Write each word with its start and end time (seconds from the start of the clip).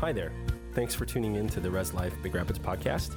Hi 0.00 0.12
there. 0.12 0.30
Thanks 0.74 0.94
for 0.94 1.04
tuning 1.04 1.34
in 1.34 1.48
to 1.48 1.58
the 1.58 1.68
Res 1.68 1.92
Life 1.92 2.14
Big 2.22 2.32
Rapids 2.32 2.60
podcast. 2.60 3.16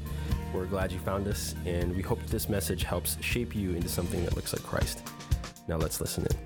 We're 0.51 0.65
glad 0.65 0.91
you 0.91 0.97
found 0.97 1.27
us, 1.27 1.53
and 1.63 1.95
we 1.95 2.01
hope 2.01 2.19
this 2.25 2.49
message 2.49 2.81
helps 2.81 3.23
shape 3.23 3.55
you 3.55 3.75
into 3.75 3.87
something 3.87 4.25
that 4.25 4.35
looks 4.35 4.51
like 4.51 4.63
Christ. 4.63 5.03
Now 5.67 5.77
let's 5.77 6.01
listen 6.01 6.25
in. 6.25 6.37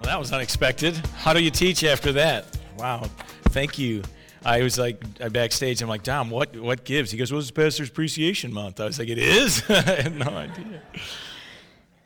Well, 0.00 0.04
that 0.04 0.18
was 0.18 0.32
unexpected. 0.32 0.96
How 1.18 1.34
do 1.34 1.42
you 1.42 1.50
teach 1.50 1.84
after 1.84 2.12
that? 2.12 2.46
Wow. 2.78 3.10
Thank 3.50 3.78
you. 3.78 4.02
I 4.42 4.62
was 4.62 4.78
like 4.78 5.04
uh, 5.20 5.28
backstage. 5.28 5.82
I'm 5.82 5.88
like, 5.90 6.02
Dom, 6.02 6.30
what 6.30 6.56
what 6.56 6.84
gives? 6.84 7.10
He 7.10 7.18
goes, 7.18 7.30
Well, 7.30 7.42
it's 7.42 7.50
Pastor's 7.50 7.90
Appreciation 7.90 8.54
Month. 8.54 8.80
I 8.80 8.86
was 8.86 8.98
like, 8.98 9.08
It 9.08 9.18
is. 9.18 9.62
I 9.68 9.82
had 9.82 10.16
no 10.16 10.28
idea. 10.28 10.80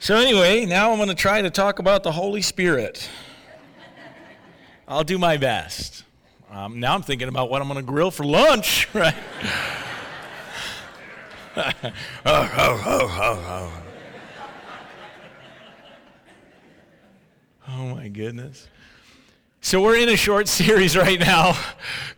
So 0.01 0.17
anyway, 0.17 0.67
now 0.67 0.91
I'm 0.91 0.97
going 0.97 1.11
to 1.11 1.15
try 1.15 1.43
to 1.43 1.51
talk 1.51 1.79
about 1.79 2.03
the 2.03 2.13
Holy 2.13 2.43
Spirit. 2.43 3.09
I'll 4.89 5.05
do 5.05 5.17
my 5.17 5.37
best. 5.37 6.03
Um, 6.51 6.81
now 6.81 6.95
I'm 6.95 7.03
thinking 7.03 7.29
about 7.29 7.51
what 7.51 7.61
I'm 7.61 7.69
going 7.69 7.79
to 7.79 7.87
grill 7.87 8.11
for 8.11 8.25
lunch, 8.25 8.89
right? 8.95 9.15
oh, 11.57 11.73
oh, 12.25 12.83
oh, 12.87 13.83
oh, 17.69 17.95
my 17.95 18.09
goodness. 18.09 18.67
So 19.61 19.83
we're 19.83 19.99
in 19.99 20.09
a 20.09 20.17
short 20.17 20.49
series 20.49 20.97
right 20.97 21.21
now 21.21 21.59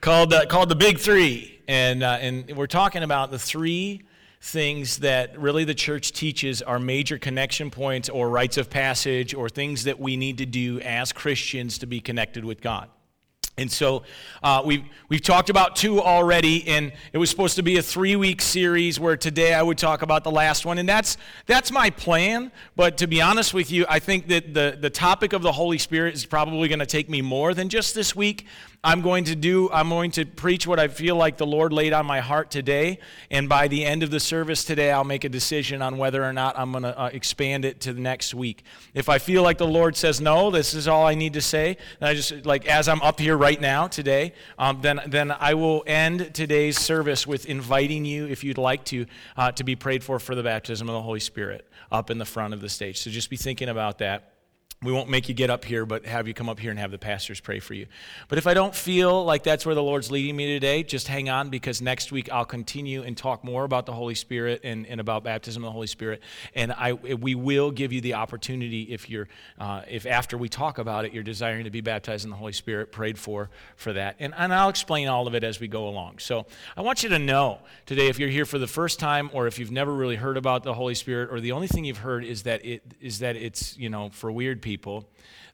called 0.00 0.32
uh, 0.32 0.46
called 0.46 0.68
the 0.68 0.76
Big 0.76 0.98
Three, 0.98 1.60
and 1.66 2.04
uh, 2.04 2.18
and 2.20 2.56
we're 2.56 2.68
talking 2.68 3.02
about 3.02 3.32
the 3.32 3.38
three 3.38 4.02
things 4.42 4.98
that 4.98 5.36
really 5.38 5.64
the 5.64 5.74
church 5.74 6.12
teaches 6.12 6.62
are 6.62 6.78
major 6.78 7.18
connection 7.18 7.70
points 7.70 8.08
or 8.08 8.30
rites 8.30 8.56
of 8.58 8.70
passage 8.70 9.34
or 9.34 9.48
things 9.48 9.84
that 9.84 9.98
we 9.98 10.16
need 10.16 10.38
to 10.38 10.46
do 10.46 10.80
as 10.80 11.12
Christians 11.12 11.78
to 11.78 11.86
be 11.86 12.00
connected 12.00 12.44
with 12.44 12.60
God. 12.60 12.88
And 13.56 13.70
so 13.70 14.04
uh, 14.42 14.62
we've, 14.64 14.84
we've 15.08 15.20
talked 15.20 15.50
about 15.50 15.76
two 15.76 16.00
already, 16.00 16.66
and 16.66 16.92
it 17.12 17.18
was 17.18 17.28
supposed 17.28 17.56
to 17.56 17.62
be 17.62 17.76
a 17.76 17.82
three 17.82 18.16
week 18.16 18.40
series 18.40 18.98
where 18.98 19.16
today 19.16 19.52
I 19.52 19.62
would 19.62 19.76
talk 19.76 20.02
about 20.02 20.24
the 20.24 20.30
last 20.30 20.64
one. 20.64 20.78
And 20.78 20.88
that's, 20.88 21.18
that's 21.46 21.70
my 21.70 21.90
plan. 21.90 22.52
But 22.74 22.96
to 22.98 23.06
be 23.06 23.20
honest 23.20 23.52
with 23.52 23.70
you, 23.70 23.84
I 23.88 23.98
think 23.98 24.28
that 24.28 24.54
the, 24.54 24.78
the 24.80 24.88
topic 24.88 25.32
of 25.32 25.42
the 25.42 25.52
Holy 25.52 25.78
Spirit 25.78 26.14
is 26.14 26.24
probably 26.24 26.68
going 26.68 26.78
to 26.78 26.86
take 26.86 27.10
me 27.10 27.20
more 27.20 27.52
than 27.52 27.68
just 27.68 27.94
this 27.94 28.16
week. 28.16 28.46
I'm 28.82 29.02
going 29.02 29.24
to 29.24 29.36
do, 29.36 29.70
I'm 29.70 29.90
going 29.90 30.10
to 30.12 30.24
preach 30.24 30.66
what 30.66 30.80
I 30.80 30.88
feel 30.88 31.14
like 31.14 31.36
the 31.36 31.46
Lord 31.46 31.70
laid 31.70 31.92
on 31.92 32.06
my 32.06 32.20
heart 32.20 32.50
today. 32.50 32.98
And 33.30 33.46
by 33.46 33.68
the 33.68 33.84
end 33.84 34.02
of 34.02 34.10
the 34.10 34.20
service 34.20 34.64
today, 34.64 34.90
I'll 34.90 35.04
make 35.04 35.24
a 35.24 35.28
decision 35.28 35.82
on 35.82 35.98
whether 35.98 36.24
or 36.24 36.32
not 36.32 36.58
I'm 36.58 36.72
going 36.72 36.84
to 36.84 36.98
uh, 36.98 37.10
expand 37.12 37.66
it 37.66 37.80
to 37.82 37.92
the 37.92 38.00
next 38.00 38.32
week. 38.32 38.62
If 38.94 39.10
I 39.10 39.18
feel 39.18 39.42
like 39.42 39.58
the 39.58 39.66
Lord 39.66 39.96
says, 39.96 40.18
no, 40.18 40.50
this 40.50 40.72
is 40.72 40.88
all 40.88 41.06
I 41.06 41.14
need 41.14 41.34
to 41.34 41.42
say, 41.42 41.76
then 41.98 42.08
I 42.08 42.14
just, 42.14 42.46
like, 42.46 42.66
as 42.66 42.88
I'm 42.88 43.02
up 43.02 43.20
here 43.20 43.36
right 43.36 43.60
now 43.60 43.86
today, 43.86 44.32
um, 44.58 44.80
then, 44.80 45.00
then 45.06 45.30
I 45.30 45.52
will 45.52 45.84
end 45.86 46.32
today's 46.32 46.78
service 46.78 47.26
with 47.26 47.44
inviting 47.44 48.06
you, 48.06 48.28
if 48.28 48.42
you'd 48.42 48.56
like 48.56 48.86
to, 48.86 49.04
uh, 49.36 49.52
to 49.52 49.64
be 49.64 49.76
prayed 49.76 50.02
for 50.02 50.18
for 50.18 50.34
the 50.34 50.42
baptism 50.42 50.88
of 50.88 50.94
the 50.94 51.02
Holy 51.02 51.20
Spirit 51.20 51.68
up 51.92 52.08
in 52.08 52.16
the 52.16 52.24
front 52.24 52.54
of 52.54 52.62
the 52.62 52.68
stage. 52.70 53.00
So 53.00 53.10
just 53.10 53.28
be 53.28 53.36
thinking 53.36 53.68
about 53.68 53.98
that 53.98 54.29
we 54.82 54.92
won't 54.92 55.10
make 55.10 55.28
you 55.28 55.34
get 55.34 55.50
up 55.50 55.62
here, 55.66 55.84
but 55.84 56.06
have 56.06 56.26
you 56.26 56.32
come 56.32 56.48
up 56.48 56.58
here 56.58 56.70
and 56.70 56.80
have 56.80 56.90
the 56.90 56.96
pastors 56.96 57.38
pray 57.38 57.58
for 57.58 57.74
you. 57.74 57.84
But 58.28 58.38
if 58.38 58.46
I 58.46 58.54
don't 58.54 58.74
feel 58.74 59.22
like 59.26 59.42
that's 59.42 59.66
where 59.66 59.74
the 59.74 59.82
Lord's 59.82 60.10
leading 60.10 60.36
me 60.36 60.46
today, 60.54 60.82
just 60.82 61.06
hang 61.06 61.28
on 61.28 61.50
because 61.50 61.82
next 61.82 62.12
week 62.12 62.32
I'll 62.32 62.46
continue 62.46 63.02
and 63.02 63.14
talk 63.14 63.44
more 63.44 63.64
about 63.64 63.84
the 63.84 63.92
Holy 63.92 64.14
Spirit 64.14 64.62
and, 64.64 64.86
and 64.86 64.98
about 64.98 65.22
baptism 65.22 65.62
of 65.64 65.68
the 65.68 65.72
Holy 65.72 65.86
Spirit. 65.86 66.22
And 66.54 66.72
I, 66.72 66.94
we 66.94 67.34
will 67.34 67.70
give 67.70 67.92
you 67.92 68.00
the 68.00 68.14
opportunity 68.14 68.84
if 68.84 69.10
you're, 69.10 69.28
uh, 69.58 69.82
if 69.86 70.06
after 70.06 70.38
we 70.38 70.48
talk 70.48 70.78
about 70.78 71.04
it, 71.04 71.12
you're 71.12 71.24
desiring 71.24 71.64
to 71.64 71.70
be 71.70 71.82
baptized 71.82 72.24
in 72.24 72.30
the 72.30 72.36
Holy 72.36 72.54
Spirit, 72.54 72.90
prayed 72.90 73.18
for 73.18 73.50
for 73.76 73.92
that. 73.92 74.16
And, 74.18 74.32
and 74.34 74.50
I'll 74.50 74.70
explain 74.70 75.08
all 75.08 75.26
of 75.26 75.34
it 75.34 75.44
as 75.44 75.60
we 75.60 75.68
go 75.68 75.88
along. 75.88 76.20
So 76.20 76.46
I 76.74 76.80
want 76.80 77.02
you 77.02 77.10
to 77.10 77.18
know 77.18 77.58
today, 77.84 78.08
if 78.08 78.18
you're 78.18 78.30
here 78.30 78.46
for 78.46 78.58
the 78.58 78.66
first 78.66 78.98
time 78.98 79.28
or 79.34 79.46
if 79.46 79.58
you've 79.58 79.70
never 79.70 79.92
really 79.92 80.16
heard 80.16 80.38
about 80.38 80.62
the 80.62 80.72
Holy 80.72 80.94
Spirit, 80.94 81.28
or 81.30 81.38
the 81.38 81.52
only 81.52 81.66
thing 81.66 81.84
you've 81.84 81.98
heard 81.98 82.24
is 82.24 82.44
that 82.44 82.64
it 82.64 82.82
is 82.98 83.18
that 83.18 83.36
it's 83.36 83.76
you 83.76 83.90
know 83.90 84.08
for 84.08 84.32
weird 84.32 84.62
people 84.62 84.69
people. 84.70 85.04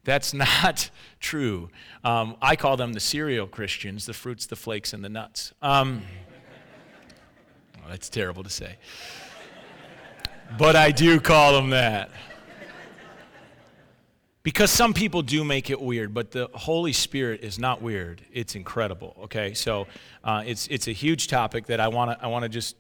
That's 0.05 0.35
not 0.47 0.91
true. 1.21 1.71
Um, 2.05 2.37
I 2.43 2.55
call 2.55 2.77
them 2.77 2.93
the 2.93 3.01
cereal 3.01 3.47
Christians, 3.47 4.05
the 4.05 4.13
fruits, 4.13 4.45
the 4.45 4.57
flakes, 4.57 4.93
and 4.93 5.03
the 5.03 5.09
nuts. 5.09 5.55
Um, 5.63 6.03
well, 7.79 7.89
that's 7.89 8.11
terrible 8.11 8.43
to 8.43 8.51
say. 8.51 8.77
But 10.59 10.77
I 10.77 10.91
do 10.91 11.19
call 11.19 11.55
them 11.55 11.71
that. 11.71 12.11
Because 14.43 14.71
some 14.71 14.93
people 14.93 15.23
do 15.23 15.43
make 15.43 15.71
it 15.71 15.81
weird, 15.81 16.13
but 16.15 16.31
the 16.31 16.49
Holy 16.55 16.93
Spirit 16.93 17.41
is 17.43 17.59
not 17.59 17.83
weird. 17.83 18.21
It's 18.33 18.55
incredible, 18.55 19.17
okay? 19.25 19.55
So 19.55 19.89
uh, 20.23 20.45
it's, 20.47 20.69
it's 20.69 20.87
a 20.87 20.93
huge 20.93 21.27
topic 21.27 21.67
that 21.67 21.81
I 21.81 21.89
want 21.89 22.13
to 22.13 22.25
I 22.25 22.29
wanna 22.29 22.49
just 22.49 22.77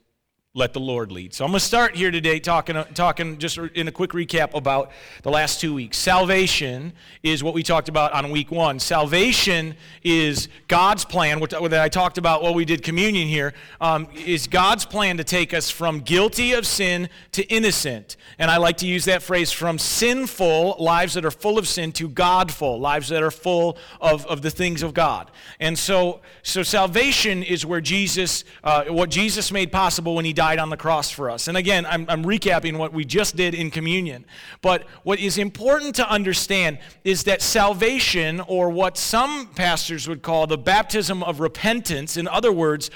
let 0.56 0.72
the 0.72 0.80
Lord 0.80 1.12
lead. 1.12 1.34
So 1.34 1.44
I'm 1.44 1.50
going 1.50 1.58
to 1.58 1.64
start 1.66 1.94
here 1.94 2.10
today 2.10 2.40
talking, 2.40 2.82
talking 2.94 3.36
just 3.36 3.58
in 3.58 3.88
a 3.88 3.92
quick 3.92 4.12
recap 4.12 4.54
about 4.54 4.90
the 5.22 5.30
last 5.30 5.60
two 5.60 5.74
weeks. 5.74 5.98
Salvation 5.98 6.94
is 7.22 7.44
what 7.44 7.52
we 7.52 7.62
talked 7.62 7.90
about 7.90 8.12
on 8.12 8.30
week 8.30 8.50
one. 8.50 8.80
Salvation 8.80 9.74
is 10.02 10.48
God's 10.66 11.04
plan, 11.04 11.40
which 11.40 11.50
that 11.50 11.74
I 11.74 11.90
talked 11.90 12.16
about 12.16 12.42
while 12.42 12.54
we 12.54 12.64
did 12.64 12.82
communion 12.82 13.28
here, 13.28 13.52
um, 13.82 14.08
is 14.24 14.46
God's 14.46 14.86
plan 14.86 15.18
to 15.18 15.24
take 15.24 15.52
us 15.52 15.68
from 15.68 16.00
guilty 16.00 16.54
of 16.54 16.66
sin 16.66 17.10
to 17.32 17.44
innocent. 17.48 18.16
And 18.38 18.50
I 18.50 18.56
like 18.56 18.78
to 18.78 18.86
use 18.86 19.04
that 19.04 19.22
phrase 19.22 19.52
from 19.52 19.78
sinful 19.78 20.76
lives 20.78 21.12
that 21.14 21.26
are 21.26 21.30
full 21.30 21.58
of 21.58 21.68
sin 21.68 21.92
to 21.92 22.08
Godful 22.08 22.80
lives 22.80 23.10
that 23.10 23.22
are 23.22 23.30
full 23.30 23.76
of, 24.00 24.24
of 24.24 24.40
the 24.40 24.50
things 24.50 24.82
of 24.82 24.94
God. 24.94 25.30
And 25.60 25.78
so, 25.78 26.22
so 26.42 26.62
salvation 26.62 27.42
is 27.42 27.66
where 27.66 27.82
Jesus, 27.82 28.44
uh, 28.64 28.84
what 28.84 29.10
Jesus 29.10 29.52
made 29.52 29.70
possible 29.70 30.14
when 30.14 30.24
he 30.24 30.32
died 30.32 30.45
died 30.46 30.60
on 30.60 30.70
the 30.70 30.76
cross 30.76 31.10
for 31.10 31.28
us. 31.28 31.48
And 31.48 31.56
again, 31.56 31.84
I'm, 31.86 32.06
I'm 32.08 32.24
recapping 32.24 32.76
what 32.76 32.92
we 32.92 33.04
just 33.04 33.34
did 33.34 33.52
in 33.52 33.68
communion. 33.68 34.24
But 34.62 34.84
what 35.02 35.18
is 35.18 35.38
important 35.38 35.96
to 35.96 36.08
understand 36.08 36.78
is 37.02 37.24
that 37.24 37.42
salvation, 37.42 38.40
or 38.46 38.70
what 38.70 38.96
some 38.96 39.48
pastors 39.56 40.06
would 40.06 40.22
call 40.22 40.46
the 40.46 40.56
baptism 40.56 41.24
of 41.24 41.40
repentance, 41.40 42.16
in 42.16 42.28
other 42.28 42.52
words, 42.52 42.90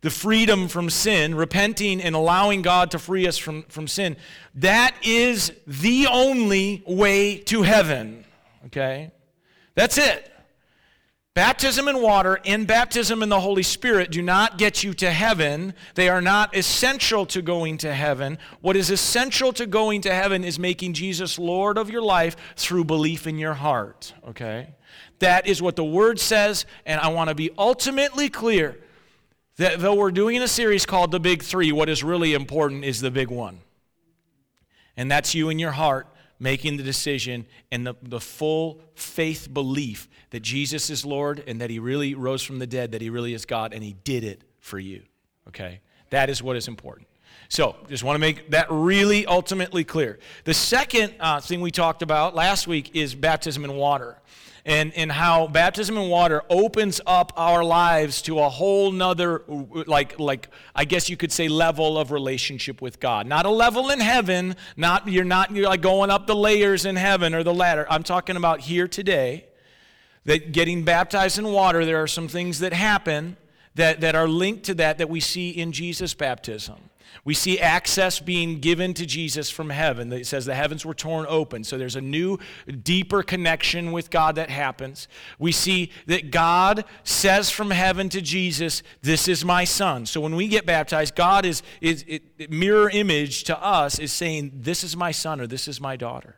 the 0.00 0.10
freedom 0.10 0.66
from 0.66 0.90
sin, 0.90 1.36
repenting 1.36 2.02
and 2.02 2.16
allowing 2.16 2.60
God 2.62 2.90
to 2.90 2.98
free 2.98 3.28
us 3.28 3.38
from, 3.38 3.62
from 3.68 3.86
sin, 3.86 4.16
that 4.56 4.96
is 5.04 5.52
the 5.64 6.08
only 6.10 6.82
way 6.88 7.38
to 7.38 7.62
heaven. 7.62 8.24
Okay? 8.66 9.12
That's 9.76 9.96
it. 9.96 10.32
Baptism 11.36 11.86
in 11.86 12.00
water 12.00 12.40
and 12.46 12.66
baptism 12.66 13.22
in 13.22 13.28
the 13.28 13.40
Holy 13.40 13.62
Spirit 13.62 14.10
do 14.10 14.22
not 14.22 14.56
get 14.56 14.82
you 14.82 14.94
to 14.94 15.10
heaven. 15.10 15.74
They 15.94 16.08
are 16.08 16.22
not 16.22 16.56
essential 16.56 17.26
to 17.26 17.42
going 17.42 17.76
to 17.78 17.92
heaven. 17.92 18.38
What 18.62 18.74
is 18.74 18.90
essential 18.90 19.52
to 19.52 19.66
going 19.66 20.00
to 20.00 20.14
heaven 20.14 20.44
is 20.44 20.58
making 20.58 20.94
Jesus 20.94 21.38
Lord 21.38 21.76
of 21.76 21.90
your 21.90 22.00
life 22.00 22.36
through 22.56 22.84
belief 22.84 23.26
in 23.26 23.36
your 23.36 23.52
heart. 23.52 24.14
Okay? 24.26 24.70
That 25.18 25.46
is 25.46 25.60
what 25.60 25.76
the 25.76 25.84
Word 25.84 26.18
says, 26.18 26.64
and 26.86 26.98
I 27.02 27.08
want 27.08 27.28
to 27.28 27.34
be 27.34 27.50
ultimately 27.58 28.30
clear 28.30 28.78
that 29.58 29.78
though 29.78 29.94
we're 29.94 30.12
doing 30.12 30.40
a 30.40 30.48
series 30.48 30.86
called 30.86 31.10
The 31.10 31.20
Big 31.20 31.42
Three, 31.42 31.70
what 31.70 31.90
is 31.90 32.02
really 32.02 32.32
important 32.32 32.82
is 32.82 33.02
the 33.02 33.10
big 33.10 33.28
one. 33.28 33.60
And 34.96 35.10
that's 35.10 35.34
you 35.34 35.50
in 35.50 35.58
your 35.58 35.72
heart 35.72 36.06
making 36.38 36.76
the 36.76 36.82
decision 36.82 37.46
and 37.72 37.86
the, 37.86 37.94
the 38.02 38.20
full 38.20 38.80
faith 38.94 39.52
belief 39.52 40.08
that 40.30 40.40
Jesus 40.40 40.90
is 40.90 41.04
Lord 41.04 41.42
and 41.46 41.60
that 41.60 41.70
He 41.70 41.78
really 41.78 42.14
rose 42.14 42.42
from 42.42 42.58
the 42.58 42.66
dead, 42.66 42.92
that 42.92 43.00
He 43.00 43.10
really 43.10 43.34
is 43.34 43.44
God, 43.44 43.72
and 43.72 43.82
He 43.82 43.94
did 44.04 44.24
it 44.24 44.42
for 44.60 44.78
you. 44.78 45.02
Okay? 45.48 45.80
That 46.10 46.30
is 46.30 46.42
what 46.42 46.56
is 46.56 46.68
important. 46.68 47.08
So, 47.48 47.76
just 47.88 48.02
want 48.02 48.16
to 48.16 48.20
make 48.20 48.50
that 48.50 48.66
really 48.70 49.24
ultimately 49.24 49.84
clear. 49.84 50.18
The 50.44 50.54
second 50.54 51.14
uh, 51.20 51.40
thing 51.40 51.60
we 51.60 51.70
talked 51.70 52.02
about 52.02 52.34
last 52.34 52.66
week 52.66 52.96
is 52.96 53.14
baptism 53.14 53.64
in 53.64 53.74
water 53.74 54.18
and, 54.66 54.92
and 54.96 55.12
how 55.12 55.46
baptism 55.46 55.96
in 55.96 56.10
water 56.10 56.42
opens 56.50 57.00
up 57.06 57.32
our 57.36 57.64
lives 57.64 58.20
to 58.22 58.40
a 58.40 58.48
whole 58.48 58.90
nother 58.90 59.44
like 59.86 60.18
like 60.18 60.48
i 60.74 60.84
guess 60.84 61.08
you 61.08 61.16
could 61.16 61.30
say 61.30 61.46
level 61.46 61.96
of 61.96 62.10
relationship 62.10 62.82
with 62.82 62.98
god. 62.98 63.26
Not 63.26 63.46
a 63.46 63.50
level 63.50 63.90
in 63.90 64.00
heaven 64.00 64.56
not 64.76 65.08
you're 65.08 65.24
not 65.24 65.52
you're 65.52 65.68
like 65.68 65.80
going 65.80 66.10
up 66.10 66.26
the 66.26 66.34
layers 66.34 66.84
in 66.84 66.96
heaven 66.96 67.32
or 67.32 67.44
the 67.44 67.54
ladder. 67.54 67.86
I'm 67.88 68.02
talking 68.02 68.36
about 68.36 68.60
here 68.60 68.88
today 68.88 69.46
that 70.24 70.50
getting 70.50 70.84
baptized 70.84 71.38
in 71.38 71.46
water 71.46 71.84
there 71.84 72.02
are 72.02 72.08
some 72.08 72.26
things 72.26 72.58
that 72.58 72.72
happen 72.72 73.36
that, 73.76 74.00
that 74.00 74.16
are 74.16 74.26
linked 74.26 74.64
to 74.64 74.74
that 74.74 74.98
that 74.98 75.08
we 75.08 75.20
see 75.20 75.50
in 75.50 75.70
jesus 75.70 76.12
baptism 76.12 76.76
we 77.24 77.34
see 77.34 77.58
access 77.58 78.20
being 78.20 78.60
given 78.60 78.94
to 78.94 79.06
Jesus 79.06 79.50
from 79.50 79.70
heaven. 79.70 80.12
It 80.12 80.26
says 80.26 80.46
the 80.46 80.54
heavens 80.54 80.84
were 80.84 80.94
torn 80.94 81.26
open. 81.28 81.64
So 81.64 81.78
there's 81.78 81.96
a 81.96 82.00
new, 82.00 82.38
deeper 82.82 83.22
connection 83.22 83.92
with 83.92 84.10
God 84.10 84.36
that 84.36 84.50
happens. 84.50 85.08
We 85.38 85.52
see 85.52 85.90
that 86.06 86.30
God 86.30 86.84
says 87.04 87.50
from 87.50 87.70
heaven 87.70 88.08
to 88.10 88.20
Jesus, 88.20 88.82
This 89.02 89.28
is 89.28 89.44
my 89.44 89.64
son. 89.64 90.06
So 90.06 90.20
when 90.20 90.36
we 90.36 90.48
get 90.48 90.66
baptized, 90.66 91.14
God 91.14 91.44
is, 91.44 91.62
is 91.80 92.04
it, 92.06 92.50
mirror 92.50 92.90
image 92.90 93.44
to 93.44 93.62
us 93.62 93.98
is 93.98 94.12
saying, 94.12 94.52
This 94.54 94.84
is 94.84 94.96
my 94.96 95.10
son 95.10 95.40
or 95.40 95.46
this 95.46 95.68
is 95.68 95.80
my 95.80 95.96
daughter 95.96 96.36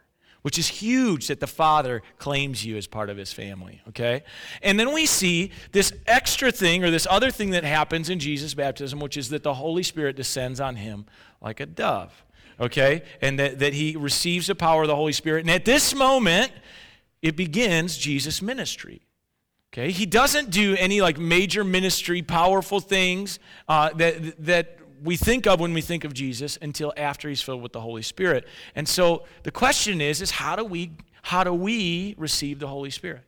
which 0.48 0.58
is 0.58 0.68
huge 0.68 1.26
that 1.26 1.40
the 1.40 1.46
Father 1.46 2.00
claims 2.16 2.64
you 2.64 2.78
as 2.78 2.86
part 2.86 3.10
of 3.10 3.18
his 3.18 3.34
family, 3.34 3.82
okay? 3.86 4.22
And 4.62 4.80
then 4.80 4.94
we 4.94 5.04
see 5.04 5.50
this 5.72 5.92
extra 6.06 6.50
thing 6.50 6.82
or 6.82 6.90
this 6.90 7.06
other 7.10 7.30
thing 7.30 7.50
that 7.50 7.64
happens 7.64 8.08
in 8.08 8.18
Jesus' 8.18 8.54
baptism, 8.54 8.98
which 8.98 9.18
is 9.18 9.28
that 9.28 9.42
the 9.42 9.52
Holy 9.52 9.82
Spirit 9.82 10.16
descends 10.16 10.58
on 10.58 10.76
him 10.76 11.04
like 11.42 11.60
a 11.60 11.66
dove, 11.66 12.24
okay? 12.58 13.02
And 13.20 13.38
that, 13.38 13.58
that 13.58 13.74
he 13.74 13.94
receives 13.94 14.46
the 14.46 14.54
power 14.54 14.84
of 14.84 14.88
the 14.88 14.96
Holy 14.96 15.12
Spirit. 15.12 15.40
And 15.40 15.50
at 15.50 15.66
this 15.66 15.94
moment, 15.94 16.50
it 17.20 17.36
begins 17.36 17.98
Jesus' 17.98 18.40
ministry. 18.40 19.02
Okay, 19.74 19.90
he 19.90 20.06
doesn't 20.06 20.48
do 20.48 20.76
any 20.78 21.02
like 21.02 21.18
major 21.18 21.62
ministry, 21.62 22.22
powerful 22.22 22.80
things 22.80 23.38
uh, 23.68 23.90
that 23.96 24.42
that 24.46 24.77
we 25.02 25.16
think 25.16 25.46
of 25.46 25.60
when 25.60 25.72
we 25.72 25.80
think 25.80 26.04
of 26.04 26.12
Jesus 26.14 26.58
until 26.60 26.92
after 26.96 27.28
he's 27.28 27.42
filled 27.42 27.62
with 27.62 27.72
the 27.72 27.80
Holy 27.80 28.02
Spirit. 28.02 28.46
And 28.74 28.88
so 28.88 29.24
the 29.42 29.50
question 29.50 30.00
is, 30.00 30.20
is 30.22 30.30
how 30.30 30.56
do 30.56 30.64
we 30.64 30.92
how 31.22 31.44
do 31.44 31.52
we 31.52 32.14
receive 32.16 32.58
the 32.58 32.68
Holy 32.68 32.90
Spirit? 32.90 33.22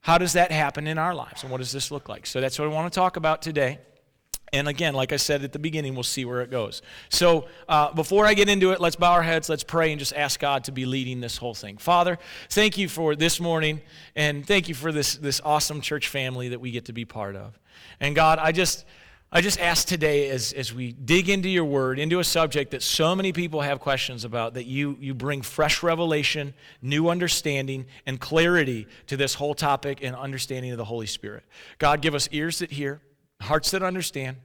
How 0.00 0.18
does 0.18 0.32
that 0.34 0.50
happen 0.50 0.86
in 0.86 0.98
our 0.98 1.14
lives? 1.14 1.42
And 1.42 1.50
what 1.50 1.58
does 1.58 1.72
this 1.72 1.90
look 1.90 2.08
like? 2.08 2.26
So 2.26 2.40
that's 2.40 2.58
what 2.58 2.66
I 2.66 2.68
want 2.68 2.92
to 2.92 2.94
talk 2.94 3.16
about 3.16 3.40
today. 3.40 3.78
And 4.52 4.68
again, 4.68 4.94
like 4.94 5.12
I 5.12 5.16
said 5.16 5.42
at 5.42 5.52
the 5.52 5.58
beginning, 5.58 5.94
we'll 5.94 6.04
see 6.04 6.24
where 6.24 6.40
it 6.40 6.50
goes. 6.50 6.82
So 7.08 7.48
uh, 7.68 7.92
before 7.92 8.24
I 8.24 8.34
get 8.34 8.48
into 8.48 8.70
it, 8.70 8.80
let's 8.80 8.96
bow 8.96 9.12
our 9.12 9.22
heads, 9.22 9.48
let's 9.48 9.64
pray, 9.64 9.90
and 9.90 9.98
just 9.98 10.12
ask 10.12 10.38
God 10.38 10.64
to 10.64 10.72
be 10.72 10.86
leading 10.86 11.20
this 11.20 11.36
whole 11.36 11.54
thing. 11.54 11.76
Father, 11.76 12.18
thank 12.50 12.78
you 12.78 12.88
for 12.88 13.16
this 13.16 13.40
morning, 13.40 13.80
and 14.14 14.46
thank 14.46 14.68
you 14.68 14.74
for 14.74 14.92
this, 14.92 15.16
this 15.16 15.40
awesome 15.44 15.80
church 15.80 16.06
family 16.06 16.50
that 16.50 16.60
we 16.60 16.70
get 16.70 16.84
to 16.84 16.92
be 16.92 17.04
part 17.04 17.34
of. 17.34 17.58
And 18.00 18.14
God, 18.14 18.38
I 18.38 18.52
just. 18.52 18.84
I 19.36 19.40
just 19.40 19.58
ask 19.58 19.88
today 19.88 20.30
as, 20.30 20.52
as 20.52 20.72
we 20.72 20.92
dig 20.92 21.28
into 21.28 21.48
your 21.48 21.64
word, 21.64 21.98
into 21.98 22.20
a 22.20 22.24
subject 22.24 22.70
that 22.70 22.84
so 22.84 23.16
many 23.16 23.32
people 23.32 23.62
have 23.62 23.80
questions 23.80 24.24
about, 24.24 24.54
that 24.54 24.66
you, 24.66 24.96
you 25.00 25.12
bring 25.12 25.42
fresh 25.42 25.82
revelation, 25.82 26.54
new 26.80 27.08
understanding, 27.08 27.86
and 28.06 28.20
clarity 28.20 28.86
to 29.08 29.16
this 29.16 29.34
whole 29.34 29.52
topic 29.52 30.04
and 30.04 30.14
understanding 30.14 30.70
of 30.70 30.78
the 30.78 30.84
Holy 30.84 31.06
Spirit. 31.06 31.42
God, 31.78 32.00
give 32.00 32.14
us 32.14 32.28
ears 32.30 32.60
that 32.60 32.70
hear, 32.70 33.00
hearts 33.40 33.72
that 33.72 33.82
understand, 33.82 34.36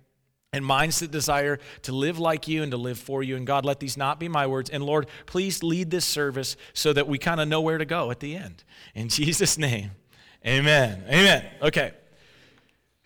and 0.54 0.66
minds 0.66 1.02
that 1.02 1.12
desire 1.12 1.60
to 1.84 1.92
live 1.92 2.18
like 2.18 2.48
you 2.48 2.64
and 2.64 2.72
to 2.72 2.78
live 2.78 2.98
for 2.98 3.22
you. 3.22 3.36
And 3.36 3.46
God, 3.46 3.66
let 3.66 3.80
these 3.80 3.96
not 3.96 4.20
be 4.20 4.28
my 4.28 4.48
words. 4.48 4.72
And 4.72 4.84
Lord, 4.84 5.06
please 5.28 5.62
lead 5.62 5.92
this 5.92 6.06
service 6.06 6.58
so 6.74 6.94
that 6.94 7.08
we 7.08 7.20
kind 7.20 7.40
of 7.40 7.48
know 7.48 7.62
where 7.62 7.78
to 7.78 7.86
go 7.86 8.10
at 8.10 8.20
the 8.20 8.36
end. 8.36 8.64
In 8.96 9.08
Jesus' 9.10 9.56
name, 9.56 9.92
amen. 10.44 11.04
Amen. 11.08 11.46
Okay. 11.62 11.92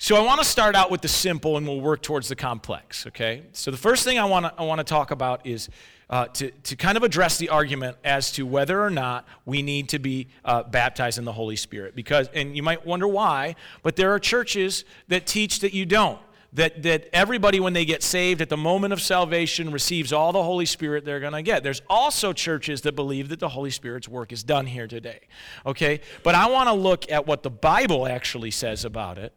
So 0.04 0.18
I 0.18 0.20
want 0.20 0.42
to 0.42 0.46
start 0.46 0.76
out 0.76 0.92
with 0.92 1.00
the 1.00 1.08
simple 1.08 1.56
and 1.56 1.66
we'll 1.66 1.80
work 1.80 2.02
towards 2.02 2.28
the 2.28 2.36
complex, 2.36 3.08
okay? 3.08 3.44
So 3.54 3.72
the 3.72 3.78
first 3.78 4.04
thing 4.04 4.20
I 4.20 4.26
want 4.26 4.46
to, 4.46 4.54
I 4.58 4.64
want 4.64 4.80
to 4.80 4.84
talk 4.84 5.12
about 5.12 5.48
is 5.48 5.70
uh, 6.10 6.26
to, 6.26 6.52
to 6.52 6.76
kind 6.76 6.98
of 6.98 7.04
address 7.04 7.38
the 7.38 7.48
argument 7.48 7.96
as 8.04 8.30
to 8.34 8.46
whether 8.46 8.84
or 8.84 8.90
not 8.90 9.26
we 9.46 9.62
need 9.62 9.88
to 9.88 10.00
be 10.00 10.28
uh, 10.44 10.64
baptized 10.64 11.20
in 11.20 11.24
the 11.24 11.32
Holy 11.32 11.56
Spirit. 11.56 11.96
Because, 11.96 12.28
and 12.34 12.54
you 12.54 12.62
might 12.62 12.86
wonder 12.86 13.08
why, 13.08 13.56
but 13.82 13.96
there 13.96 14.12
are 14.12 14.20
churches 14.20 14.84
that 15.08 15.26
teach 15.26 15.62
that 15.62 15.74
you 15.74 15.86
don't. 15.86 16.20
That, 16.52 16.84
that 16.84 17.08
everybody, 17.14 17.62
when 17.62 17.72
they 17.72 17.86
get 17.86 18.04
saved 18.04 18.42
at 18.42 18.50
the 18.50 18.58
moment 18.58 18.92
of 18.92 19.02
salvation, 19.02 19.72
receives 19.72 20.12
all 20.12 20.34
the 20.34 20.44
Holy 20.44 20.66
Spirit 20.66 21.06
they're 21.06 21.22
going 21.22 21.32
to 21.32 21.42
get. 21.42 21.64
There's 21.64 21.82
also 21.90 22.34
churches 22.34 22.82
that 22.82 22.98
believe 22.98 23.30
that 23.30 23.40
the 23.40 23.48
Holy 23.48 23.72
Spirit's 23.72 24.10
work 24.10 24.34
is 24.34 24.44
done 24.44 24.66
here 24.66 24.86
today. 24.86 25.22
Okay? 25.66 26.02
But 26.24 26.36
I 26.36 26.50
want 26.50 26.68
to 26.68 26.74
look 26.74 27.10
at 27.10 27.26
what 27.26 27.42
the 27.42 27.50
Bible 27.50 28.06
actually 28.06 28.52
says 28.52 28.84
about 28.84 29.18
it 29.18 29.34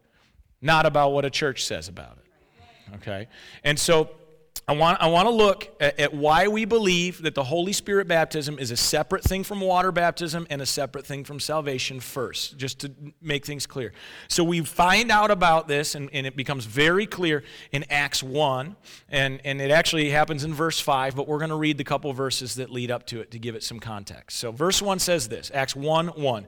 not 0.66 0.84
about 0.84 1.12
what 1.12 1.24
a 1.24 1.30
church 1.30 1.64
says 1.64 1.88
about 1.88 2.18
it. 2.18 2.96
Okay? 2.96 3.28
And 3.64 3.78
so 3.78 4.10
I 4.68 4.72
want, 4.72 5.00
I 5.00 5.06
want 5.06 5.26
to 5.26 5.30
look 5.30 5.76
at, 5.78 6.00
at, 6.00 6.12
why 6.12 6.48
we 6.48 6.64
believe 6.64 7.22
that 7.22 7.36
the 7.36 7.44
Holy 7.44 7.72
Spirit 7.72 8.08
baptism 8.08 8.58
is 8.58 8.72
a 8.72 8.76
separate 8.76 9.22
thing 9.22 9.44
from 9.44 9.60
water 9.60 9.92
baptism 9.92 10.44
and 10.50 10.60
a 10.60 10.66
separate 10.66 11.06
thing 11.06 11.22
from 11.22 11.38
salvation 11.38 12.00
first, 12.00 12.56
just 12.56 12.80
to 12.80 12.90
make 13.22 13.46
things 13.46 13.64
clear. 13.64 13.92
So 14.26 14.42
we 14.42 14.62
find 14.62 15.12
out 15.12 15.30
about 15.30 15.68
this, 15.68 15.94
and, 15.94 16.10
and 16.12 16.26
it 16.26 16.34
becomes 16.34 16.64
very 16.64 17.06
clear 17.06 17.44
in 17.70 17.84
Acts 17.90 18.24
1, 18.24 18.74
and, 19.08 19.40
and 19.44 19.60
it 19.60 19.70
actually 19.70 20.10
happens 20.10 20.42
in 20.42 20.52
verse 20.52 20.80
5, 20.80 21.14
but 21.14 21.28
we're 21.28 21.38
going 21.38 21.50
to 21.50 21.56
read 21.56 21.78
the 21.78 21.84
couple 21.84 22.12
verses 22.12 22.56
that 22.56 22.68
lead 22.68 22.90
up 22.90 23.06
to 23.06 23.20
it 23.20 23.30
to 23.30 23.38
give 23.38 23.54
it 23.54 23.62
some 23.62 23.78
context. 23.78 24.36
So 24.38 24.50
verse 24.50 24.82
1 24.82 24.98
says 24.98 25.28
this 25.28 25.48
Acts 25.54 25.76
1 25.76 26.08
1. 26.08 26.46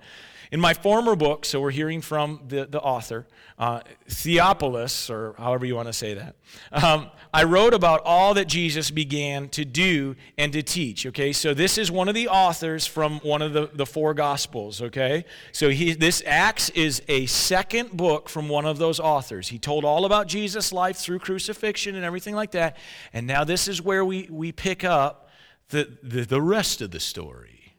In 0.50 0.60
my 0.60 0.72
former 0.72 1.14
book, 1.14 1.44
so 1.44 1.60
we're 1.60 1.70
hearing 1.70 2.00
from 2.00 2.40
the, 2.48 2.64
the 2.64 2.80
author, 2.80 3.26
uh, 3.58 3.80
Theophilus, 4.08 5.10
or 5.10 5.34
however 5.36 5.66
you 5.66 5.76
want 5.76 5.88
to 5.88 5.92
say 5.92 6.14
that, 6.14 6.36
um, 6.72 7.10
I 7.34 7.44
wrote 7.44 7.74
about 7.74 8.00
all 8.08 8.32
that 8.32 8.46
Jesus 8.46 8.90
began 8.90 9.50
to 9.50 9.66
do 9.66 10.16
and 10.38 10.50
to 10.54 10.62
teach. 10.62 11.04
Okay, 11.04 11.30
so 11.30 11.52
this 11.52 11.76
is 11.76 11.90
one 11.90 12.08
of 12.08 12.14
the 12.14 12.26
authors 12.26 12.86
from 12.86 13.20
one 13.20 13.42
of 13.42 13.52
the, 13.52 13.70
the 13.74 13.84
four 13.84 14.14
Gospels. 14.14 14.80
Okay, 14.80 15.26
so 15.52 15.68
he, 15.68 15.92
this 15.92 16.22
Acts 16.26 16.70
is 16.70 17.02
a 17.06 17.26
second 17.26 17.96
book 17.96 18.30
from 18.30 18.48
one 18.48 18.64
of 18.64 18.78
those 18.78 18.98
authors. 18.98 19.48
He 19.48 19.58
told 19.58 19.84
all 19.84 20.06
about 20.06 20.26
Jesus' 20.26 20.72
life 20.72 20.96
through 20.96 21.18
crucifixion 21.18 21.94
and 21.94 22.04
everything 22.04 22.34
like 22.34 22.52
that. 22.52 22.78
And 23.12 23.26
now 23.26 23.44
this 23.44 23.68
is 23.68 23.82
where 23.82 24.04
we, 24.04 24.26
we 24.30 24.52
pick 24.52 24.84
up 24.84 25.28
the, 25.68 25.98
the, 26.02 26.22
the 26.22 26.40
rest 26.40 26.80
of 26.80 26.90
the 26.90 27.00
story. 27.00 27.74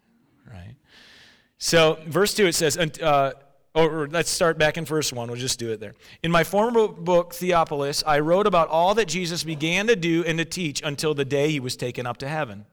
Right? 0.47 0.75
So, 1.57 1.97
verse 2.05 2.35
2, 2.35 2.45
it 2.45 2.53
says, 2.53 2.77
uh, 2.77 3.31
or 3.73 4.07
let's 4.07 4.29
start 4.29 4.57
back 4.57 4.77
in 4.77 4.85
verse 4.85 5.13
1. 5.13 5.27
We'll 5.27 5.39
just 5.39 5.59
do 5.59 5.71
it 5.71 5.79
there. 5.79 5.93
In 6.23 6.31
my 6.31 6.43
former 6.43 6.87
book, 6.87 7.33
Theophilus, 7.33 8.03
I 8.05 8.19
wrote 8.19 8.47
about 8.47 8.67
all 8.69 8.95
that 8.95 9.07
Jesus 9.07 9.43
began 9.43 9.87
to 9.87 9.95
do 9.95 10.23
and 10.25 10.37
to 10.39 10.45
teach 10.45 10.81
until 10.83 11.13
the 11.13 11.25
day 11.25 11.51
he 11.51 11.59
was 11.59 11.75
taken 11.75 12.05
up 12.05 12.17
to 12.17 12.27
heaven, 12.27 12.65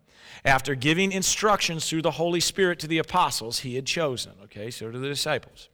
after 0.45 0.75
giving 0.75 1.13
instructions 1.13 1.89
through 1.89 2.03
the 2.03 2.13
Holy 2.13 2.41
Spirit 2.41 2.79
to 2.81 2.87
the 2.87 2.99
apostles 2.99 3.61
he 3.61 3.75
had 3.75 3.87
chosen. 3.87 4.33
Okay, 4.45 4.71
so 4.71 4.91
to 4.91 4.99
the 4.99 5.09
disciples. 5.09 5.69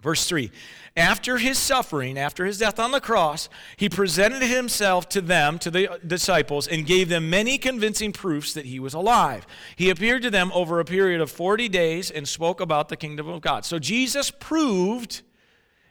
Verse 0.00 0.26
3 0.26 0.50
After 0.96 1.38
his 1.38 1.58
suffering, 1.58 2.18
after 2.18 2.44
his 2.44 2.58
death 2.58 2.78
on 2.78 2.92
the 2.92 3.00
cross, 3.00 3.48
he 3.76 3.88
presented 3.88 4.42
himself 4.42 5.08
to 5.10 5.20
them, 5.20 5.58
to 5.60 5.70
the 5.70 5.98
disciples, 6.06 6.68
and 6.68 6.86
gave 6.86 7.08
them 7.08 7.28
many 7.30 7.58
convincing 7.58 8.12
proofs 8.12 8.54
that 8.54 8.66
he 8.66 8.78
was 8.78 8.94
alive. 8.94 9.46
He 9.76 9.90
appeared 9.90 10.22
to 10.22 10.30
them 10.30 10.52
over 10.54 10.78
a 10.78 10.84
period 10.84 11.20
of 11.20 11.30
40 11.30 11.68
days 11.68 12.10
and 12.10 12.28
spoke 12.28 12.60
about 12.60 12.88
the 12.88 12.96
kingdom 12.96 13.28
of 13.28 13.40
God. 13.40 13.64
So 13.64 13.78
Jesus 13.78 14.30
proved 14.30 15.22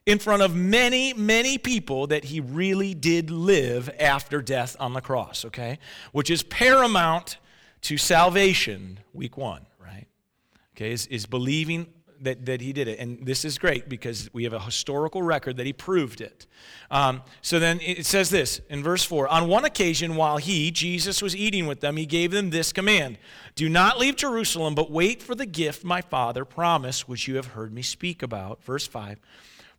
in 0.05 0.19
front 0.19 0.41
of 0.41 0.55
many, 0.55 1.13
many 1.13 1.57
people 1.57 2.07
that 2.07 2.23
he 2.23 2.39
really 2.39 2.93
did 2.93 3.29
live 3.29 3.89
after 3.99 4.41
death 4.41 4.77
on 4.79 4.93
the 4.93 5.01
cross, 5.01 5.43
okay? 5.43 5.79
Which 6.13 6.31
is 6.31 6.43
paramount 6.43 7.37
to 7.81 7.97
salvation, 7.97 9.01
week 9.13 9.35
one, 9.35 9.65
right? 9.83 10.07
Okay, 10.77 10.93
is, 10.93 11.07
is 11.07 11.25
believing 11.25 11.87
that, 12.21 12.45
that 12.45 12.61
he 12.61 12.73
did 12.73 12.87
it. 12.87 12.99
And 12.99 13.25
this 13.25 13.45
is 13.45 13.57
great 13.57 13.89
because 13.89 14.29
we 14.33 14.43
have 14.43 14.53
a 14.53 14.59
historical 14.59 15.21
record 15.21 15.57
that 15.57 15.65
he 15.65 15.73
proved 15.73 16.21
it. 16.21 16.47
Um, 16.89 17.21
so 17.41 17.59
then 17.59 17.79
it 17.81 18.05
says 18.05 18.29
this 18.29 18.61
in 18.69 18.83
verse 18.83 19.03
4 19.03 19.27
On 19.27 19.47
one 19.47 19.65
occasion, 19.65 20.15
while 20.15 20.37
he, 20.37 20.71
Jesus, 20.71 21.21
was 21.21 21.35
eating 21.35 21.67
with 21.67 21.81
them, 21.81 21.97
he 21.97 22.05
gave 22.05 22.31
them 22.31 22.49
this 22.49 22.71
command 22.71 23.17
Do 23.55 23.69
not 23.69 23.97
leave 23.99 24.15
Jerusalem, 24.15 24.75
but 24.75 24.91
wait 24.91 25.21
for 25.21 25.35
the 25.35 25.45
gift 25.45 25.83
my 25.83 26.01
Father 26.01 26.45
promised, 26.45 27.07
which 27.07 27.27
you 27.27 27.35
have 27.35 27.47
heard 27.47 27.73
me 27.73 27.81
speak 27.81 28.21
about. 28.23 28.63
Verse 28.63 28.87
5 28.87 29.19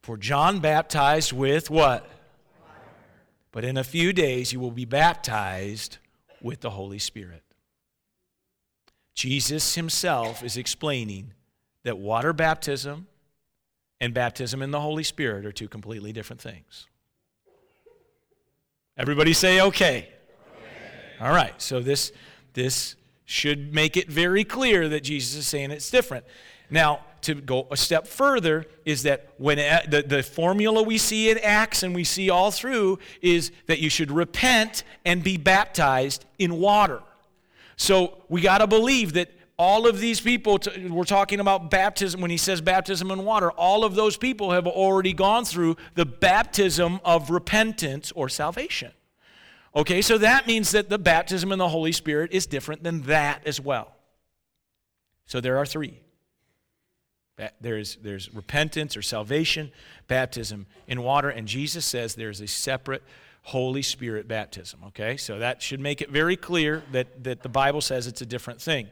For 0.02 0.16
John 0.16 0.60
baptized 0.60 1.32
with 1.32 1.70
what? 1.70 2.08
But 3.50 3.64
in 3.64 3.76
a 3.76 3.84
few 3.84 4.12
days 4.12 4.52
you 4.52 4.60
will 4.60 4.70
be 4.70 4.84
baptized 4.84 5.98
with 6.40 6.60
the 6.60 6.70
Holy 6.70 6.98
Spirit. 6.98 7.42
Jesus 9.14 9.74
himself 9.74 10.44
is 10.44 10.56
explaining 10.56 11.32
that 11.88 11.96
water 11.96 12.34
baptism 12.34 13.06
and 13.98 14.12
baptism 14.12 14.60
in 14.60 14.70
the 14.70 14.80
Holy 14.80 15.02
Spirit 15.02 15.46
are 15.46 15.52
two 15.52 15.68
completely 15.68 16.12
different 16.12 16.42
things. 16.42 16.86
Everybody 18.98 19.32
say 19.32 19.62
okay. 19.62 19.66
okay. 19.70 20.08
All 21.18 21.32
right. 21.32 21.54
So 21.62 21.80
this 21.80 22.12
this 22.52 22.94
should 23.24 23.72
make 23.72 23.96
it 23.96 24.08
very 24.08 24.44
clear 24.44 24.86
that 24.90 25.00
Jesus 25.00 25.34
is 25.38 25.48
saying 25.48 25.70
it's 25.70 25.90
different. 25.90 26.26
Now, 26.68 27.00
to 27.22 27.34
go 27.34 27.66
a 27.70 27.76
step 27.76 28.06
further 28.06 28.66
is 28.84 29.04
that 29.04 29.30
when 29.38 29.58
uh, 29.58 29.80
the, 29.88 30.02
the 30.02 30.22
formula 30.22 30.82
we 30.82 30.98
see 30.98 31.30
in 31.30 31.38
Acts 31.38 31.82
and 31.82 31.94
we 31.94 32.04
see 32.04 32.28
all 32.28 32.50
through 32.50 32.98
is 33.22 33.50
that 33.66 33.78
you 33.78 33.88
should 33.88 34.10
repent 34.10 34.84
and 35.06 35.24
be 35.24 35.38
baptized 35.38 36.26
in 36.38 36.58
water. 36.58 37.00
So 37.76 38.18
we 38.28 38.42
got 38.42 38.58
to 38.58 38.66
believe 38.66 39.14
that 39.14 39.30
all 39.58 39.88
of 39.88 39.98
these 39.98 40.20
people, 40.20 40.60
we're 40.88 41.02
talking 41.02 41.40
about 41.40 41.68
baptism, 41.68 42.20
when 42.20 42.30
he 42.30 42.36
says 42.36 42.60
baptism 42.60 43.10
in 43.10 43.24
water, 43.24 43.50
all 43.50 43.84
of 43.84 43.96
those 43.96 44.16
people 44.16 44.52
have 44.52 44.68
already 44.68 45.12
gone 45.12 45.44
through 45.44 45.76
the 45.94 46.06
baptism 46.06 47.00
of 47.04 47.30
repentance 47.30 48.12
or 48.12 48.28
salvation. 48.28 48.92
Okay, 49.74 50.00
so 50.00 50.16
that 50.18 50.46
means 50.46 50.70
that 50.70 50.88
the 50.88 50.98
baptism 50.98 51.50
in 51.50 51.58
the 51.58 51.68
Holy 51.68 51.92
Spirit 51.92 52.32
is 52.32 52.46
different 52.46 52.84
than 52.84 53.02
that 53.02 53.46
as 53.46 53.60
well. 53.60 53.94
So 55.26 55.40
there 55.40 55.58
are 55.58 55.66
three. 55.66 56.00
There's, 57.60 57.96
there's 57.96 58.32
repentance 58.34 58.96
or 58.96 59.02
salvation, 59.02 59.70
baptism 60.06 60.66
in 60.86 61.02
water, 61.02 61.30
and 61.30 61.46
Jesus 61.46 61.84
says 61.84 62.14
there's 62.14 62.40
a 62.40 62.48
separate 62.48 63.02
Holy 63.42 63.82
Spirit 63.82 64.26
baptism. 64.28 64.80
Okay, 64.88 65.16
so 65.16 65.38
that 65.38 65.62
should 65.62 65.80
make 65.80 66.00
it 66.00 66.10
very 66.10 66.36
clear 66.36 66.82
that, 66.92 67.24
that 67.24 67.42
the 67.42 67.48
Bible 67.48 67.80
says 67.80 68.06
it's 68.06 68.22
a 68.22 68.26
different 68.26 68.60
thing. 68.60 68.88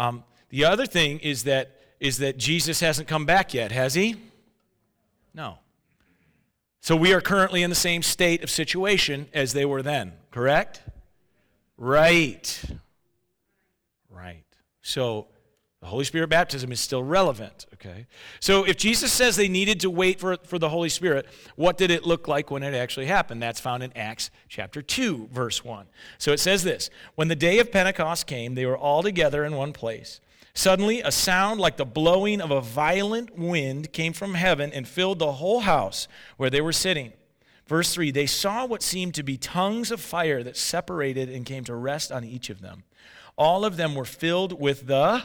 Um, 0.00 0.24
The 0.48 0.64
other 0.64 0.86
thing 0.86 1.20
is 1.20 1.44
that 1.44 1.76
is 2.00 2.16
that 2.18 2.38
Jesus 2.38 2.80
hasn't 2.80 3.06
come 3.06 3.26
back 3.26 3.52
yet, 3.52 3.72
has 3.72 3.92
he? 3.94 4.16
No. 5.34 5.58
So 6.80 6.96
we 6.96 7.12
are 7.12 7.20
currently 7.20 7.62
in 7.62 7.68
the 7.68 7.76
same 7.76 8.02
state 8.02 8.42
of 8.42 8.50
situation 8.50 9.28
as 9.34 9.52
they 9.52 9.66
were 9.66 9.82
then, 9.82 10.14
correct? 10.30 10.80
Right. 11.76 12.62
Right. 14.08 14.44
So 14.80 15.26
the 15.80 15.86
Holy 15.86 16.04
Spirit 16.04 16.28
baptism 16.28 16.72
is 16.72 16.80
still 16.80 17.02
relevant, 17.02 17.64
okay? 17.74 18.06
So 18.38 18.64
if 18.64 18.76
Jesus 18.76 19.10
says 19.10 19.36
they 19.36 19.48
needed 19.48 19.80
to 19.80 19.88
wait 19.88 20.20
for, 20.20 20.36
for 20.44 20.58
the 20.58 20.68
Holy 20.68 20.90
Spirit, 20.90 21.26
what 21.56 21.78
did 21.78 21.90
it 21.90 22.04
look 22.04 22.28
like 22.28 22.50
when 22.50 22.62
it 22.62 22.74
actually 22.74 23.06
happened? 23.06 23.42
That's 23.42 23.60
found 23.60 23.82
in 23.82 23.90
Acts 23.96 24.30
chapter 24.48 24.82
2, 24.82 25.30
verse 25.32 25.64
1. 25.64 25.86
So 26.18 26.32
it 26.32 26.40
says 26.40 26.64
this 26.64 26.90
When 27.14 27.28
the 27.28 27.36
day 27.36 27.58
of 27.60 27.72
Pentecost 27.72 28.26
came, 28.26 28.54
they 28.54 28.66
were 28.66 28.76
all 28.76 29.02
together 29.02 29.42
in 29.42 29.56
one 29.56 29.72
place. 29.72 30.20
Suddenly, 30.52 31.00
a 31.00 31.10
sound 31.10 31.60
like 31.60 31.78
the 31.78 31.86
blowing 31.86 32.42
of 32.42 32.50
a 32.50 32.60
violent 32.60 33.38
wind 33.38 33.92
came 33.92 34.12
from 34.12 34.34
heaven 34.34 34.70
and 34.74 34.86
filled 34.86 35.18
the 35.18 35.32
whole 35.32 35.60
house 35.60 36.08
where 36.36 36.50
they 36.50 36.60
were 36.60 36.72
sitting. 36.72 37.14
Verse 37.66 37.94
3 37.94 38.10
They 38.10 38.26
saw 38.26 38.66
what 38.66 38.82
seemed 38.82 39.14
to 39.14 39.22
be 39.22 39.38
tongues 39.38 39.90
of 39.90 40.02
fire 40.02 40.42
that 40.42 40.58
separated 40.58 41.30
and 41.30 41.46
came 41.46 41.64
to 41.64 41.74
rest 41.74 42.12
on 42.12 42.22
each 42.22 42.50
of 42.50 42.60
them. 42.60 42.82
All 43.38 43.64
of 43.64 43.78
them 43.78 43.94
were 43.94 44.04
filled 44.04 44.60
with 44.60 44.86
the 44.86 45.22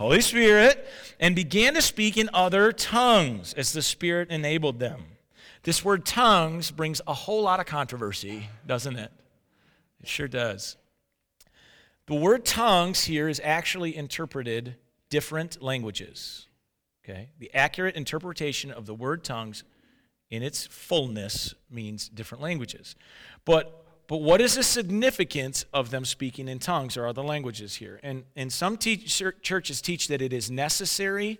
Holy 0.00 0.22
Spirit, 0.22 0.88
and 1.20 1.36
began 1.36 1.74
to 1.74 1.82
speak 1.82 2.16
in 2.16 2.30
other 2.32 2.72
tongues 2.72 3.52
as 3.52 3.74
the 3.74 3.82
Spirit 3.82 4.30
enabled 4.30 4.78
them. 4.78 5.04
This 5.64 5.84
word 5.84 6.06
tongues 6.06 6.70
brings 6.70 7.02
a 7.06 7.12
whole 7.12 7.42
lot 7.42 7.60
of 7.60 7.66
controversy, 7.66 8.48
doesn't 8.66 8.96
it? 8.96 9.12
It 10.00 10.08
sure 10.08 10.26
does. 10.26 10.78
The 12.06 12.14
word 12.14 12.46
tongues 12.46 13.04
here 13.04 13.28
is 13.28 13.42
actually 13.44 13.94
interpreted 13.94 14.76
different 15.10 15.60
languages. 15.60 16.46
Okay? 17.04 17.28
The 17.38 17.52
accurate 17.52 17.94
interpretation 17.94 18.70
of 18.70 18.86
the 18.86 18.94
word 18.94 19.22
tongues 19.22 19.64
in 20.30 20.42
its 20.42 20.66
fullness 20.66 21.54
means 21.70 22.08
different 22.08 22.40
languages. 22.40 22.96
But 23.44 23.79
but 24.10 24.22
what 24.22 24.40
is 24.40 24.56
the 24.56 24.64
significance 24.64 25.64
of 25.72 25.90
them 25.92 26.04
speaking 26.04 26.48
in 26.48 26.58
tongues 26.58 26.96
or 26.96 27.06
other 27.06 27.22
languages 27.22 27.76
here? 27.76 28.00
And, 28.02 28.24
and 28.34 28.52
some 28.52 28.76
teach, 28.76 29.22
churches 29.40 29.80
teach 29.80 30.08
that 30.08 30.20
it 30.20 30.32
is 30.32 30.50
necessary 30.50 31.38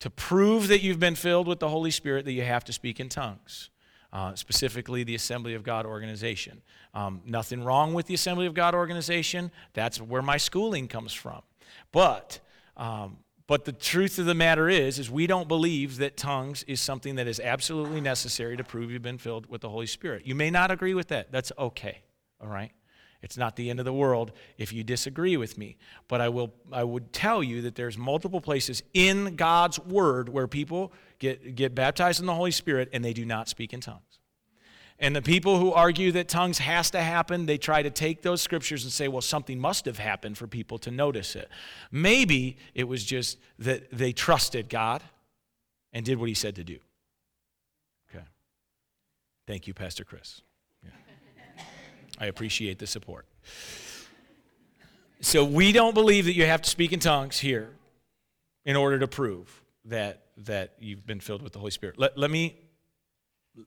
to 0.00 0.10
prove 0.10 0.68
that 0.68 0.82
you've 0.82 1.00
been 1.00 1.14
filled 1.14 1.48
with 1.48 1.60
the 1.60 1.70
Holy 1.70 1.90
Spirit 1.90 2.26
that 2.26 2.32
you 2.32 2.42
have 2.42 2.64
to 2.64 2.72
speak 2.74 3.00
in 3.00 3.08
tongues. 3.08 3.70
Uh, 4.12 4.34
specifically, 4.34 5.04
the 5.04 5.14
Assembly 5.14 5.54
of 5.54 5.62
God 5.62 5.86
organization. 5.86 6.60
Um, 6.92 7.22
nothing 7.24 7.64
wrong 7.64 7.94
with 7.94 8.08
the 8.08 8.14
Assembly 8.14 8.44
of 8.44 8.52
God 8.52 8.74
organization. 8.74 9.50
That's 9.72 10.02
where 10.02 10.20
my 10.20 10.36
schooling 10.36 10.86
comes 10.86 11.14
from. 11.14 11.40
But 11.92 12.40
um, 12.76 13.16
but 13.46 13.64
the 13.64 13.72
truth 13.72 14.18
of 14.18 14.26
the 14.26 14.34
matter 14.34 14.68
is, 14.68 14.98
is 14.98 15.10
we 15.10 15.26
don't 15.26 15.48
believe 15.48 15.98
that 15.98 16.16
tongues 16.16 16.62
is 16.64 16.80
something 16.80 17.16
that 17.16 17.26
is 17.26 17.38
absolutely 17.40 18.00
necessary 18.00 18.56
to 18.56 18.64
prove 18.64 18.90
you've 18.90 19.02
been 19.02 19.18
filled 19.18 19.46
with 19.46 19.60
the 19.60 19.68
Holy 19.68 19.86
Spirit. 19.86 20.26
You 20.26 20.34
may 20.34 20.50
not 20.50 20.70
agree 20.70 20.94
with 20.94 21.08
that. 21.08 21.30
That's 21.30 21.52
okay. 21.58 22.02
All 22.40 22.48
right? 22.48 22.72
It's 23.24 23.38
not 23.38 23.56
the 23.56 23.70
end 23.70 23.78
of 23.78 23.86
the 23.86 23.92
world 23.92 24.32
if 24.58 24.70
you 24.72 24.84
disagree 24.84 25.38
with 25.38 25.56
me. 25.56 25.78
But 26.08 26.20
I 26.20 26.28
will 26.28 26.54
I 26.70 26.84
would 26.84 27.12
tell 27.12 27.42
you 27.42 27.62
that 27.62 27.74
there's 27.74 27.96
multiple 27.96 28.40
places 28.40 28.82
in 28.92 29.36
God's 29.36 29.78
word 29.78 30.28
where 30.28 30.46
people 30.46 30.92
get, 31.18 31.54
get 31.54 31.74
baptized 31.74 32.20
in 32.20 32.26
the 32.26 32.34
Holy 32.34 32.50
Spirit 32.50 32.90
and 32.92 33.02
they 33.02 33.14
do 33.14 33.24
not 33.24 33.48
speak 33.48 33.72
in 33.72 33.80
tongues. 33.80 34.13
And 34.98 35.14
the 35.14 35.22
people 35.22 35.58
who 35.58 35.72
argue 35.72 36.12
that 36.12 36.28
tongues 36.28 36.58
has 36.58 36.90
to 36.92 37.00
happen, 37.00 37.46
they 37.46 37.58
try 37.58 37.82
to 37.82 37.90
take 37.90 38.22
those 38.22 38.40
scriptures 38.40 38.84
and 38.84 38.92
say, 38.92 39.08
well, 39.08 39.20
something 39.20 39.58
must 39.58 39.86
have 39.86 39.98
happened 39.98 40.38
for 40.38 40.46
people 40.46 40.78
to 40.78 40.90
notice 40.90 41.34
it. 41.34 41.48
Maybe 41.90 42.58
it 42.74 42.84
was 42.84 43.04
just 43.04 43.38
that 43.58 43.90
they 43.90 44.12
trusted 44.12 44.68
God 44.68 45.02
and 45.92 46.04
did 46.04 46.18
what 46.18 46.28
he 46.28 46.34
said 46.34 46.54
to 46.56 46.64
do. 46.64 46.78
Okay. 48.08 48.24
Thank 49.46 49.66
you, 49.66 49.74
Pastor 49.74 50.04
Chris. 50.04 50.42
Yeah. 50.82 50.90
I 52.20 52.26
appreciate 52.26 52.78
the 52.78 52.86
support. 52.86 53.26
So 55.20 55.44
we 55.44 55.72
don't 55.72 55.94
believe 55.94 56.26
that 56.26 56.34
you 56.34 56.46
have 56.46 56.62
to 56.62 56.70
speak 56.70 56.92
in 56.92 57.00
tongues 57.00 57.40
here 57.40 57.70
in 58.64 58.76
order 58.76 58.98
to 59.00 59.08
prove 59.08 59.62
that, 59.86 60.22
that 60.38 60.74
you've 60.78 61.06
been 61.06 61.20
filled 61.20 61.42
with 61.42 61.52
the 61.52 61.58
Holy 61.58 61.70
Spirit. 61.72 61.98
Let, 61.98 62.16
let 62.16 62.30
me 62.30 62.56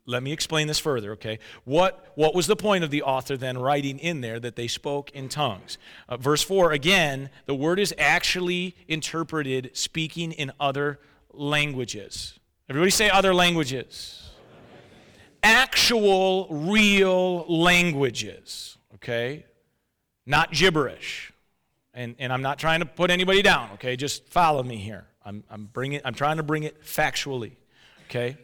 let 0.05 0.21
me 0.21 0.31
explain 0.31 0.67
this 0.67 0.79
further, 0.79 1.13
okay? 1.13 1.39
What, 1.63 2.11
what 2.15 2.35
was 2.35 2.47
the 2.47 2.55
point 2.55 2.83
of 2.83 2.89
the 2.89 3.03
author 3.03 3.37
then 3.37 3.57
writing 3.57 3.99
in 3.99 4.21
there 4.21 4.39
that 4.39 4.55
they 4.55 4.67
spoke 4.67 5.11
in 5.11 5.29
tongues? 5.29 5.77
Uh, 6.09 6.17
verse 6.17 6.43
4, 6.43 6.71
again, 6.71 7.29
the 7.45 7.55
word 7.55 7.79
is 7.79 7.93
actually 7.97 8.75
interpreted 8.87 9.71
speaking 9.73 10.31
in 10.33 10.51
other 10.59 10.99
languages. 11.31 12.39
Everybody 12.69 12.91
say 12.91 13.09
other 13.09 13.33
languages. 13.33 14.29
Actual, 15.41 16.47
real 16.49 17.45
languages, 17.47 18.77
okay? 18.95 19.45
Not 20.25 20.51
gibberish. 20.51 21.31
And, 21.93 22.15
and 22.19 22.33
I'm 22.33 22.41
not 22.41 22.59
trying 22.59 22.81
to 22.81 22.85
put 22.85 23.09
anybody 23.09 23.41
down, 23.41 23.71
okay? 23.75 23.95
Just 23.95 24.27
follow 24.27 24.63
me 24.63 24.77
here. 24.77 25.05
I'm, 25.23 25.43
I'm, 25.49 25.65
bringing, 25.65 26.01
I'm 26.03 26.13
trying 26.13 26.37
to 26.37 26.43
bring 26.43 26.63
it 26.63 26.83
factually, 26.83 27.53
okay? 28.09 28.37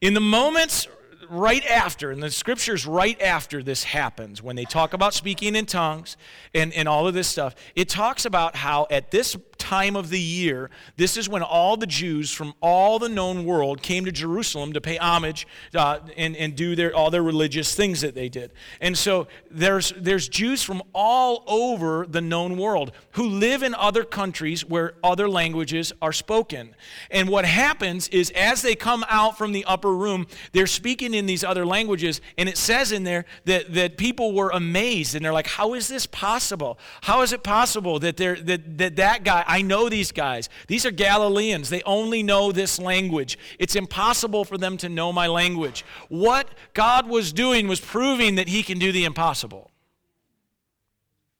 In 0.00 0.12
the 0.14 0.20
moments 0.20 0.88
right 1.28 1.64
after, 1.64 2.12
in 2.12 2.20
the 2.20 2.30
scriptures 2.30 2.86
right 2.86 3.20
after 3.20 3.62
this 3.62 3.84
happens, 3.84 4.42
when 4.42 4.54
they 4.54 4.64
talk 4.64 4.92
about 4.92 5.14
speaking 5.14 5.56
in 5.56 5.66
tongues 5.66 6.16
and, 6.54 6.72
and 6.74 6.88
all 6.88 7.06
of 7.06 7.14
this 7.14 7.28
stuff, 7.28 7.54
it 7.74 7.88
talks 7.88 8.24
about 8.24 8.56
how 8.56 8.86
at 8.90 9.10
this 9.10 9.36
time 9.58 9.96
of 9.96 10.10
the 10.10 10.20
year, 10.20 10.70
this 10.96 11.16
is 11.16 11.28
when 11.28 11.42
all 11.42 11.76
the 11.76 11.86
Jews 11.86 12.30
from 12.30 12.54
all 12.60 12.98
the 12.98 13.08
known 13.08 13.44
world 13.44 13.82
came 13.82 14.04
to 14.04 14.12
Jerusalem 14.12 14.72
to 14.72 14.80
pay 14.80 14.96
homage 14.96 15.46
uh, 15.74 16.00
and, 16.16 16.36
and 16.36 16.54
do 16.54 16.76
their, 16.76 16.94
all 16.94 17.10
their 17.10 17.22
religious 17.22 17.74
things 17.74 18.00
that 18.00 18.14
they 18.14 18.28
did. 18.28 18.52
And 18.80 18.96
so 18.96 19.26
there's, 19.50 19.92
there's 19.96 20.28
Jews 20.28 20.62
from 20.62 20.82
all 20.92 21.44
over 21.46 22.06
the 22.06 22.20
known 22.20 22.56
world 22.56 22.92
who 23.12 23.26
live 23.28 23.62
in 23.62 23.74
other 23.74 24.04
countries 24.04 24.64
where 24.64 24.94
other 25.02 25.28
languages 25.28 25.92
are 26.00 26.12
spoken. 26.12 26.74
And 27.10 27.28
what 27.28 27.44
happens 27.44 28.08
is 28.08 28.30
as 28.30 28.62
they 28.62 28.74
come 28.74 29.04
out 29.08 29.38
from 29.38 29.52
the 29.52 29.64
upper 29.64 29.94
room, 29.94 30.26
they're 30.52 30.66
speaking 30.66 31.14
in 31.14 31.26
these 31.26 31.44
other 31.44 31.64
languages. 31.66 32.20
And 32.38 32.48
it 32.48 32.56
says 32.56 32.92
in 32.92 33.04
there 33.04 33.24
that, 33.44 33.72
that 33.74 33.96
people 33.96 34.32
were 34.32 34.50
amazed 34.50 35.14
and 35.14 35.24
they're 35.24 35.32
like, 35.32 35.46
how 35.46 35.74
is 35.74 35.88
this 35.88 36.06
possible? 36.06 36.78
How 37.02 37.22
is 37.22 37.32
it 37.32 37.42
possible 37.42 37.98
that, 38.00 38.16
that, 38.16 38.78
that, 38.78 38.96
that 38.96 39.24
guy, 39.24 39.44
I 39.46 39.62
know 39.62 39.88
these 39.88 40.12
guys. 40.12 40.48
These 40.66 40.84
are 40.84 40.90
Galileans. 40.90 41.70
They 41.70 41.82
only 41.82 42.22
know 42.22 42.52
this 42.52 42.78
language. 42.78 43.38
It's 43.58 43.76
impossible 43.76 44.44
for 44.44 44.58
them 44.58 44.76
to 44.78 44.88
know 44.88 45.12
my 45.12 45.26
language. 45.26 45.84
What 46.08 46.48
God 46.74 47.08
was 47.08 47.32
doing 47.32 47.68
was 47.68 47.80
proving 47.80 48.34
that 48.34 48.48
He 48.48 48.62
can 48.62 48.78
do 48.78 48.92
the 48.92 49.04
impossible. 49.04 49.70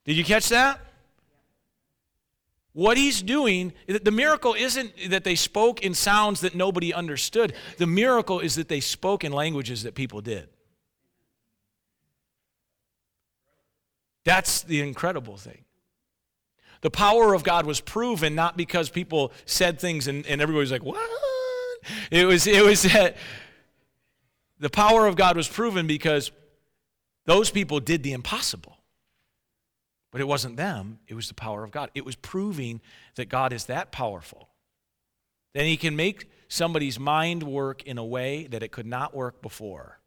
Did 0.05 0.17
you 0.17 0.25
catch 0.25 0.49
that? 0.51 0.81
What 2.77 2.99
he's 2.99 3.23
doing, 3.23 3.73
the 3.87 4.11
miracle 4.11 4.53
isn't 4.53 4.93
that 5.09 5.25
they 5.25 5.35
spoke 5.35 5.81
in 5.81 5.95
sounds 5.95 6.43
that 6.43 6.55
nobody 6.55 6.93
understood. 6.93 7.55
The 7.79 7.87
miracle 7.87 8.39
is 8.39 8.55
that 8.57 8.69
they 8.69 8.81
spoke 8.81 9.25
in 9.25 9.33
languages 9.33 9.83
that 9.85 9.95
people 9.95 10.21
did. 10.21 10.51
That's 14.25 14.63
the 14.63 14.83
incredible 14.83 15.39
thing. 15.39 15.65
The 16.87 16.91
power 16.91 17.35
of 17.35 17.43
God 17.43 17.67
was 17.67 17.81
proven 17.81 18.37
not 18.37 18.57
because 18.57 18.91
people 18.91 19.33
said 19.45 19.81
things 19.81 20.07
and, 20.07 20.25
and 20.25 20.41
everybody 20.41 20.61
was 20.61 20.71
like, 20.71 20.85
what? 20.85 21.11
It 22.13 22.27
was, 22.27 22.47
it 22.47 22.65
was 22.65 22.85
that 22.85 23.17
the 24.61 24.71
power 24.71 25.09
of 25.09 25.17
God 25.17 25.37
was 25.37 25.49
proven 25.49 25.89
because 25.89 26.31
those 27.25 27.51
people 27.51 27.81
did 27.81 28.05
the 28.05 28.13
impossible. 28.13 28.79
But 30.13 30.21
it 30.21 30.29
wasn't 30.29 30.57
them, 30.57 31.01
it 31.09 31.15
was 31.15 31.27
the 31.27 31.35
power 31.35 31.65
of 31.65 31.73
God. 31.73 31.91
It 31.93 32.05
was 32.05 32.15
proving 32.15 32.81
that 33.17 33.29
God 33.29 33.53
is 33.53 33.65
that 33.65 33.91
powerful. 33.91 34.49
Then 35.55 35.65
He 35.65 35.77
can 35.77 35.97
make 35.97 36.31
somebody's 36.47 37.01
mind 37.01 37.43
work 37.43 37.83
in 37.83 37.99
a 37.99 38.05
way 38.05 38.47
that 38.47 38.63
it 38.63 38.71
could 38.71 38.87
not 38.87 39.13
work 39.13 39.43
before. 39.43 39.99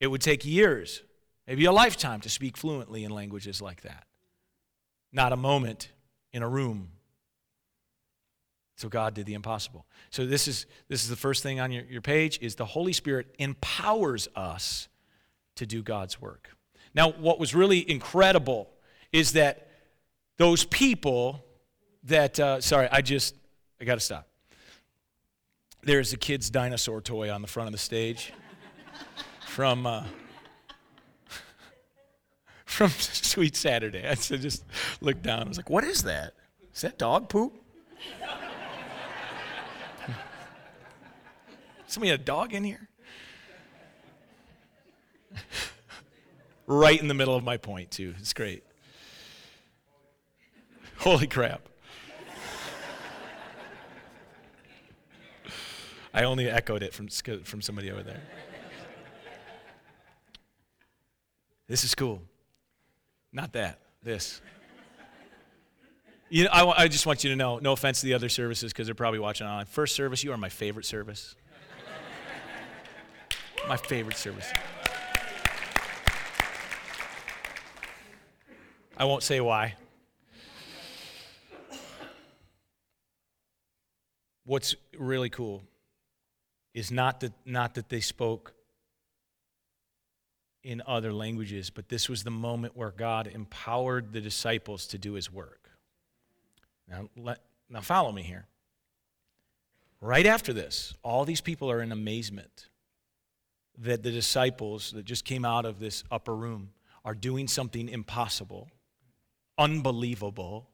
It 0.00 0.08
would 0.08 0.20
take 0.20 0.44
years, 0.44 1.00
maybe 1.46 1.64
a 1.64 1.72
lifetime, 1.72 2.20
to 2.20 2.28
speak 2.28 2.58
fluently 2.58 3.04
in 3.04 3.10
languages 3.10 3.62
like 3.62 3.80
that 3.80 4.04
not 5.12 5.32
a 5.32 5.36
moment 5.36 5.90
in 6.32 6.42
a 6.42 6.48
room. 6.48 6.90
So 8.76 8.88
God 8.88 9.14
did 9.14 9.26
the 9.26 9.34
impossible. 9.34 9.86
So 10.10 10.24
this 10.24 10.46
is 10.46 10.66
this 10.88 11.02
is 11.02 11.10
the 11.10 11.16
first 11.16 11.42
thing 11.42 11.58
on 11.58 11.72
your, 11.72 11.84
your 11.84 12.00
page 12.00 12.38
is 12.40 12.54
the 12.54 12.64
Holy 12.64 12.92
Spirit 12.92 13.34
empowers 13.38 14.28
us 14.36 14.88
to 15.56 15.66
do 15.66 15.82
God's 15.82 16.20
work. 16.20 16.50
Now, 16.94 17.10
what 17.10 17.40
was 17.40 17.54
really 17.54 17.88
incredible 17.90 18.70
is 19.12 19.32
that 19.32 19.68
those 20.36 20.64
people 20.64 21.44
that 22.04 22.38
uh, 22.38 22.60
sorry, 22.60 22.88
I 22.90 23.02
just 23.02 23.34
I 23.80 23.84
got 23.84 23.94
to 23.94 24.00
stop. 24.00 24.28
There's 25.82 26.12
a 26.12 26.16
kid's 26.16 26.50
dinosaur 26.50 27.00
toy 27.00 27.32
on 27.32 27.42
the 27.42 27.48
front 27.48 27.66
of 27.66 27.72
the 27.72 27.78
stage 27.78 28.32
from 29.46 29.86
uh, 29.86 30.04
from 32.78 32.90
Sweet 32.90 33.56
Saturday. 33.56 34.06
I 34.06 34.14
just 34.14 34.62
looked 35.00 35.22
down. 35.22 35.42
I 35.42 35.48
was 35.48 35.56
like, 35.56 35.70
what 35.70 35.84
is 35.84 36.02
that? 36.02 36.34
Is 36.74 36.82
that 36.82 36.98
dog 36.98 37.30
poop? 37.30 37.54
Somebody 41.86 42.10
had 42.10 42.20
a 42.20 42.24
dog 42.24 42.52
in 42.52 42.64
here? 42.64 42.86
right 46.66 47.00
in 47.00 47.08
the 47.08 47.14
middle 47.14 47.34
of 47.34 47.42
my 47.42 47.56
point, 47.56 47.90
too. 47.90 48.14
It's 48.18 48.34
great. 48.34 48.62
Holy 50.98 51.26
crap. 51.26 51.62
I 56.12 56.24
only 56.24 56.50
echoed 56.50 56.82
it 56.82 56.92
from, 56.92 57.08
from 57.08 57.62
somebody 57.62 57.90
over 57.90 58.02
there. 58.02 58.20
This 61.66 61.82
is 61.82 61.94
cool. 61.94 62.20
Not 63.32 63.52
that, 63.52 63.78
this. 64.02 64.40
You 66.30 66.44
know, 66.44 66.50
I, 66.50 66.82
I 66.82 66.88
just 66.88 67.06
want 67.06 67.24
you 67.24 67.30
to 67.30 67.36
know, 67.36 67.58
no 67.58 67.72
offense 67.72 68.00
to 68.00 68.06
the 68.06 68.14
other 68.14 68.28
services 68.28 68.72
because 68.72 68.86
they're 68.86 68.94
probably 68.94 69.18
watching 69.18 69.46
online. 69.46 69.66
First 69.66 69.94
service, 69.94 70.22
you 70.22 70.32
are 70.32 70.36
my 70.36 70.48
favorite 70.48 70.84
service. 70.84 71.34
my 73.66 73.76
favorite 73.76 74.16
service. 74.16 74.50
I 78.96 79.04
won't 79.04 79.22
say 79.22 79.40
why. 79.40 79.76
What's 84.44 84.74
really 84.98 85.30
cool 85.30 85.62
is 86.74 86.90
not 86.90 87.20
that, 87.20 87.32
not 87.44 87.74
that 87.74 87.88
they 87.88 88.00
spoke 88.00 88.54
in 90.62 90.82
other 90.86 91.12
languages, 91.12 91.70
but 91.70 91.88
this 91.88 92.08
was 92.08 92.24
the 92.24 92.30
moment 92.30 92.76
where 92.76 92.90
God 92.90 93.26
empowered 93.26 94.12
the 94.12 94.20
disciples 94.20 94.86
to 94.88 94.98
do 94.98 95.14
his 95.14 95.32
work. 95.32 95.70
Now, 96.88 97.08
let, 97.16 97.38
now 97.68 97.80
follow 97.80 98.12
me 98.12 98.22
here. 98.22 98.46
Right 100.00 100.26
after 100.26 100.52
this, 100.52 100.94
all 101.02 101.24
these 101.24 101.40
people 101.40 101.70
are 101.70 101.82
in 101.82 101.92
amazement 101.92 102.68
that 103.78 104.02
the 104.02 104.10
disciples 104.10 104.92
that 104.92 105.04
just 105.04 105.24
came 105.24 105.44
out 105.44 105.64
of 105.64 105.78
this 105.78 106.04
upper 106.10 106.34
room 106.34 106.70
are 107.04 107.14
doing 107.14 107.48
something 107.48 107.88
impossible, 107.88 108.68
unbelievable. 109.56 110.68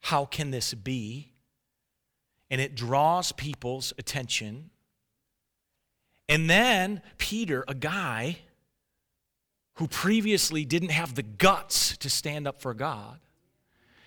How 0.00 0.24
can 0.24 0.50
this 0.50 0.74
be? 0.74 1.32
And 2.50 2.60
it 2.60 2.74
draws 2.74 3.32
people's 3.32 3.92
attention 3.98 4.70
and 6.32 6.48
then 6.48 7.02
Peter, 7.18 7.64
a 7.68 7.74
guy 7.74 8.38
who 9.74 9.88
previously 9.88 10.64
didn't 10.64 10.90
have 10.90 11.14
the 11.14 11.22
guts 11.22 11.96
to 11.98 12.10
stand 12.10 12.46
up 12.46 12.60
for 12.60 12.74
God, 12.74 13.18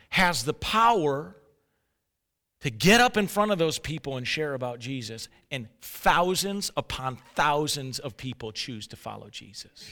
has 0.10 0.44
the 0.44 0.54
power 0.54 1.36
to 2.62 2.70
get 2.70 3.02
up 3.02 3.18
in 3.18 3.28
front 3.28 3.52
of 3.52 3.58
those 3.58 3.78
people 3.78 4.18
and 4.18 4.28
share 4.28 4.54
about 4.54 4.80
Jesus, 4.80 5.30
and 5.52 5.68
thousands 5.82 6.72
upon 6.76 7.18
thousands 7.36 8.00
of 8.00 8.18
people 8.18 8.52
choose 8.52 8.88
to 8.88 8.96
follow 8.96 9.30
Jesus. 9.30 9.90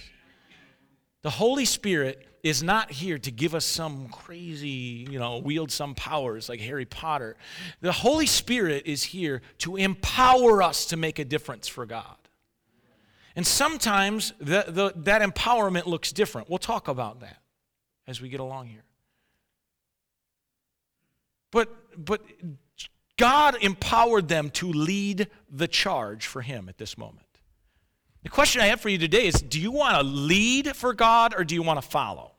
The 1.22 1.30
Holy 1.30 1.66
Spirit 1.66 2.28
is 2.44 2.62
not 2.62 2.92
here 2.92 3.18
to 3.18 3.32
give 3.32 3.56
us 3.56 3.64
some 3.64 4.10
crazy, 4.10 5.08
you 5.10 5.18
know, 5.18 5.38
wield 5.38 5.72
some 5.72 5.96
powers 5.96 6.50
like 6.50 6.60
Harry 6.60 6.86
Potter. 6.86 7.38
The 7.80 7.94
Holy 7.94 8.26
Spirit 8.26 8.84
is 8.86 9.04
here 9.04 9.42
to 9.60 9.78
empower 9.78 10.62
us 10.62 10.88
to 10.88 10.98
make 10.98 11.20
a 11.20 11.26
difference 11.26 11.68
for 11.68 11.86
God. 11.86 12.18
And 13.36 13.46
sometimes 13.46 14.34
the, 14.40 14.66
the, 14.68 14.94
that 15.04 15.22
empowerment 15.22 15.86
looks 15.86 16.12
different. 16.12 16.50
We'll 16.50 16.60
talk 16.60 16.88
about 16.88 17.22
that 17.22 17.38
as 18.08 18.22
we 18.22 18.30
get 18.30 18.40
along 18.40 18.68
here. 18.68 18.84
But, 21.52 21.70
but 22.04 22.22
God 23.18 23.58
empowered 23.62 24.28
them 24.28 24.50
to 24.52 24.72
lead 24.72 25.28
the 25.50 25.68
charge 25.68 26.26
for 26.26 26.42
Him 26.42 26.68
at 26.70 26.78
this 26.78 26.98
moment. 26.98 27.28
The 28.24 28.30
question 28.30 28.62
I 28.62 28.68
have 28.68 28.82
for 28.82 28.90
you 28.90 28.98
today 28.98 29.28
is 29.28 29.36
do 29.36 29.60
you 29.60 29.72
want 29.72 29.98
to 29.98 30.04
lead 30.04 30.76
for 30.76 30.94
God 30.94 31.34
or 31.36 31.44
do 31.44 31.56
you 31.56 31.62
want 31.62 31.82
to 31.82 31.88
follow? 31.88 32.32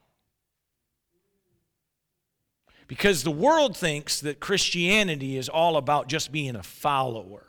Because 2.86 3.22
the 3.22 3.30
world 3.30 3.76
thinks 3.76 4.20
that 4.20 4.40
Christianity 4.40 5.36
is 5.36 5.48
all 5.48 5.76
about 5.76 6.08
just 6.08 6.32
being 6.32 6.56
a 6.56 6.62
follower. 6.62 7.48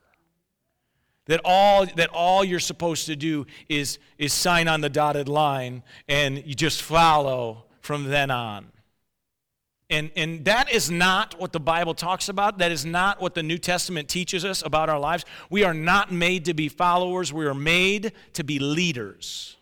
That 1.28 1.42
all, 1.44 1.86
that 1.86 2.10
all 2.14 2.44
you're 2.44 2.60
supposed 2.60 3.08
to 3.08 3.16
do 3.16 3.48
is, 3.68 3.98
is 4.18 4.32
sign 4.32 4.68
on 4.68 4.82
the 4.82 4.90
dotted 4.90 5.28
line 5.28 5.82
and 6.08 6.46
you 6.46 6.54
just 6.54 6.82
follow 6.82 7.66
from 7.82 8.06
then 8.06 8.30
on. 8.30 8.68
And, 9.90 10.12
and 10.16 10.46
that 10.46 10.72
is 10.72 10.90
not 10.90 11.40
what 11.40 11.52
the 11.52 11.60
Bible 11.60 11.94
talks 11.94 12.28
about. 12.30 12.58
That 12.58 12.72
is 12.72 12.86
not 12.86 13.22
what 13.22 13.36
the 13.36 13.44
New 13.44 13.58
Testament 13.58 14.10
teaches 14.10 14.44
us 14.44 14.64
about 14.66 14.90
our 14.90 15.00
lives. 15.00 15.26
We 15.50 15.64
are 15.64 15.76
not 15.76 16.12
made 16.12 16.46
to 16.46 16.54
be 16.54 16.70
followers, 16.70 17.32
we 17.32 17.46
are 17.46 17.54
made 17.54 18.12
to 18.34 18.44
be 18.44 18.58
leaders. 18.60 19.58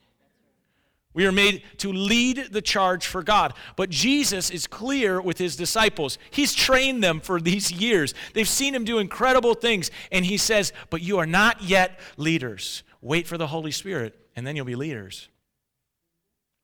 We 1.13 1.28
are 1.28 1.32
made 1.32 1.63
to 1.78 1.91
lead 1.91 2.47
the 2.52 2.62
charge 2.62 3.06
for 3.06 3.21
God. 3.21 3.54
But 3.76 3.89
Jesus 3.89 4.49
is 4.49 4.65
clear 4.65 5.21
with 5.21 5.38
his 5.38 5.56
disciples. 5.56 6.17
He's 6.32 6.56
trained 6.56 7.04
them 7.04 7.19
for 7.19 7.39
these 7.39 7.71
years. 7.71 8.13
They've 8.34 8.47
seen 8.47 8.73
him 8.73 8.84
do 8.84 8.97
incredible 8.97 9.54
things. 9.54 9.91
And 10.12 10.26
he 10.26 10.38
says, 10.38 10.73
But 10.89 11.02
you 11.02 11.19
are 11.19 11.28
not 11.28 11.62
yet 11.62 11.99
leaders. 12.17 12.84
Wait 13.02 13.28
for 13.28 13.38
the 13.38 13.47
Holy 13.47 13.71
Spirit, 13.71 14.17
and 14.36 14.47
then 14.47 14.56
you'll 14.56 14.65
be 14.65 14.76
leaders. 14.76 15.30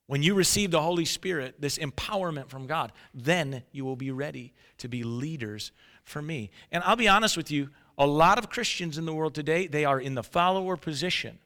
When 0.07 0.23
you 0.23 0.33
receive 0.33 0.71
the 0.71 0.81
Holy 0.81 1.05
Spirit, 1.05 1.61
this 1.61 1.77
empowerment 1.77 2.49
from 2.49 2.65
God, 2.65 2.91
then 3.13 3.61
you 3.71 3.85
will 3.85 3.95
be 3.95 4.09
ready 4.09 4.53
to 4.79 4.87
be 4.87 5.03
leaders 5.03 5.71
for 6.03 6.19
me. 6.19 6.49
And 6.71 6.83
I'll 6.83 6.95
be 6.95 7.07
honest 7.07 7.37
with 7.37 7.51
you, 7.51 7.69
a 7.95 8.07
lot 8.07 8.39
of 8.39 8.49
Christians 8.49 8.97
in 8.97 9.05
the 9.05 9.13
world 9.13 9.35
today, 9.35 9.67
they 9.67 9.85
are 9.85 9.99
in 9.99 10.15
the 10.15 10.23
follower 10.23 10.77
position, 10.77 11.37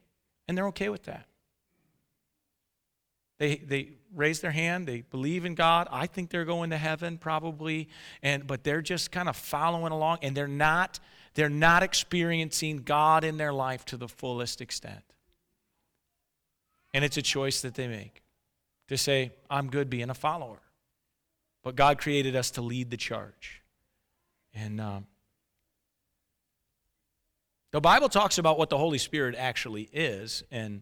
and 0.48 0.56
they're 0.56 0.68
okay 0.68 0.88
with 0.88 1.02
that. 1.02 1.26
They, 3.44 3.56
they 3.56 3.88
raise 4.14 4.40
their 4.40 4.52
hand, 4.52 4.86
they 4.86 5.02
believe 5.02 5.44
in 5.44 5.54
God. 5.54 5.86
I 5.90 6.06
think 6.06 6.30
they're 6.30 6.46
going 6.46 6.70
to 6.70 6.78
heaven 6.78 7.18
probably, 7.18 7.90
and, 8.22 8.46
but 8.46 8.64
they're 8.64 8.80
just 8.80 9.12
kind 9.12 9.28
of 9.28 9.36
following 9.36 9.92
along, 9.92 10.20
and 10.22 10.34
they're 10.34 10.48
not, 10.48 10.98
they're 11.34 11.50
not 11.50 11.82
experiencing 11.82 12.78
God 12.78 13.22
in 13.22 13.36
their 13.36 13.52
life 13.52 13.84
to 13.86 13.98
the 13.98 14.08
fullest 14.08 14.62
extent. 14.62 15.02
And 16.94 17.04
it's 17.04 17.18
a 17.18 17.22
choice 17.22 17.60
that 17.60 17.74
they 17.74 17.86
make 17.86 18.22
to 18.88 18.96
say, 18.96 19.32
I'm 19.50 19.68
good 19.68 19.90
being 19.90 20.08
a 20.08 20.14
follower. 20.14 20.62
But 21.62 21.76
God 21.76 21.98
created 21.98 22.34
us 22.34 22.50
to 22.52 22.62
lead 22.62 22.90
the 22.90 22.96
charge. 22.96 23.62
And 24.54 24.80
um, 24.80 25.06
the 27.72 27.80
Bible 27.80 28.08
talks 28.08 28.38
about 28.38 28.56
what 28.56 28.70
the 28.70 28.78
Holy 28.78 28.98
Spirit 28.98 29.34
actually 29.36 29.90
is. 29.92 30.44
And 30.50 30.80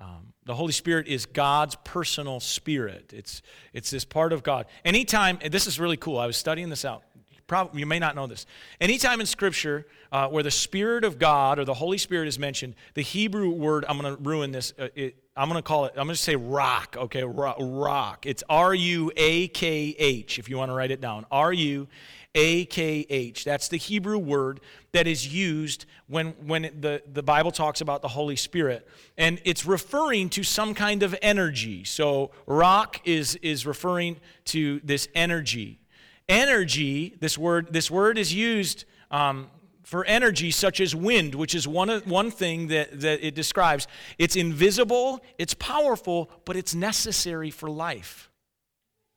um, 0.00 0.32
the 0.46 0.54
Holy 0.54 0.72
Spirit 0.72 1.06
is 1.06 1.26
God's 1.26 1.76
personal 1.84 2.40
spirit. 2.40 3.12
It's, 3.14 3.42
it's 3.72 3.90
this 3.90 4.04
part 4.04 4.32
of 4.32 4.42
God. 4.42 4.66
Anytime, 4.84 5.38
this 5.50 5.66
is 5.66 5.78
really 5.78 5.96
cool. 5.96 6.18
I 6.18 6.26
was 6.26 6.36
studying 6.36 6.70
this 6.70 6.84
out. 6.84 7.02
Probably, 7.46 7.80
you 7.80 7.86
may 7.86 7.98
not 7.98 8.14
know 8.14 8.28
this. 8.28 8.46
Anytime 8.80 9.20
in 9.20 9.26
Scripture 9.26 9.86
uh, 10.12 10.28
where 10.28 10.44
the 10.44 10.52
Spirit 10.52 11.02
of 11.02 11.18
God 11.18 11.58
or 11.58 11.64
the 11.64 11.74
Holy 11.74 11.98
Spirit 11.98 12.28
is 12.28 12.38
mentioned, 12.38 12.76
the 12.94 13.02
Hebrew 13.02 13.50
word, 13.50 13.84
I'm 13.88 13.98
going 13.98 14.16
to 14.16 14.22
ruin 14.22 14.52
this, 14.52 14.72
uh, 14.78 14.86
it, 14.94 15.16
I'm 15.36 15.48
going 15.48 15.58
to 15.58 15.66
call 15.66 15.86
it, 15.86 15.92
I'm 15.96 16.06
going 16.06 16.14
to 16.14 16.16
say 16.16 16.36
rock, 16.36 16.96
okay? 16.96 17.24
Rock. 17.24 18.24
It's 18.24 18.44
R 18.48 18.72
U 18.72 19.10
A 19.16 19.48
K 19.48 19.96
H, 19.98 20.38
if 20.38 20.48
you 20.48 20.58
want 20.58 20.70
to 20.70 20.74
write 20.74 20.92
it 20.92 21.00
down. 21.00 21.26
R 21.30 21.52
U 21.52 21.88
A 22.34 22.64
K 22.66 23.06
H. 23.10 23.44
That's 23.44 23.68
the 23.68 23.76
Hebrew 23.76 24.18
word 24.18 24.60
that 24.92 25.06
is 25.06 25.32
used 25.32 25.84
when, 26.06 26.28
when 26.46 26.62
the, 26.80 27.02
the 27.12 27.22
Bible 27.22 27.50
talks 27.50 27.80
about 27.80 28.02
the 28.02 28.08
Holy 28.08 28.36
Spirit. 28.36 28.86
And 29.18 29.40
it's 29.44 29.66
referring 29.66 30.28
to 30.30 30.42
some 30.42 30.74
kind 30.74 31.02
of 31.02 31.16
energy. 31.22 31.84
So, 31.84 32.30
rock 32.46 33.00
is, 33.04 33.36
is 33.36 33.66
referring 33.66 34.16
to 34.46 34.80
this 34.84 35.08
energy. 35.14 35.80
Energy, 36.28 37.16
this 37.20 37.36
word, 37.36 37.72
this 37.72 37.90
word 37.90 38.16
is 38.16 38.32
used 38.32 38.84
um, 39.10 39.50
for 39.82 40.04
energy 40.04 40.52
such 40.52 40.80
as 40.80 40.94
wind, 40.94 41.34
which 41.34 41.52
is 41.52 41.66
one, 41.66 41.88
one 42.04 42.30
thing 42.30 42.68
that, 42.68 43.00
that 43.00 43.26
it 43.26 43.34
describes. 43.34 43.88
It's 44.18 44.36
invisible, 44.36 45.20
it's 45.36 45.54
powerful, 45.54 46.30
but 46.44 46.54
it's 46.54 46.76
necessary 46.76 47.50
for 47.50 47.68
life. 47.68 48.30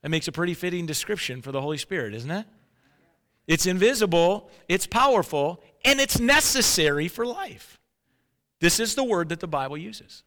That 0.01 0.09
makes 0.09 0.27
a 0.27 0.31
pretty 0.31 0.55
fitting 0.55 0.87
description 0.87 1.43
for 1.43 1.51
the 1.51 1.61
Holy 1.61 1.77
Spirit, 1.77 2.15
isn't 2.15 2.31
it? 2.31 2.47
It's 3.47 3.65
invisible, 3.65 4.49
it's 4.69 4.87
powerful, 4.87 5.61
and 5.83 5.99
it's 5.99 6.19
necessary 6.19 7.07
for 7.07 7.25
life. 7.25 7.79
This 8.59 8.79
is 8.79 8.95
the 8.95 9.03
word 9.03 9.29
that 9.29 9.41
the 9.41 9.47
Bible 9.47 9.77
uses. 9.77 10.23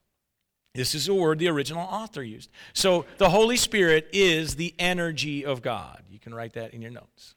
This 0.75 0.95
is 0.95 1.07
the 1.07 1.15
word 1.15 1.39
the 1.39 1.49
original 1.49 1.83
author 1.83 2.23
used. 2.23 2.51
So 2.75 3.07
the 3.17 3.31
Holy 3.31 3.57
Spirit 3.57 4.09
is 4.13 4.57
the 4.57 4.75
energy 4.79 5.45
of 5.45 5.63
God. 5.63 6.03
You 6.11 6.19
can 6.19 6.35
write 6.35 6.53
that 6.53 6.75
in 6.75 6.83
your 6.83 6.91
notes. 6.91 7.35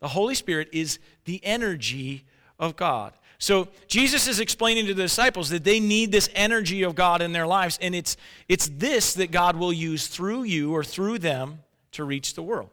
The 0.00 0.08
Holy 0.08 0.34
Spirit 0.34 0.68
is 0.72 0.98
the 1.24 1.40
energy 1.42 2.24
of 2.58 2.76
God. 2.76 3.14
So 3.38 3.68
Jesus 3.86 4.28
is 4.28 4.38
explaining 4.40 4.84
to 4.86 4.94
the 4.94 5.04
disciples 5.04 5.48
that 5.48 5.64
they 5.64 5.80
need 5.80 6.12
this 6.12 6.28
energy 6.34 6.82
of 6.82 6.94
God 6.94 7.22
in 7.22 7.32
their 7.32 7.46
lives, 7.46 7.78
and 7.80 7.94
it's, 7.94 8.18
it's 8.46 8.68
this 8.68 9.14
that 9.14 9.30
God 9.30 9.56
will 9.56 9.72
use 9.72 10.06
through 10.06 10.42
you 10.42 10.74
or 10.74 10.84
through 10.84 11.18
them 11.18 11.60
to 11.92 12.04
reach 12.04 12.34
the 12.34 12.42
world. 12.42 12.68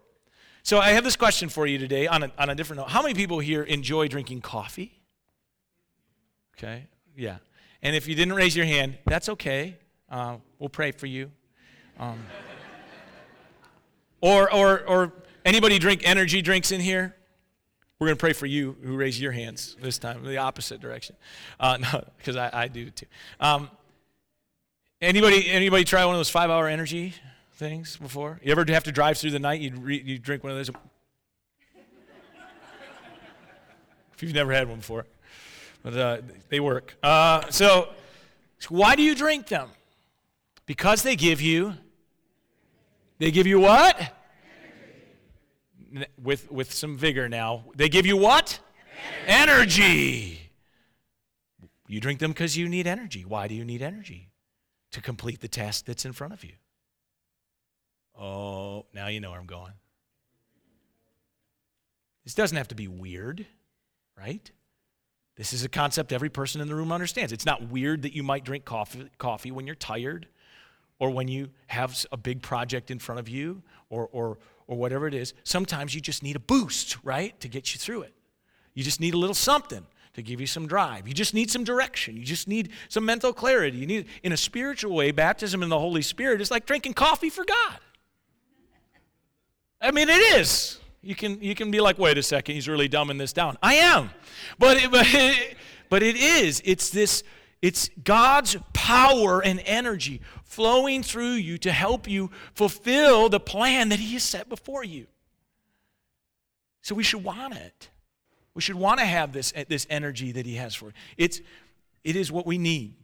So 0.67 0.80
I 0.80 0.89
have 0.89 1.06
this 1.06 1.15
question 1.15 1.47
for 1.47 1.65
you 1.65 1.77
today 1.77 2.08
on 2.08 2.23
a, 2.23 2.32
on 2.38 2.49
a 2.49 2.56
different 2.56 2.82
note. 2.82 2.89
How 2.89 3.01
many 3.01 3.13
people 3.13 3.39
here 3.39 3.63
enjoy 3.63 4.10
drinking 4.10 4.41
coffee? 4.41 4.99
Okay, 6.58 6.88
yeah. 7.15 7.38
And 7.82 7.95
if 7.95 8.06
you 8.06 8.15
didn't 8.15 8.34
raise 8.34 8.53
your 8.53 8.65
hand, 8.65 8.97
that's 9.06 9.30
okay. 9.30 9.77
Uh, 10.10 10.39
we'll 10.60 10.67
pray 10.67 10.91
for 10.91 11.06
you. 11.06 11.32
Um, 11.97 12.19
or, 14.19 14.53
or, 14.53 14.82
or 14.82 15.13
anybody 15.45 15.80
drink 15.80 16.01
energy 16.03 16.41
drinks 16.41 16.73
in 16.73 16.82
here? 16.82 17.15
We're 17.97 18.08
going 18.08 18.17
to 18.17 18.19
pray 18.19 18.34
for 18.34 18.45
you 18.45 18.75
who 18.84 18.97
raise 18.97 19.21
your 19.21 19.32
hands 19.32 19.77
this 19.82 19.97
time, 19.97 20.25
the 20.25 20.36
opposite 20.36 20.82
direction. 20.82 21.15
Uh, 21.62 21.77
no, 21.93 22.03
because 22.17 22.36
I, 22.36 22.49
I 22.51 22.67
do 22.67 22.89
too. 22.89 23.06
Um, 23.39 23.69
anybody, 24.99 25.49
anybody 25.49 25.86
try 25.86 26.03
one 26.03 26.15
of 26.15 26.19
those 26.19 26.30
five-hour 26.30 26.67
energy 26.67 27.13
things 27.58 27.98
before? 27.98 28.39
You 28.43 28.52
ever 28.52 28.63
have 28.70 28.84
to 28.84 28.91
drive 28.91 29.17
through 29.17 29.32
the 29.32 29.39
night? 29.39 29.62
You 29.62 29.72
re- 29.76 30.02
you 30.04 30.20
drink 30.20 30.43
one 30.43 30.52
of 30.52 30.58
those. 30.58 30.70
if 34.13 34.24
you've 34.24 34.34
never 34.34 34.54
had 34.54 34.70
one 34.70 34.78
before, 34.78 35.06
but 35.84 35.98
uh, 35.98 36.17
they 36.50 36.60
work. 36.60 36.96
Uh, 37.04 37.41
so, 37.50 37.89
so, 38.60 38.70
why 38.70 38.96
do 38.96 39.02
you 39.02 39.15
drink 39.15 39.48
them? 39.48 39.70
Because 40.65 41.04
they 41.04 41.15
give 41.15 41.41
you. 41.41 41.74
They 43.20 43.32
give 43.32 43.48
you 43.48 43.60
what? 43.60 44.00
Energy. 45.91 46.12
With 46.22 46.52
with 46.52 46.74
some 46.74 46.98
vigor 46.98 47.28
now. 47.28 47.65
They 47.76 47.89
give 47.89 48.06
you 48.06 48.17
what? 48.17 48.60
Energy. 49.28 49.84
energy. 49.84 50.41
You 51.88 52.02
drink 52.02 52.20
them 52.20 52.32
because 52.32 52.58
you 52.58 52.67
need 52.67 52.86
energy. 52.86 53.24
Why 53.26 53.48
do 53.48 53.56
you 53.56 53.63
need 53.63 53.82
energy? 53.82 54.30
To 54.91 55.02
complete 55.02 55.39
the 55.39 55.48
task 55.48 55.86
that's 55.86 56.06
in 56.06 56.13
front 56.13 56.34
of 56.34 56.43
you. 56.43 56.54
Oh, 58.19 58.86
now 58.93 59.08
you 59.08 59.19
know 59.19 59.32
where 59.32 59.39
I'm 59.39 59.45
going. 59.45 59.73
This 62.23 62.34
doesn't 62.34 62.58
have 62.58 62.67
to 62.69 62.75
be 62.75 62.88
weird, 62.88 63.45
right? 64.17 64.51
This 65.36 65.53
is 65.53 65.63
a 65.63 65.69
concept 65.69 66.12
every 66.12 66.30
person 66.30 66.62
in 66.62 66.67
the 66.67 66.75
room 66.75 66.91
understands. 66.91 67.32
It's 67.32 67.45
not 67.45 67.69
weird 67.69 68.01
that 68.01 68.13
you 68.13 68.23
might 68.23 68.43
drink 68.43 68.65
coffee, 68.65 69.10
coffee 69.17 69.51
when 69.51 69.67
you're 69.67 69.75
tired 69.75 70.27
or 70.99 71.12
when 71.12 71.27
you 71.27 71.49
have 71.67 72.06
a 72.12 72.17
big 72.17 72.41
project 72.41 72.89
in 72.89 72.97
front 72.97 73.19
of 73.19 73.30
you 73.30 73.62
or, 73.89 74.10
or, 74.12 74.39
or 74.65 74.77
whatever 74.77 75.08
it 75.08 75.13
is. 75.13 75.36
Sometimes 75.43 75.93
you 75.93 76.01
just 76.01 76.23
need 76.23 76.36
a 76.36 76.39
boost, 76.39 76.97
right, 77.03 77.39
to 77.39 77.47
get 77.47 77.73
you 77.73 77.80
through 77.80 78.01
it. 78.01 78.13
You 78.73 78.84
just 78.84 78.99
need 78.99 79.13
a 79.13 79.17
little 79.17 79.36
something 79.36 79.86
to 80.15 80.23
give 80.23 80.41
you 80.41 80.47
some 80.47 80.65
drive. 80.65 81.08
You 81.08 81.13
just 81.13 81.36
need 81.36 81.51
some 81.51 81.63
direction. 81.63 82.17
You 82.17 82.23
just 82.23 82.47
need 82.47 82.71
some 82.89 83.06
mental 83.06 83.32
clarity. 83.32 83.77
You 83.77 83.86
need, 83.86 84.08
in 84.23 84.32
a 84.32 84.38
spiritual 84.38 84.95
way, 84.95 85.12
baptism 85.12 85.62
in 85.62 85.69
the 85.69 85.80
Holy 85.80 86.01
Spirit 86.01 86.41
is 86.41 86.49
like 86.49 86.65
drinking 86.65 86.95
coffee 86.95 87.30
for 87.30 87.45
God. 87.45 87.80
I 89.88 89.91
mean, 89.91 90.10
it 90.10 90.19
is. 90.38 90.80
You 91.02 91.15
can, 91.15 91.41
you 91.41 91.56
can 91.56 91.71
be 91.71 91.80
like, 91.80 91.97
wait 91.97 92.17
a 92.17 92.23
second, 92.23 92.56
he's 92.56 92.67
really 92.67 92.89
dumbing 92.89 93.17
this 93.17 93.32
down. 93.32 93.58
I 93.63 93.76
am. 93.76 94.10
But 94.60 94.84
it, 94.84 94.91
but 94.91 95.06
it, 95.08 95.56
but 95.89 96.04
it 96.04 96.17
is. 96.17 96.62
It's 96.65 96.89
this, 96.89 97.23
it's 97.62 97.89
God's 98.04 98.58
power 98.73 99.41
and 99.41 99.62
energy 99.65 100.19
flowing 100.43 101.04
through 101.04 101.36
you 101.36 101.58
to 101.60 101.71
help 101.71 102.06
you 102.06 102.32
fulfill 102.54 103.30
the 103.30 103.39
plan 103.39 103.88
that 103.89 104.00
He 104.00 104.13
has 104.13 104.23
set 104.23 104.50
before 104.50 104.84
you. 104.84 105.08
So 106.82 106.93
we 106.93 107.04
should 107.04 107.23
want 107.23 107.56
it. 107.56 107.89
We 108.54 108.62
should 108.62 108.76
want 108.76 109.00
to 109.00 109.06
have 109.06 109.32
this, 109.32 109.54
this 109.69 109.88
energy 109.89 110.34
that 110.34 110.45
He 110.45 110.56
has 110.56 110.76
for 110.76 110.88
you. 110.88 110.93
It's, 111.15 111.39
it 112.04 112.17
is 112.17 112.30
what 112.30 112.45
we 112.45 112.58
need. 112.58 112.95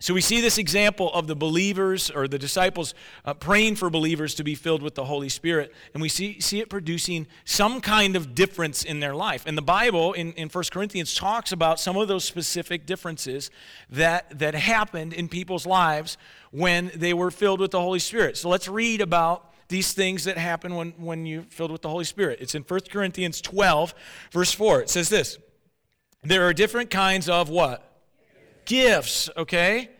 So 0.00 0.12
we 0.12 0.20
see 0.20 0.40
this 0.40 0.58
example 0.58 1.10
of 1.14 1.28
the 1.28 1.36
believers 1.36 2.10
or 2.10 2.26
the 2.26 2.38
disciples 2.38 2.94
uh, 3.24 3.32
praying 3.32 3.76
for 3.76 3.88
believers 3.88 4.34
to 4.34 4.44
be 4.44 4.54
filled 4.54 4.82
with 4.82 4.96
the 4.96 5.04
Holy 5.04 5.28
Spirit, 5.28 5.72
and 5.94 6.02
we 6.02 6.08
see, 6.08 6.40
see 6.40 6.60
it 6.60 6.68
producing 6.68 7.26
some 7.44 7.80
kind 7.80 8.16
of 8.16 8.34
difference 8.34 8.82
in 8.84 9.00
their 9.00 9.14
life. 9.14 9.44
And 9.46 9.56
the 9.56 9.62
Bible 9.62 10.12
in, 10.12 10.32
in 10.32 10.48
1 10.48 10.64
Corinthians 10.72 11.14
talks 11.14 11.52
about 11.52 11.78
some 11.78 11.96
of 11.96 12.08
those 12.08 12.24
specific 12.24 12.86
differences 12.86 13.50
that, 13.88 14.38
that 14.38 14.54
happened 14.54 15.12
in 15.12 15.28
people's 15.28 15.64
lives 15.64 16.18
when 16.50 16.90
they 16.94 17.14
were 17.14 17.30
filled 17.30 17.60
with 17.60 17.70
the 17.70 17.80
Holy 17.80 18.00
Spirit. 18.00 18.36
So 18.36 18.48
let's 18.48 18.68
read 18.68 19.00
about 19.00 19.54
these 19.68 19.92
things 19.92 20.24
that 20.24 20.36
happen 20.36 20.74
when, 20.74 20.90
when 20.98 21.24
you're 21.24 21.42
filled 21.42 21.70
with 21.70 21.82
the 21.82 21.88
Holy 21.88 22.04
Spirit. 22.04 22.40
It's 22.40 22.54
in 22.54 22.62
1 22.62 22.80
Corinthians 22.90 23.40
12, 23.40 23.94
verse 24.32 24.52
4. 24.52 24.82
It 24.82 24.90
says 24.90 25.08
this 25.08 25.38
There 26.22 26.46
are 26.46 26.52
different 26.52 26.90
kinds 26.90 27.28
of 27.28 27.48
what? 27.48 27.93
Gifts, 28.66 29.30
okay? 29.36 29.90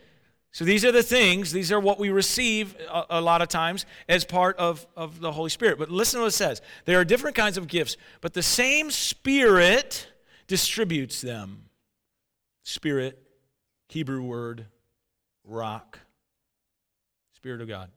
So 0.54 0.64
these 0.64 0.84
are 0.84 0.92
the 0.92 1.02
things, 1.02 1.50
these 1.50 1.72
are 1.72 1.80
what 1.80 1.98
we 1.98 2.10
receive 2.10 2.76
a, 2.88 3.06
a, 3.10 3.20
lot 3.20 3.42
of 3.42 3.48
times 3.48 3.86
as 4.08 4.24
part 4.24 4.56
of, 4.56 4.86
of 4.96 5.18
the 5.18 5.32
Holy 5.32 5.50
Spirit. 5.50 5.78
But 5.80 5.90
listen 5.90 6.18
to 6.18 6.22
what 6.22 6.28
it 6.28 6.36
says. 6.36 6.62
There 6.84 7.00
are 7.00 7.04
different 7.04 7.34
kinds 7.34 7.58
of 7.58 7.66
gifts, 7.66 7.96
but 8.20 8.34
the 8.34 8.42
same 8.42 8.92
Spirit 8.92 10.06
distributes 10.46 11.20
them. 11.20 11.64
Spirit, 12.62 13.20
Hebrew 13.88 14.22
word, 14.22 14.66
rock, 15.42 15.98
Spirit 17.32 17.60
of 17.60 17.66
God. 17.66 17.90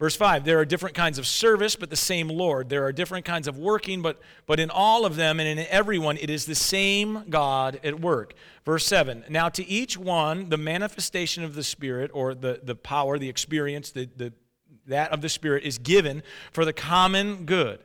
Verse 0.00 0.16
5 0.16 0.44
There 0.44 0.58
are 0.58 0.64
different 0.64 0.96
kinds 0.96 1.18
of 1.18 1.26
service, 1.26 1.76
but 1.76 1.90
the 1.90 1.96
same 1.96 2.26
Lord. 2.28 2.70
There 2.70 2.84
are 2.84 2.90
different 2.90 3.26
kinds 3.26 3.46
of 3.46 3.58
working, 3.58 4.02
but, 4.02 4.18
but 4.46 4.58
in 4.58 4.70
all 4.70 5.04
of 5.04 5.14
them 5.14 5.38
and 5.38 5.48
in 5.48 5.66
everyone, 5.68 6.16
it 6.16 6.30
is 6.30 6.46
the 6.46 6.54
same 6.54 7.24
God 7.28 7.78
at 7.84 8.00
work. 8.00 8.34
Verse 8.64 8.86
7 8.86 9.24
Now 9.28 9.50
to 9.50 9.64
each 9.68 9.96
one, 9.96 10.48
the 10.48 10.56
manifestation 10.56 11.44
of 11.44 11.54
the 11.54 11.62
Spirit, 11.62 12.10
or 12.14 12.34
the, 12.34 12.60
the 12.62 12.74
power, 12.74 13.18
the 13.18 13.28
experience, 13.28 13.92
the, 13.92 14.08
the, 14.16 14.32
that 14.86 15.12
of 15.12 15.20
the 15.20 15.28
Spirit, 15.28 15.64
is 15.64 15.78
given 15.78 16.22
for 16.50 16.64
the 16.64 16.72
common 16.72 17.44
good. 17.44 17.78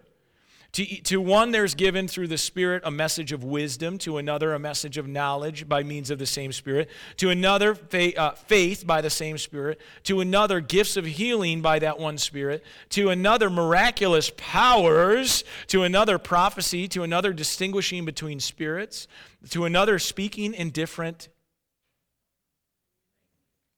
To, 0.75 0.85
to 1.03 1.21
one, 1.21 1.51
there's 1.51 1.73
given 1.73 2.09
through 2.09 2.27
the 2.27 2.37
Spirit 2.37 2.83
a 2.85 2.91
message 2.91 3.31
of 3.31 3.45
wisdom, 3.45 3.97
to 3.99 4.17
another, 4.17 4.53
a 4.53 4.59
message 4.59 4.97
of 4.97 5.07
knowledge 5.07 5.69
by 5.69 5.83
means 5.83 6.11
of 6.11 6.19
the 6.19 6.25
same 6.25 6.51
Spirit, 6.51 6.89
to 7.15 7.29
another, 7.29 7.75
faith, 7.75 8.17
uh, 8.17 8.31
faith 8.31 8.85
by 8.85 8.99
the 8.99 9.09
same 9.09 9.37
Spirit, 9.37 9.79
to 10.03 10.19
another, 10.19 10.59
gifts 10.59 10.97
of 10.97 11.05
healing 11.05 11.61
by 11.61 11.79
that 11.79 11.97
one 11.97 12.17
Spirit, 12.17 12.61
to 12.89 13.07
another, 13.07 13.49
miraculous 13.49 14.33
powers, 14.35 15.45
to 15.67 15.83
another, 15.83 16.17
prophecy, 16.17 16.89
to 16.89 17.03
another, 17.03 17.31
distinguishing 17.31 18.03
between 18.03 18.41
spirits, 18.41 19.07
to 19.51 19.63
another, 19.63 19.97
speaking 19.97 20.53
in 20.53 20.71
different 20.71 21.29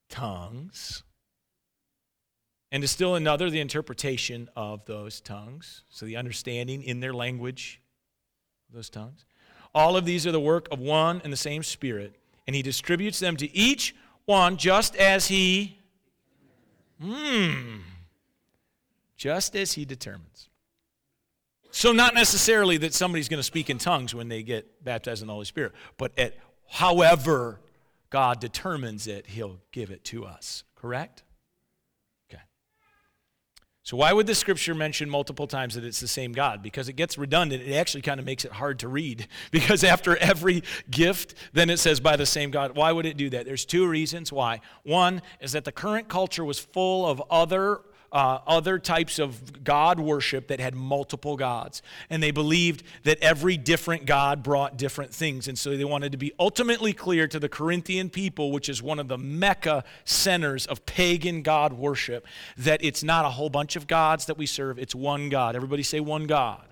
tongues 0.09 1.03
and 2.71 2.81
to 2.81 2.87
still 2.87 3.15
another, 3.15 3.49
the 3.49 3.59
interpretation 3.59 4.49
of 4.55 4.85
those 4.85 5.21
tongues. 5.21 5.83
So 5.89 6.05
the 6.05 6.17
understanding 6.17 6.83
in 6.83 6.99
their 6.99 7.13
language 7.13 7.81
those 8.73 8.89
tongues. 8.89 9.25
All 9.73 9.95
of 9.95 10.05
these 10.05 10.25
are 10.27 10.31
the 10.31 10.39
work 10.39 10.67
of 10.71 10.79
one 10.79 11.21
and 11.23 11.31
the 11.31 11.37
same 11.37 11.63
Spirit, 11.63 12.15
and 12.45 12.55
He 12.55 12.61
distributes 12.61 13.19
them 13.19 13.37
to 13.37 13.55
each 13.55 13.95
one 14.25 14.57
just 14.57 14.95
as 14.95 15.27
He, 15.27 15.79
hmm, 17.01 17.77
just 19.15 19.55
as 19.55 19.73
He 19.73 19.85
determines. 19.85 20.49
So, 21.71 21.91
not 21.91 22.15
necessarily 22.15 22.77
that 22.77 22.93
somebody's 22.93 23.29
going 23.29 23.39
to 23.39 23.43
speak 23.43 23.69
in 23.69 23.77
tongues 23.77 24.15
when 24.15 24.29
they 24.29 24.41
get 24.41 24.83
baptized 24.83 25.21
in 25.21 25.27
the 25.27 25.33
Holy 25.33 25.45
Spirit, 25.45 25.73
but 25.97 26.17
at 26.17 26.35
however 26.67 27.59
God 28.09 28.39
determines 28.39 29.07
it, 29.07 29.27
He'll 29.27 29.59
give 29.71 29.91
it 29.91 30.03
to 30.05 30.25
us. 30.25 30.63
Correct? 30.75 31.23
So, 33.87 33.95
why 33.95 34.11
would 34.11 34.27
the 34.27 34.35
scripture 34.35 34.75
mention 34.75 35.09
multiple 35.09 35.47
times 35.47 35.75
that 35.75 35.85
it's 35.85 36.01
the 36.01 36.09
same 36.09 36.33
God? 36.33 36.61
Because 36.61 36.89
it 36.89 36.97
gets 36.97 37.17
redundant. 37.17 37.63
It 37.63 37.73
actually 37.73 38.01
kind 38.01 38.19
of 38.19 38.25
makes 38.25 38.43
it 38.43 38.51
hard 38.51 38.79
to 38.79 38.89
read. 38.89 39.27
Because 39.51 39.81
after 39.85 40.17
every 40.17 40.61
gift, 40.91 41.35
then 41.53 41.69
it 41.69 41.77
says 41.77 42.01
by 42.01 42.17
the 42.17 42.25
same 42.25 42.51
God. 42.51 42.75
Why 42.75 42.91
would 42.91 43.05
it 43.05 43.15
do 43.15 43.29
that? 43.29 43.45
There's 43.45 43.63
two 43.63 43.87
reasons 43.87 44.29
why. 44.29 44.59
One 44.83 45.21
is 45.39 45.53
that 45.53 45.63
the 45.63 45.71
current 45.71 46.09
culture 46.09 46.43
was 46.43 46.59
full 46.59 47.07
of 47.07 47.23
other 47.31 47.79
uh, 48.11 48.39
other 48.47 48.79
types 48.79 49.19
of 49.19 49.63
God 49.63 49.99
worship 49.99 50.47
that 50.47 50.59
had 50.59 50.75
multiple 50.75 51.35
gods. 51.35 51.81
And 52.09 52.21
they 52.23 52.31
believed 52.31 52.83
that 53.03 53.17
every 53.21 53.57
different 53.57 54.05
God 54.05 54.43
brought 54.43 54.77
different 54.77 55.13
things. 55.13 55.47
And 55.47 55.57
so 55.57 55.75
they 55.75 55.83
wanted 55.83 56.11
to 56.13 56.17
be 56.17 56.31
ultimately 56.39 56.93
clear 56.93 57.27
to 57.27 57.39
the 57.39 57.49
Corinthian 57.49 58.09
people, 58.09 58.51
which 58.51 58.69
is 58.69 58.81
one 58.81 58.99
of 58.99 59.07
the 59.07 59.17
Mecca 59.17 59.83
centers 60.05 60.65
of 60.65 60.85
pagan 60.85 61.41
God 61.41 61.73
worship, 61.73 62.25
that 62.57 62.83
it's 62.83 63.03
not 63.03 63.25
a 63.25 63.29
whole 63.29 63.49
bunch 63.49 63.75
of 63.75 63.87
gods 63.87 64.25
that 64.25 64.37
we 64.37 64.45
serve, 64.45 64.79
it's 64.79 64.95
one 64.95 65.29
God. 65.29 65.55
Everybody 65.55 65.83
say 65.83 65.99
one 65.99 66.27
God. 66.27 66.63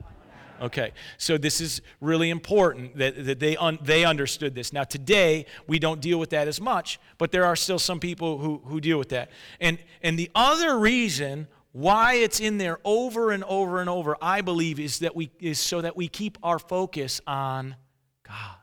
Okay, 0.61 0.91
so 1.17 1.37
this 1.37 1.59
is 1.59 1.81
really 1.99 2.29
important 2.29 2.97
that, 2.97 3.25
that 3.25 3.39
they, 3.39 3.57
un, 3.57 3.77
they 3.81 4.05
understood 4.05 4.55
this. 4.55 4.71
Now, 4.71 4.85
today, 4.85 5.45
we 5.67 5.79
don't 5.79 5.99
deal 5.99 6.17
with 6.17 6.29
that 6.29 6.47
as 6.47 6.61
much, 6.61 6.97
but 7.17 7.31
there 7.31 7.43
are 7.43 7.57
still 7.57 7.77
some 7.79 7.99
people 7.99 8.37
who, 8.37 8.61
who 8.65 8.79
deal 8.79 8.97
with 8.97 9.09
that. 9.09 9.29
And, 9.59 9.77
and 10.01 10.17
the 10.17 10.31
other 10.33 10.79
reason 10.79 11.47
why 11.73 12.13
it's 12.13 12.39
in 12.39 12.57
there 12.57 12.79
over 12.85 13.31
and 13.31 13.43
over 13.43 13.81
and 13.81 13.89
over, 13.89 14.15
I 14.21 14.39
believe, 14.39 14.79
is, 14.79 14.99
that 14.99 15.13
we, 15.13 15.29
is 15.41 15.59
so 15.59 15.81
that 15.81 15.97
we 15.97 16.07
keep 16.07 16.37
our 16.41 16.57
focus 16.57 17.19
on 17.27 17.75
God. 18.23 18.55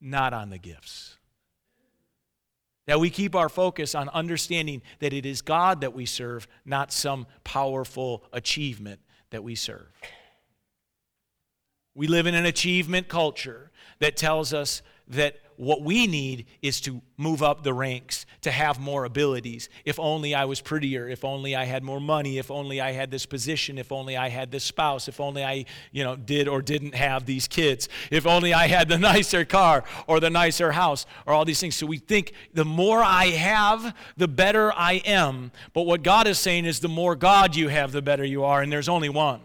not 0.00 0.32
on 0.32 0.50
the 0.50 0.58
gifts. 0.58 1.16
That 2.86 3.00
we 3.00 3.10
keep 3.10 3.34
our 3.34 3.48
focus 3.48 3.94
on 3.94 4.08
understanding 4.08 4.82
that 5.00 5.12
it 5.12 5.26
is 5.26 5.42
God 5.42 5.82
that 5.82 5.92
we 5.92 6.06
serve, 6.06 6.48
not 6.64 6.90
some 6.90 7.26
powerful 7.44 8.24
achievement 8.32 9.00
that 9.30 9.44
we 9.44 9.54
serve. 9.54 9.86
We 11.98 12.06
live 12.06 12.28
in 12.28 12.36
an 12.36 12.46
achievement 12.46 13.08
culture 13.08 13.72
that 13.98 14.16
tells 14.16 14.54
us 14.54 14.82
that 15.08 15.40
what 15.56 15.82
we 15.82 16.06
need 16.06 16.46
is 16.62 16.80
to 16.82 17.02
move 17.16 17.42
up 17.42 17.64
the 17.64 17.74
ranks, 17.74 18.24
to 18.42 18.52
have 18.52 18.78
more 18.78 19.04
abilities. 19.04 19.68
If 19.84 19.98
only 19.98 20.32
I 20.32 20.44
was 20.44 20.60
prettier, 20.60 21.08
if 21.08 21.24
only 21.24 21.56
I 21.56 21.64
had 21.64 21.82
more 21.82 22.00
money, 22.00 22.38
if 22.38 22.52
only 22.52 22.80
I 22.80 22.92
had 22.92 23.10
this 23.10 23.26
position, 23.26 23.78
if 23.78 23.90
only 23.90 24.16
I 24.16 24.28
had 24.28 24.52
this 24.52 24.62
spouse, 24.62 25.08
if 25.08 25.18
only 25.18 25.42
I, 25.42 25.64
you 25.90 26.04
know, 26.04 26.14
did 26.14 26.46
or 26.46 26.62
didn't 26.62 26.94
have 26.94 27.26
these 27.26 27.48
kids, 27.48 27.88
if 28.12 28.28
only 28.28 28.54
I 28.54 28.68
had 28.68 28.88
the 28.88 28.98
nicer 29.10 29.44
car 29.44 29.82
or 30.06 30.20
the 30.20 30.30
nicer 30.30 30.70
house 30.70 31.04
or 31.26 31.34
all 31.34 31.44
these 31.44 31.58
things. 31.58 31.74
So 31.74 31.84
we 31.84 31.98
think 31.98 32.32
the 32.54 32.64
more 32.64 33.02
I 33.02 33.30
have, 33.30 33.92
the 34.16 34.28
better 34.28 34.72
I 34.72 35.02
am. 35.04 35.50
But 35.72 35.82
what 35.82 36.04
God 36.04 36.28
is 36.28 36.38
saying 36.38 36.64
is 36.64 36.78
the 36.78 36.88
more 36.88 37.16
God 37.16 37.56
you 37.56 37.66
have, 37.66 37.90
the 37.90 38.02
better 38.02 38.24
you 38.24 38.44
are, 38.44 38.62
and 38.62 38.70
there's 38.70 38.88
only 38.88 39.08
one. 39.08 39.40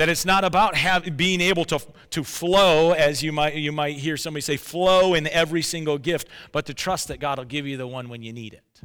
That 0.00 0.08
it's 0.08 0.24
not 0.24 0.44
about 0.44 0.76
have, 0.76 1.14
being 1.18 1.42
able 1.42 1.66
to, 1.66 1.78
to 2.08 2.24
flow, 2.24 2.92
as 2.92 3.22
you 3.22 3.32
might, 3.32 3.56
you 3.56 3.70
might 3.70 3.98
hear 3.98 4.16
somebody 4.16 4.40
say, 4.40 4.56
flow 4.56 5.12
in 5.12 5.26
every 5.26 5.60
single 5.60 5.98
gift, 5.98 6.26
but 6.52 6.64
to 6.64 6.72
trust 6.72 7.08
that 7.08 7.20
God 7.20 7.36
will 7.36 7.44
give 7.44 7.66
you 7.66 7.76
the 7.76 7.86
one 7.86 8.08
when 8.08 8.22
you 8.22 8.32
need 8.32 8.54
it. 8.54 8.80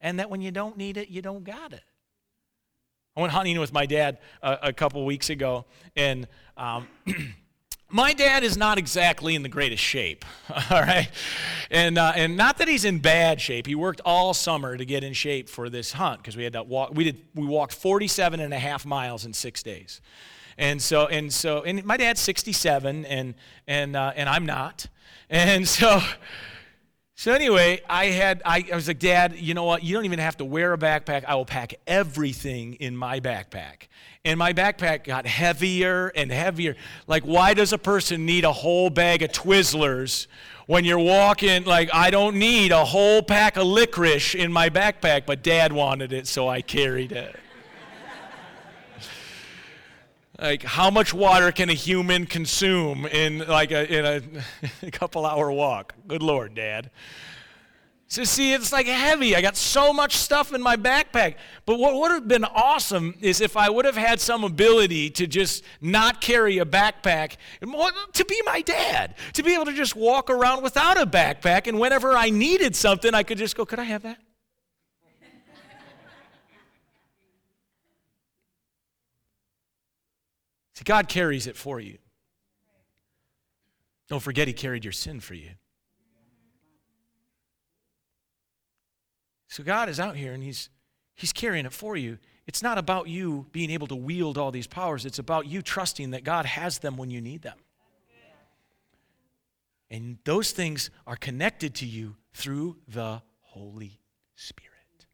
And 0.00 0.18
that 0.18 0.30
when 0.30 0.40
you 0.40 0.50
don't 0.50 0.76
need 0.76 0.96
it, 0.96 1.10
you 1.10 1.22
don't 1.22 1.44
got 1.44 1.72
it. 1.72 1.84
I 3.16 3.20
went 3.20 3.32
hunting 3.32 3.60
with 3.60 3.72
my 3.72 3.86
dad 3.86 4.18
a, 4.42 4.58
a 4.62 4.72
couple 4.72 5.04
weeks 5.04 5.30
ago, 5.30 5.64
and 5.94 6.26
um, 6.56 6.88
my 7.88 8.12
dad 8.12 8.42
is 8.42 8.56
not 8.56 8.78
exactly 8.78 9.34
in 9.34 9.42
the 9.42 9.48
greatest 9.48 9.82
shape 9.82 10.24
all 10.70 10.82
right? 10.82 11.08
And, 11.70 11.98
uh, 11.98 12.12
and 12.14 12.36
not 12.36 12.58
that 12.58 12.68
he's 12.68 12.84
in 12.84 12.98
bad 12.98 13.40
shape. 13.40 13.66
He 13.66 13.74
worked 13.74 14.00
all 14.04 14.34
summer 14.34 14.76
to 14.76 14.84
get 14.84 15.04
in 15.04 15.12
shape 15.12 15.48
for 15.48 15.68
this 15.68 15.92
hunt 15.92 16.20
because 16.20 16.36
we 16.36 16.44
had 16.44 16.52
to 16.54 16.62
walk 16.62 16.94
we 16.94 17.04
did 17.04 17.22
we 17.34 17.46
walked 17.46 17.74
47 17.74 18.40
and 18.40 18.52
a 18.52 18.58
half 18.58 18.86
miles 18.86 19.24
in 19.24 19.32
six 19.32 19.62
days. 19.62 20.00
And 20.58 20.80
so 20.80 21.06
and 21.06 21.32
so 21.32 21.62
and 21.62 21.84
my 21.84 21.96
dad's 21.96 22.20
67 22.20 23.04
and 23.04 23.34
and 23.66 23.96
uh, 23.96 24.12
and 24.16 24.28
i'm 24.28 24.46
not. 24.46 24.86
And 25.28 25.66
so 25.78 26.00
so 27.18 27.32
anyway, 27.32 27.80
I 27.88 28.06
had 28.06 28.42
I, 28.44 28.62
I, 28.70 28.74
was 28.74 28.88
like, 28.88 28.98
Dad, 28.98 29.36
you 29.36 29.54
know 29.54 29.64
what? 29.64 29.82
You 29.82 29.94
don't 29.94 30.04
even 30.04 30.18
have 30.18 30.36
to 30.36 30.44
wear 30.44 30.74
a 30.74 30.78
backpack. 30.78 31.24
I 31.24 31.34
will 31.34 31.46
pack 31.46 31.74
everything 31.86 32.74
in 32.74 32.94
my 32.94 33.20
backpack. 33.20 33.88
And 34.26 34.38
my 34.38 34.52
backpack 34.52 35.04
got 35.04 35.24
heavier 35.24 36.08
and 36.08 36.30
heavier. 36.30 36.76
Like, 37.06 37.22
why 37.22 37.54
does 37.54 37.72
a 37.72 37.78
person 37.78 38.26
need 38.26 38.44
a 38.44 38.52
whole 38.52 38.90
bag 38.90 39.22
of 39.22 39.30
Twizzlers 39.30 40.26
when 40.66 40.84
you're 40.84 40.98
walking? 40.98 41.64
Like, 41.64 41.88
I 41.94 42.10
don't 42.10 42.36
need 42.36 42.70
a 42.70 42.84
whole 42.84 43.22
pack 43.22 43.56
of 43.56 43.66
licorice 43.66 44.34
in 44.34 44.52
my 44.52 44.68
backpack, 44.68 45.24
but 45.24 45.42
Dad 45.42 45.72
wanted 45.72 46.12
it, 46.12 46.26
so 46.26 46.48
I 46.48 46.60
carried 46.60 47.12
it. 47.12 47.34
Like 50.38 50.62
how 50.62 50.90
much 50.90 51.14
water 51.14 51.52
can 51.52 51.70
a 51.70 51.74
human 51.74 52.26
consume 52.26 53.06
in 53.06 53.38
like 53.38 53.70
a, 53.70 53.92
in 53.92 54.04
a, 54.04 54.22
a 54.86 54.90
couple 54.90 55.24
hour 55.24 55.50
walk? 55.50 55.94
Good 56.06 56.22
lord 56.22 56.54
dad. 56.54 56.90
So 58.08 58.22
see 58.22 58.52
it's 58.52 58.72
like 58.72 58.86
heavy. 58.86 59.34
I 59.34 59.42
got 59.42 59.56
so 59.56 59.92
much 59.92 60.16
stuff 60.16 60.54
in 60.54 60.62
my 60.62 60.76
backpack. 60.76 61.34
But 61.64 61.80
what 61.80 61.96
would 61.96 62.12
have 62.12 62.28
been 62.28 62.44
awesome 62.44 63.14
is 63.20 63.40
if 63.40 63.56
i 63.56 63.68
would 63.68 63.84
have 63.84 63.96
had 63.96 64.20
some 64.20 64.44
ability 64.44 65.10
to 65.10 65.26
just 65.26 65.64
not 65.80 66.20
carry 66.20 66.58
a 66.58 66.64
backpack 66.64 67.36
to 67.60 68.24
be 68.24 68.42
my 68.44 68.62
dad 68.62 69.16
to 69.32 69.42
be 69.42 69.54
able 69.54 69.64
to 69.64 69.72
just 69.72 69.96
walk 69.96 70.30
around 70.30 70.62
without 70.62 71.00
a 71.00 71.06
backpack. 71.06 71.66
And 71.66 71.80
whenever 71.80 72.12
i 72.12 72.30
needed 72.30 72.76
something 72.76 73.12
i 73.12 73.22
could 73.22 73.38
just 73.38 73.56
go 73.56 73.66
could 73.66 73.80
i 73.80 73.84
have 73.84 74.02
that 74.02 74.18
See, 80.76 80.84
God 80.84 81.08
carries 81.08 81.46
it 81.46 81.56
for 81.56 81.80
you. 81.80 81.96
Don't 84.08 84.20
forget, 84.20 84.46
He 84.46 84.52
carried 84.52 84.84
your 84.84 84.92
sin 84.92 85.20
for 85.20 85.32
you. 85.32 85.48
So 89.48 89.62
God 89.62 89.88
is 89.88 89.98
out 89.98 90.16
here 90.16 90.34
and 90.34 90.42
He's, 90.42 90.68
he's 91.14 91.32
carrying 91.32 91.64
it 91.64 91.72
for 91.72 91.96
you. 91.96 92.18
It's 92.46 92.62
not 92.62 92.76
about 92.76 93.08
you 93.08 93.46
being 93.52 93.70
able 93.70 93.86
to 93.86 93.96
wield 93.96 94.36
all 94.36 94.50
these 94.50 94.66
powers, 94.66 95.06
it's 95.06 95.18
about 95.18 95.46
you 95.46 95.62
trusting 95.62 96.10
that 96.10 96.24
God 96.24 96.44
has 96.44 96.78
them 96.78 96.98
when 96.98 97.08
you 97.08 97.22
need 97.22 97.40
them. 97.40 97.56
And 99.88 100.18
those 100.24 100.50
things 100.50 100.90
are 101.06 101.16
connected 101.16 101.74
to 101.76 101.86
you 101.86 102.16
through 102.34 102.76
the 102.86 103.22
Holy 103.40 103.98
Spirit. 104.34 105.06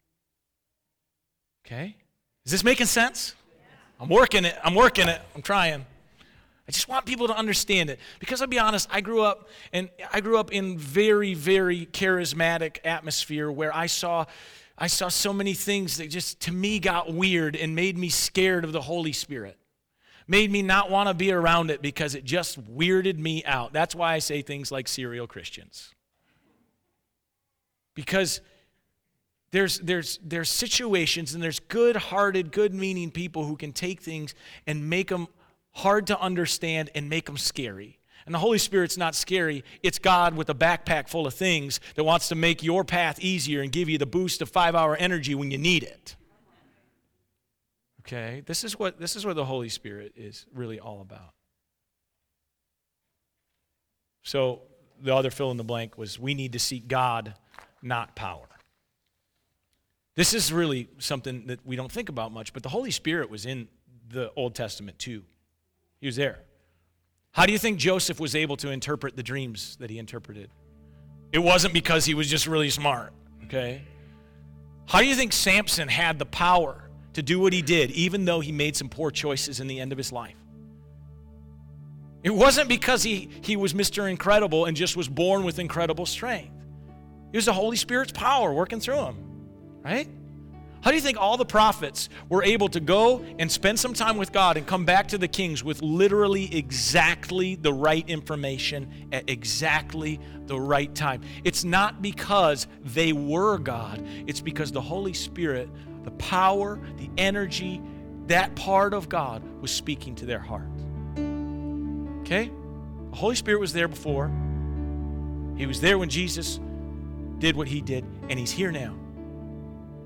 Okay? 1.64 1.96
Is 2.44 2.51
this 2.51 2.64
making 2.64 2.87
sense? 2.87 3.37
I'm 4.03 4.09
working 4.09 4.45
it. 4.45 4.59
I'm 4.65 4.75
working 4.75 5.07
it. 5.07 5.21
I'm 5.37 5.43
trying. 5.43 5.87
I 6.67 6.73
just 6.73 6.88
want 6.88 7.07
people 7.07 7.29
to 7.29 7.37
understand 7.37 7.88
it 7.88 8.01
because 8.19 8.43
I'll 8.43 8.49
be 8.49 8.59
honest. 8.59 8.88
I 8.91 9.01
grew 9.01 9.23
up 9.23 9.49
and 9.73 9.91
I 10.12 10.21
grew 10.21 10.38
up 10.38 10.51
in 10.51 10.77
very, 10.77 11.35
very 11.35 11.87
charismatic 11.87 12.79
atmosphere 12.85 13.49
where 13.49 13.73
I 13.73 13.87
saw, 13.87 14.25
I 14.77 14.88
saw 14.88 15.07
so 15.07 15.33
many 15.33 15.55
things 15.55 15.99
that 15.99 16.11
just 16.11 16.41
to 16.41 16.53
me 16.53 16.81
got 16.81 17.15
weird 17.15 17.55
and 17.55 17.77
made 17.77 17.97
me 17.97 18.09
scared 18.09 18.65
of 18.65 18.73
the 18.73 18.81
Holy 18.81 19.12
Spirit. 19.12 19.57
Made 20.27 20.51
me 20.51 20.62
not 20.62 20.91
want 20.91 21.09
to 21.09 21.15
be 21.15 21.31
around 21.31 21.71
it 21.71 21.81
because 21.81 22.17
it 22.17 22.25
just 22.25 22.61
weirded 22.77 23.19
me 23.19 23.45
out. 23.45 23.73
That's 23.73 23.95
why 23.95 24.15
I 24.15 24.19
say 24.19 24.43
things 24.43 24.73
like 24.73 24.88
cereal 24.88 25.29
Christians. 25.29 25.91
Because 27.95 28.41
there's, 29.53 29.79
there's, 29.81 30.19
there's 30.25 30.49
situations 30.49 31.35
and 31.35 31.43
there's 31.43 31.61
good 31.61 31.95
hearted, 31.95 32.53
good 32.53 32.75
meaning 32.75 33.11
people 33.11 33.45
who 33.45 33.57
can 33.57 33.73
take 33.73 34.01
things 34.01 34.35
and 34.67 34.88
make 34.88 35.09
them 35.09 35.29
hard 35.73 36.07
to 36.09 36.19
understand 36.19 36.91
and 36.95 37.09
make 37.09 37.27
them 37.27 37.37
scary. 37.37 37.99
And 38.25 38.35
the 38.35 38.38
Holy 38.38 38.59
Spirit's 38.59 38.97
not 38.97 39.15
scary. 39.15 39.62
It's 39.83 39.99
God 39.99 40.35
with 40.37 40.49
a 40.49 40.55
backpack 40.55 41.09
full 41.09 41.27
of 41.27 41.35
things 41.35 41.81
that 41.97 42.05
wants 42.05 42.29
to 42.29 42.35
make 42.35 42.62
your 42.62 42.83
path 42.83 43.21
easier 43.21 43.61
and 43.61 43.71
give 43.71 43.88
you 43.88 43.99
the 43.99 44.07
boost 44.07 44.41
of 44.41 44.49
five 44.49 44.75
hour 44.75 44.97
energy 44.97 45.35
when 45.35 45.51
you 45.51 45.59
need 45.59 45.83
it. 45.83 46.17
Okay? 48.01 48.43
This 48.47 48.65
is 48.65 48.79
what, 48.79 48.99
this 48.99 49.17
is 49.17 49.27
what 49.27 49.37
the 49.37 49.45
Holy 49.45 49.69
Spirit 49.69 50.12
is 50.17 50.47
really 50.55 50.81
all 50.81 51.03
about. 51.03 51.35
So 54.23 54.62
the 55.03 55.15
other 55.15 55.31
fill 55.31 55.51
in 55.51 55.57
the 55.59 55.65
blank 55.65 55.99
was 55.99 56.19
we 56.19 56.33
need 56.33 56.53
to 56.53 56.59
seek 56.59 56.88
God, 56.88 57.35
not 57.83 58.15
power. 58.15 58.49
This 60.14 60.35
is 60.35 60.53
really 60.53 60.88
something 60.98 61.46
that 61.46 61.64
we 61.64 61.75
don't 61.75 61.90
think 61.90 62.09
about 62.09 62.33
much, 62.33 62.53
but 62.53 62.62
the 62.62 62.68
Holy 62.68 62.90
Spirit 62.90 63.31
was 63.31 63.46
in 63.46 63.68
the 64.11 64.31
Old 64.37 64.55
Testament 64.55 64.98
too. 64.98 65.22
He 66.01 66.07
was 66.07 66.16
there. 66.16 66.40
How 67.31 67.46
do 67.46 67.53
you 67.53 67.59
think 67.59 67.79
Joseph 67.79 68.20
was 68.20 68.35
able 68.35 68.59
to 68.59 68.70
interpret 68.70 69.16
the 69.16 69.22
dreams 69.22 69.77
that 69.81 69.88
he 69.88 69.98
interpreted? 69.98 70.51
It 71.33 71.38
wasn't 71.38 71.72
because 71.72 72.05
he 72.05 72.12
was 72.12 72.29
just 72.29 72.46
really 72.46 72.68
smart, 72.68 73.14
okay? 73.44 73.83
How 74.87 75.01
do 75.01 75.07
you 75.07 75.14
think 75.14 75.33
Samson 75.33 75.88
had 75.88 76.18
the 76.18 76.27
power 76.27 76.90
to 77.14 77.22
do 77.22 77.40
what 77.40 77.55
he 77.55 77.62
did, 77.62 77.90
even 77.92 78.27
though 78.27 78.40
he 78.40 78.53
made 78.53 78.77
some 78.77 78.90
poor 78.90 79.11
choices 79.11 79.61
in 79.61 79.66
the 79.66 79.81
end 79.81 79.92
of 79.92 79.98
his 79.98 80.12
life? 80.12 80.37
It 82.22 82.35
wasn't 82.35 82.68
because 82.68 83.03
he, 83.03 83.31
he 83.40 83.57
was 83.57 83.72
Mr. 83.72 84.11
Incredible 84.11 84.66
and 84.66 84.77
just 84.77 84.94
was 84.94 85.09
born 85.09 85.42
with 85.42 85.59
incredible 85.59 86.05
strength. 86.05 86.53
It 87.33 87.37
was 87.37 87.46
the 87.46 87.53
Holy 87.55 87.79
Spirit's 87.79 88.12
power 88.12 88.53
working 88.53 88.79
through 88.79 89.07
him 89.07 89.32
right? 89.85 90.09
How 90.83 90.90
do 90.90 90.97
you 90.97 91.03
think 91.03 91.16
all 91.16 91.37
the 91.37 91.45
prophets 91.45 92.09
were 92.29 92.42
able 92.42 92.68
to 92.71 92.81
go 92.81 93.25
and 93.38 93.51
spend 93.51 93.79
some 93.79 93.95
time 93.95 94.16
with 94.16 94.33
God 94.33 94.57
and 94.57 94.66
come 94.66 94.85
back 94.85 95.09
to 95.09 95.18
the 95.18 95.29
kings 95.29 95.62
with 95.62 95.81
literally 95.81 96.53
exactly 96.57 97.55
the 97.55 97.73
right 97.73 98.07
information 98.09 99.09
at 99.12 99.31
exactly 99.31 100.18
the 100.47 100.59
right 100.59 100.92
time? 100.92 101.23
It's 101.45 101.62
not 101.62 102.03
because 102.03 102.66
they 102.83 103.12
were 103.12 103.59
God, 103.59 104.05
it's 104.27 104.40
because 104.40 104.73
the 104.73 104.81
Holy 104.81 105.12
Spirit, 105.12 105.68
the 106.03 106.11
power, 106.12 106.81
the 106.97 107.09
energy, 107.16 107.81
that 108.27 108.53
part 108.57 108.92
of 108.92 109.09
God 109.09 109.42
was 109.61 109.71
speaking 109.71 110.16
to 110.16 110.27
their 110.27 110.40
heart. 110.40 110.66
Okay? 112.23 112.51
The 113.11 113.16
Holy 113.16 113.37
Spirit 113.37 113.61
was 113.61 113.73
there 113.73 113.87
before, 113.87 114.33
He 115.57 115.66
was 115.66 115.81
there 115.81 115.97
when 115.97 116.09
Jesus 116.09 116.59
did 117.38 117.55
what 117.55 117.68
He 117.68 117.81
did, 117.81 118.05
and 118.29 118.37
He's 118.37 118.51
here 118.51 118.73
now. 118.73 118.97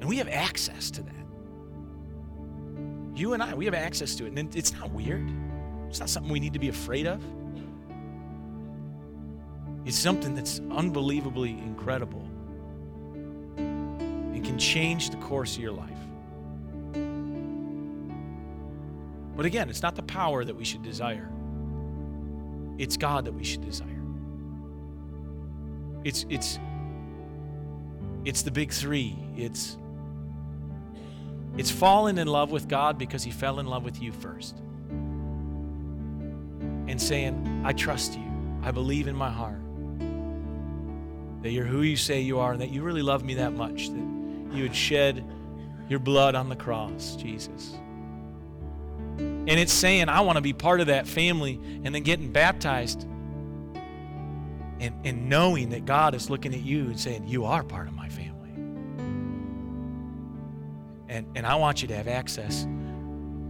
And 0.07 0.11
we 0.11 0.19
have 0.19 0.29
access 0.29 0.89
to 0.93 1.03
that. 1.03 1.27
You 3.17 3.33
and 3.33 3.43
I, 3.43 3.55
we 3.55 3.65
have 3.65 3.75
access 3.75 4.15
to 4.15 4.25
it. 4.25 4.39
And 4.39 4.55
it's 4.55 4.73
not 4.73 4.93
weird, 4.93 5.29
it's 5.89 5.99
not 5.99 6.09
something 6.09 6.31
we 6.31 6.39
need 6.39 6.53
to 6.53 6.61
be 6.61 6.69
afraid 6.69 7.09
of. 7.09 7.21
It's 9.85 9.99
something 9.99 10.33
that's 10.33 10.61
unbelievably 10.71 11.51
incredible 11.51 12.25
and 13.57 14.45
can 14.45 14.57
change 14.61 15.11
the 15.11 15.17
course 15.17 15.57
of 15.57 15.63
your 15.63 15.73
life. 15.73 15.99
But 19.37 19.45
again, 19.45 19.69
it's 19.69 19.83
not 19.83 19.97
the 19.97 20.05
power 20.05 20.45
that 20.45 20.55
we 20.55 20.65
should 20.65 20.85
desire. 20.85 21.29
it's 22.79 22.97
God 22.97 23.25
that 23.25 23.33
we 23.33 23.43
should 23.43 23.63
desire. 23.63 24.05
It's 26.05 26.27
it's 26.29 26.61
it's 28.25 28.43
the 28.43 28.53
big 28.53 28.71
3. 28.71 29.17
It's 29.37 29.79
it's 31.57 31.71
falling 31.71 32.19
in 32.19 32.27
love 32.27 32.51
with 32.51 32.69
God 32.69 32.99
because 32.99 33.23
he 33.25 33.31
fell 33.31 33.59
in 33.61 33.67
love 33.67 33.85
with 33.85 34.03
you 34.03 34.13
first. 34.13 34.57
And 36.89 37.01
saying, 37.01 37.63
I 37.65 37.73
trust 37.73 38.15
you. 38.15 38.25
I 38.63 38.71
believe 38.71 39.09
in 39.09 39.17
my 39.17 39.31
heart 39.31 39.61
that 41.43 41.53
you're 41.53 41.65
who 41.65 41.83
you 41.83 41.97
say 41.97 42.21
you 42.21 42.41
are 42.41 42.53
and 42.53 42.61
that 42.61 42.71
you 42.71 42.83
really 42.83 43.03
love 43.03 43.25
me 43.25 43.35
that 43.35 43.53
much, 43.53 43.89
that 43.91 44.53
you 44.53 44.63
would 44.63 44.75
shed 44.75 45.25
your 45.89 46.01
blood 46.01 46.35
on 46.35 46.49
the 46.49 46.57
cross, 46.57 47.15
Jesus. 47.17 47.75
And 49.19 49.51
it's 49.51 49.73
saying, 49.73 50.09
I 50.09 50.23
want 50.23 50.37
to 50.37 50.43
be 50.43 50.53
part 50.53 50.81
of 50.81 50.89
that 50.89 51.07
family 51.07 51.61
and 51.85 51.95
then 51.95 52.03
getting 52.03 52.33
baptized 52.33 53.07
and, 54.81 54.95
and 55.05 55.29
knowing 55.29 55.71
that 55.71 55.85
God 55.85 56.15
is 56.15 56.29
looking 56.29 56.53
at 56.53 56.63
you 56.63 56.87
and 56.87 56.99
saying, 56.99 57.29
You 57.29 57.45
are 57.45 57.63
part 57.63 57.87
of 57.87 57.95
my 57.95 58.09
family. 58.09 58.36
And, 61.09 61.27
and 61.37 61.47
I 61.47 61.55
want 61.55 61.83
you 61.83 61.89
to 61.89 61.97
have 61.97 62.09
access, 62.09 62.67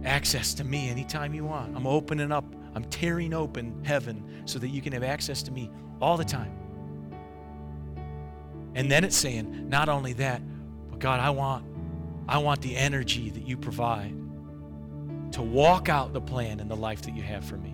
access 0.03 0.53
to 0.55 0.63
me 0.63 0.89
anytime 0.89 1.33
you 1.33 1.45
want. 1.45 1.75
I'm 1.75 1.87
opening 1.87 2.31
up, 2.31 2.45
I'm 2.75 2.83
tearing 2.85 3.33
open 3.33 3.83
heaven 3.83 4.43
so 4.45 4.59
that 4.59 4.69
you 4.69 4.81
can 4.81 4.93
have 4.93 5.03
access 5.03 5.41
to 5.43 5.51
me 5.51 5.71
all 6.01 6.17
the 6.17 6.25
time. 6.25 6.51
And 8.75 8.91
then 8.91 9.03
it's 9.03 9.17
saying, 9.17 9.69
not 9.69 9.89
only 9.89 10.13
that, 10.13 10.41
but 10.89 10.99
God, 10.99 11.19
I 11.19 11.31
want, 11.31 11.65
I 12.29 12.37
want 12.37 12.61
the 12.61 12.75
energy 12.75 13.31
that 13.31 13.47
you 13.47 13.57
provide 13.57 14.13
to 15.31 15.41
walk 15.41 15.89
out 15.89 16.13
the 16.13 16.21
plan 16.21 16.59
and 16.59 16.69
the 16.69 16.75
life 16.75 17.01
that 17.03 17.15
you 17.15 17.23
have 17.23 17.43
for 17.43 17.57
me. 17.57 17.73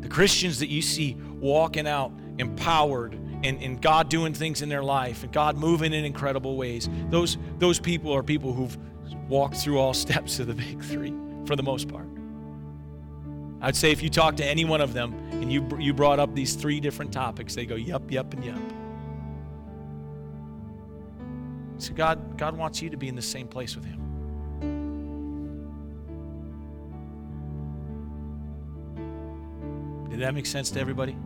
The 0.00 0.08
Christians 0.08 0.60
that 0.60 0.68
you 0.68 0.82
see 0.82 1.16
walking 1.40 1.88
out 1.88 2.12
empowered 2.38 3.18
and, 3.42 3.62
and 3.62 3.80
God 3.80 4.08
doing 4.08 4.34
things 4.34 4.62
in 4.62 4.68
their 4.68 4.82
life 4.82 5.22
and 5.22 5.32
God 5.32 5.56
moving 5.56 5.92
in 5.92 6.04
incredible 6.04 6.56
ways, 6.56 6.88
those, 7.10 7.36
those 7.58 7.78
people 7.78 8.12
are 8.12 8.22
people 8.22 8.52
who've 8.52 8.76
walked 9.28 9.56
through 9.56 9.78
all 9.78 9.94
steps 10.06 10.38
of 10.38 10.46
the 10.46 10.54
big 10.54 10.82
three 10.82 11.12
for 11.46 11.56
the 11.56 11.62
most 11.62 11.88
part. 11.88 12.06
I'd 13.60 13.76
say 13.76 13.90
if 13.90 14.02
you 14.02 14.10
talk 14.10 14.36
to 14.36 14.44
any 14.44 14.64
one 14.64 14.80
of 14.80 14.92
them 14.92 15.14
and 15.32 15.52
you, 15.52 15.66
you 15.78 15.94
brought 15.94 16.18
up 16.18 16.34
these 16.34 16.54
three 16.54 16.78
different 16.80 17.12
topics, 17.12 17.54
they 17.54 17.66
go, 17.66 17.74
yup, 17.74 18.10
yup, 18.10 18.32
and 18.34 18.44
yup. 18.44 18.58
So 21.78 21.92
God, 21.94 22.38
God 22.38 22.56
wants 22.56 22.80
you 22.80 22.90
to 22.90 22.96
be 22.96 23.08
in 23.08 23.16
the 23.16 23.22
same 23.22 23.48
place 23.48 23.76
with 23.76 23.84
Him. 23.84 24.02
Did 30.10 30.20
that 30.20 30.34
make 30.34 30.46
sense 30.46 30.70
to 30.70 30.80
everybody? 30.80 31.16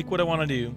Think 0.00 0.10
what 0.10 0.20
I 0.20 0.24
want 0.24 0.40
to 0.40 0.46
do, 0.46 0.74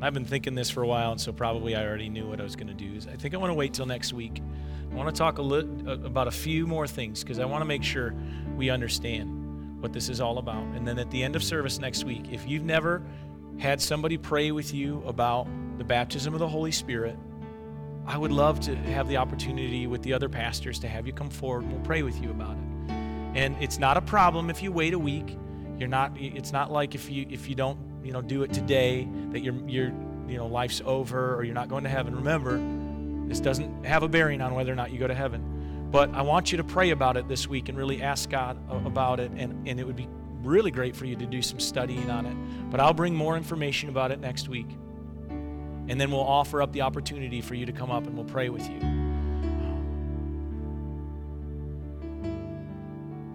I've 0.00 0.14
been 0.14 0.24
thinking 0.24 0.54
this 0.54 0.70
for 0.70 0.84
a 0.84 0.86
while, 0.86 1.10
and 1.10 1.20
so 1.20 1.32
probably 1.32 1.74
I 1.74 1.84
already 1.84 2.08
knew 2.08 2.28
what 2.28 2.38
I 2.38 2.44
was 2.44 2.54
going 2.54 2.68
to 2.68 2.74
do. 2.74 2.94
Is 2.94 3.08
I 3.08 3.16
think 3.16 3.34
I 3.34 3.38
want 3.38 3.50
to 3.50 3.54
wait 3.54 3.74
till 3.74 3.86
next 3.86 4.12
week. 4.12 4.40
I 4.88 4.94
want 4.94 5.12
to 5.12 5.18
talk 5.18 5.38
a 5.38 5.42
little 5.42 5.90
about 6.06 6.28
a 6.28 6.30
few 6.30 6.64
more 6.64 6.86
things 6.86 7.24
because 7.24 7.40
I 7.40 7.44
want 7.44 7.62
to 7.62 7.64
make 7.64 7.82
sure 7.82 8.14
we 8.56 8.70
understand 8.70 9.82
what 9.82 9.92
this 9.92 10.08
is 10.08 10.20
all 10.20 10.38
about. 10.38 10.62
And 10.76 10.86
then 10.86 11.00
at 11.00 11.10
the 11.10 11.24
end 11.24 11.34
of 11.34 11.42
service 11.42 11.80
next 11.80 12.04
week, 12.04 12.26
if 12.30 12.46
you've 12.46 12.62
never 12.62 13.02
had 13.58 13.82
somebody 13.82 14.16
pray 14.16 14.52
with 14.52 14.72
you 14.72 15.02
about 15.06 15.48
the 15.76 15.84
baptism 15.84 16.34
of 16.34 16.38
the 16.38 16.48
Holy 16.48 16.70
Spirit, 16.70 17.16
I 18.06 18.16
would 18.16 18.30
love 18.30 18.60
to 18.60 18.76
have 18.76 19.08
the 19.08 19.16
opportunity 19.16 19.88
with 19.88 20.04
the 20.04 20.12
other 20.12 20.28
pastors 20.28 20.78
to 20.78 20.88
have 20.88 21.04
you 21.04 21.12
come 21.12 21.30
forward 21.30 21.64
and 21.64 21.72
we'll 21.72 21.82
pray 21.82 22.04
with 22.04 22.22
you 22.22 22.30
about 22.30 22.52
it. 22.52 22.92
And 23.34 23.56
it's 23.60 23.80
not 23.80 23.96
a 23.96 24.02
problem 24.02 24.50
if 24.50 24.62
you 24.62 24.70
wait 24.70 24.94
a 24.94 25.00
week. 25.00 25.36
You're 25.80 25.88
not 25.88 26.16
it's 26.16 26.52
not 26.52 26.70
like 26.70 26.94
if 26.94 27.10
you 27.10 27.26
if 27.28 27.48
you 27.48 27.56
don't 27.56 27.93
you 28.04 28.12
know, 28.12 28.22
do 28.22 28.42
it 28.42 28.52
today, 28.52 29.08
that 29.30 29.40
your, 29.40 29.54
your 29.68 29.92
you 30.28 30.36
know, 30.36 30.46
life's 30.46 30.82
over 30.84 31.34
or 31.34 31.44
you're 31.44 31.54
not 31.54 31.68
going 31.68 31.84
to 31.84 31.90
heaven. 31.90 32.14
Remember, 32.14 32.58
this 33.28 33.40
doesn't 33.40 33.84
have 33.84 34.02
a 34.02 34.08
bearing 34.08 34.40
on 34.40 34.54
whether 34.54 34.72
or 34.72 34.76
not 34.76 34.92
you 34.92 34.98
go 34.98 35.06
to 35.06 35.14
heaven. 35.14 35.88
But 35.90 36.14
I 36.14 36.22
want 36.22 36.50
you 36.50 36.58
to 36.58 36.64
pray 36.64 36.90
about 36.90 37.16
it 37.16 37.28
this 37.28 37.48
week 37.48 37.68
and 37.68 37.78
really 37.78 38.02
ask 38.02 38.28
God 38.28 38.58
about 38.68 39.20
it. 39.20 39.30
And, 39.36 39.66
and 39.68 39.78
it 39.78 39.86
would 39.86 39.96
be 39.96 40.08
really 40.42 40.70
great 40.70 40.96
for 40.96 41.06
you 41.06 41.16
to 41.16 41.26
do 41.26 41.40
some 41.40 41.60
studying 41.60 42.10
on 42.10 42.26
it. 42.26 42.70
But 42.70 42.80
I'll 42.80 42.94
bring 42.94 43.14
more 43.14 43.36
information 43.36 43.88
about 43.88 44.10
it 44.10 44.20
next 44.20 44.48
week. 44.48 44.68
And 45.86 46.00
then 46.00 46.10
we'll 46.10 46.20
offer 46.20 46.62
up 46.62 46.72
the 46.72 46.80
opportunity 46.80 47.40
for 47.40 47.54
you 47.54 47.66
to 47.66 47.72
come 47.72 47.90
up 47.90 48.06
and 48.06 48.16
we'll 48.16 48.24
pray 48.24 48.48
with 48.48 48.68
you. 48.68 49.03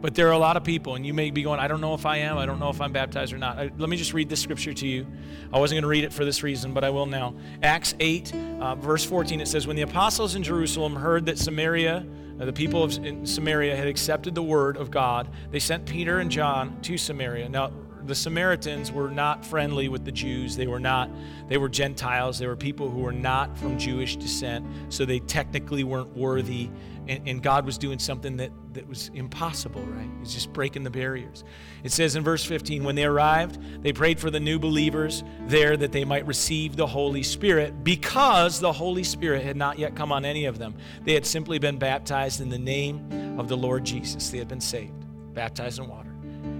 But 0.01 0.15
there 0.15 0.27
are 0.29 0.33
a 0.33 0.37
lot 0.37 0.55
of 0.55 0.63
people, 0.63 0.95
and 0.95 1.05
you 1.05 1.13
may 1.13 1.29
be 1.29 1.43
going, 1.43 1.59
I 1.59 1.67
don't 1.67 1.81
know 1.81 1.93
if 1.93 2.05
I 2.05 2.17
am. 2.17 2.37
I 2.37 2.45
don't 2.45 2.59
know 2.59 2.69
if 2.69 2.79
I'm 2.79 2.93
baptized 2.93 3.33
or 3.33 3.37
not. 3.37 3.57
I, 3.57 3.69
let 3.77 3.89
me 3.89 3.97
just 3.97 4.13
read 4.13 4.29
this 4.29 4.41
scripture 4.41 4.73
to 4.73 4.87
you. 4.87 5.05
I 5.51 5.59
wasn't 5.59 5.75
going 5.75 5.83
to 5.83 5.89
read 5.89 6.05
it 6.05 6.13
for 6.13 6.23
this 6.23 6.41
reason, 6.41 6.73
but 6.73 6.85
I 6.85 6.89
will 6.89 7.05
now. 7.05 7.35
Acts 7.61 7.95
8, 7.99 8.33
uh, 8.33 8.75
verse 8.75 9.03
14, 9.03 9.41
it 9.41 9.47
says, 9.47 9.67
When 9.67 9.75
the 9.75 9.81
apostles 9.81 10.35
in 10.35 10.43
Jerusalem 10.43 10.95
heard 10.95 11.25
that 11.25 11.37
Samaria, 11.37 12.05
uh, 12.39 12.45
the 12.45 12.53
people 12.53 12.81
of 12.81 12.93
Samaria, 13.27 13.75
had 13.75 13.87
accepted 13.87 14.35
the 14.35 14.43
word 14.43 14.77
of 14.77 14.89
God, 14.89 15.27
they 15.51 15.59
sent 15.59 15.85
Peter 15.85 16.19
and 16.19 16.31
John 16.31 16.79
to 16.83 16.97
Samaria. 16.97 17.49
Now, 17.49 17.71
the 18.05 18.15
Samaritans 18.15 18.91
were 18.91 19.09
not 19.09 19.45
friendly 19.45 19.87
with 19.89 20.05
the 20.05 20.11
Jews. 20.11 20.55
They 20.55 20.67
were 20.67 20.79
not, 20.79 21.11
they 21.47 21.57
were 21.57 21.69
Gentiles. 21.69 22.39
They 22.39 22.47
were 22.47 22.55
people 22.55 22.89
who 22.89 23.01
were 23.01 23.11
not 23.11 23.57
from 23.57 23.77
Jewish 23.77 24.15
descent, 24.15 24.65
so 24.89 25.05
they 25.05 25.19
technically 25.19 25.83
weren't 25.83 26.15
worthy 26.15 26.69
and, 27.09 27.27
and 27.27 27.43
God 27.43 27.65
was 27.65 27.77
doing 27.77 27.97
something 27.97 28.37
that, 28.37 28.51
that 28.73 28.87
was 28.87 29.09
impossible, 29.15 29.81
right? 29.81 30.09
He's 30.19 30.33
just 30.33 30.53
breaking 30.53 30.83
the 30.83 30.91
barriers. 30.91 31.43
It 31.83 31.91
says 31.91 32.15
in 32.15 32.23
verse 32.23 32.45
15, 32.45 32.83
when 32.83 32.93
they 32.95 33.03
arrived, 33.03 33.59
they 33.81 33.91
prayed 33.91 34.19
for 34.19 34.29
the 34.29 34.39
new 34.39 34.59
believers 34.59 35.23
there 35.47 35.75
that 35.75 35.91
they 35.91 36.05
might 36.05 36.27
receive 36.27 36.75
the 36.75 36.85
Holy 36.85 37.23
Spirit 37.23 37.83
because 37.83 38.59
the 38.59 38.71
Holy 38.71 39.03
Spirit 39.03 39.43
had 39.43 39.57
not 39.57 39.79
yet 39.79 39.95
come 39.95 40.11
on 40.11 40.23
any 40.23 40.45
of 40.45 40.59
them. 40.59 40.75
They 41.03 41.15
had 41.15 41.25
simply 41.25 41.57
been 41.57 41.79
baptized 41.79 42.41
in 42.41 42.49
the 42.49 42.59
name 42.59 43.39
of 43.39 43.47
the 43.47 43.57
Lord 43.57 43.83
Jesus. 43.83 44.29
They 44.29 44.37
had 44.37 44.47
been 44.47 44.61
saved, 44.61 45.05
baptized 45.33 45.79
in 45.79 45.87
water. 45.87 46.15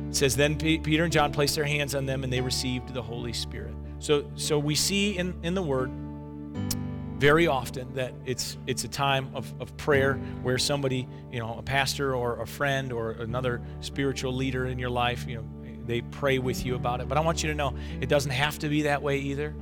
It 0.10 0.16
says, 0.16 0.36
then 0.36 0.58
Peter 0.58 1.04
and 1.04 1.14
John 1.14 1.32
placed 1.32 1.56
their 1.56 1.66
hands 1.66 1.94
on 1.94 2.08
them 2.08 2.24
and 2.24 2.34
they 2.34 2.42
received 2.42 2.96
the 2.96 3.04
Holy 3.04 3.34
Spirit. 3.34 3.76
So, 4.00 4.26
so 4.34 4.58
we 4.58 4.74
see 4.74 5.16
in, 5.16 5.36
in 5.44 5.54
the 5.54 5.62
Word 5.62 5.92
very 7.20 7.48
often 7.48 7.94
that 7.94 8.14
it's 8.26 8.58
it's 8.66 8.86
a 8.86 8.88
time 8.88 9.30
of, 9.36 9.54
of 9.62 9.76
prayer 9.78 10.16
where 10.42 10.58
somebody 10.58 11.08
you 11.32 11.40
know 11.40 11.56
a 11.60 11.62
pastor 11.62 12.16
or 12.16 12.42
a 12.42 12.48
friend 12.48 12.92
or 12.92 13.12
another 13.12 13.62
spiritual 13.82 14.34
leader 14.34 14.66
in 14.66 14.80
your 14.80 14.90
life 14.90 15.28
you 15.28 15.36
know 15.36 15.44
they 15.90 16.02
pray 16.02 16.38
with 16.38 16.66
you 16.66 16.76
about 16.76 17.02
it. 17.02 17.10
But 17.10 17.18
i 17.18 17.22
want 17.22 17.42
you 17.44 17.50
to 17.50 17.56
know 17.56 17.76
it 18.00 18.08
doesn't 18.08 18.32
have 18.32 18.60
to 18.60 18.70
be 18.70 18.84
that 18.84 19.02
way 19.02 19.18
either. 19.18 19.56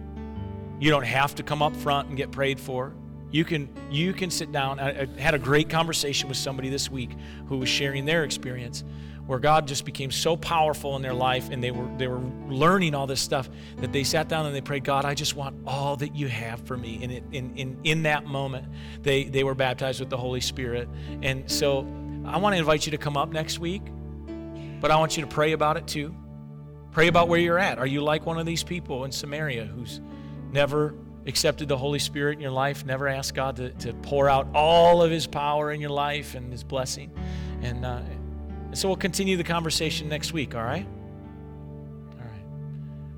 You 0.80 0.92
don't 0.92 1.06
have 1.06 1.34
to 1.36 1.44
come 1.44 1.62
up 1.62 1.76
front 1.76 2.10
and 2.10 2.18
get 2.18 2.32
prayed 2.32 2.60
for. 2.60 2.94
You 3.32 3.46
can 3.46 3.70
you 3.90 4.14
can 4.14 4.30
sit 4.30 4.52
down. 4.52 4.80
I, 4.80 5.04
I 5.04 5.08
had 5.18 5.34
a 5.34 5.40
great 5.40 5.70
conversation 5.70 6.28
with 6.28 6.38
somebody 6.38 6.70
this 6.70 6.92
week 6.92 7.12
who 7.48 7.58
was 7.58 7.70
sharing 7.70 8.06
their 8.06 8.26
experience 8.26 8.84
where 9.28 9.40
God 9.40 9.68
just 9.68 9.86
became 9.86 10.10
so 10.10 10.38
powerful 10.38 10.96
in 10.96 11.02
their 11.02 11.14
life 11.14 11.50
and 11.52 11.62
they 11.62 11.72
were 11.72 11.88
they 11.98 12.08
were 12.08 12.22
learning 12.48 12.96
all 12.96 13.06
this 13.06 13.20
stuff 13.20 13.50
that 13.78 13.92
they 13.92 14.04
sat 14.04 14.30
down 14.30 14.46
and 14.46 14.56
they 14.56 14.62
prayed, 14.62 14.86
God, 14.86 15.06
I 15.06 15.14
just 15.14 15.36
want 15.36 15.56
all 15.68 15.98
that 15.98 16.16
you 16.16 16.28
have 16.28 16.62
for 16.62 16.78
me. 16.78 17.00
And 17.04 17.12
it, 17.12 17.24
in, 17.32 17.56
in, 17.58 17.78
in 17.84 18.04
that 18.04 18.26
moment, 18.26 18.68
they, 19.02 19.26
they 19.26 19.44
were 19.44 19.54
baptized 19.54 20.00
with 20.00 20.10
the 20.10 20.18
Holy 20.18 20.42
Spirit. 20.42 20.88
And 21.22 21.50
so 21.52 21.80
I 22.26 22.38
want 22.38 22.54
to 22.54 22.58
invite 22.58 22.86
you 22.86 22.92
to 22.92 22.98
come 22.98 23.18
up 23.18 23.30
next 23.30 23.60
week, 23.60 23.82
but 24.80 24.92
I 24.92 24.96
want 24.96 25.18
you 25.18 25.22
to 25.22 25.30
pray 25.30 25.52
about 25.52 25.78
it 25.78 25.88
too. 25.88 26.16
Pray 26.92 27.08
about 27.08 27.28
where 27.28 27.40
you're 27.40 27.60
at. 27.60 27.78
Are 27.78 27.86
you 27.86 28.02
like 28.02 28.26
one 28.26 28.40
of 28.40 28.46
these 28.46 28.64
people 28.64 29.04
in 29.04 29.12
Samaria 29.12 29.66
who's 29.66 30.00
never 30.52 30.96
accepted 31.26 31.68
the 31.68 31.78
Holy 31.78 32.00
Spirit 32.00 32.36
in 32.36 32.40
your 32.40 32.52
life, 32.52 32.86
never 32.86 33.10
asked 33.10 33.36
God 33.36 33.58
to, 33.58 33.72
to 33.72 33.94
pour 33.96 34.30
out 34.30 34.48
all 34.56 35.04
of 35.04 35.12
His 35.12 35.28
power 35.28 35.72
in 35.72 35.82
your 35.82 35.90
life 35.90 36.34
and 36.34 36.52
His 36.52 36.64
blessing? 36.64 37.12
And, 37.62 37.86
uh, 37.86 38.02
so 38.78 38.88
we'll 38.88 38.96
continue 38.96 39.38
the 39.38 39.44
conversation 39.44 40.08
next 40.08 40.34
week, 40.34 40.54
all 40.54 40.64
right? 40.64 40.86
All 42.12 42.20
right. 42.20 42.44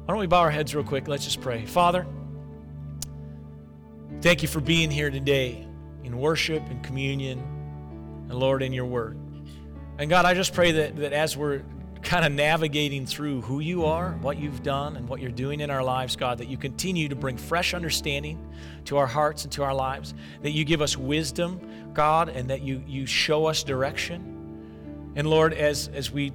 Why 0.06 0.14
don't 0.14 0.20
we 0.20 0.28
bow 0.28 0.40
our 0.40 0.52
heads 0.52 0.74
real 0.74 0.86
quick? 0.86 1.10
Let's 1.10 1.26
just 1.26 1.42
pray. 1.42 1.66
Father, 1.66 2.08
thank 4.22 4.42
you 4.42 4.48
for 4.48 4.62
being 4.62 4.90
here 4.90 5.10
today 5.10 5.68
in 6.06 6.18
worship 6.18 6.64
and 6.70 6.82
communion, 6.82 7.40
and 8.30 8.34
Lord, 8.34 8.64
in 8.64 8.72
your 8.72 8.86
word. 8.86 9.18
And 9.98 10.10
God, 10.10 10.26
I 10.26 10.34
just 10.34 10.54
pray 10.54 10.72
that, 10.72 10.96
that 10.96 11.12
as 11.12 11.36
we're 11.36 11.64
kind 12.04 12.24
of 12.24 12.32
navigating 12.32 13.06
through 13.06 13.42
who 13.42 13.60
you 13.60 13.84
are, 13.84 14.14
what 14.22 14.38
you've 14.38 14.64
done, 14.64 14.96
and 14.96 15.10
what 15.10 15.20
you're 15.20 15.30
doing 15.30 15.60
in 15.60 15.70
our 15.70 15.84
lives, 15.84 16.16
God, 16.16 16.38
that 16.38 16.48
you 16.48 16.56
continue 16.56 17.10
to 17.10 17.16
bring 17.18 17.36
fresh 17.36 17.74
understanding 17.74 18.42
to 18.86 18.96
our 18.96 19.08
hearts 19.08 19.44
and 19.44 19.52
to 19.52 19.64
our 19.64 19.76
lives, 19.76 20.14
that 20.42 20.52
you 20.52 20.64
give 20.64 20.82
us 20.82 20.96
wisdom, 20.96 21.60
God, 21.94 22.30
and 22.30 22.50
that 22.50 22.62
you, 22.62 22.82
you 22.88 23.06
show 23.06 23.46
us 23.46 23.62
direction. 23.62 24.39
And 25.16 25.28
Lord, 25.28 25.54
as, 25.54 25.90
as 25.90 26.12
we 26.12 26.32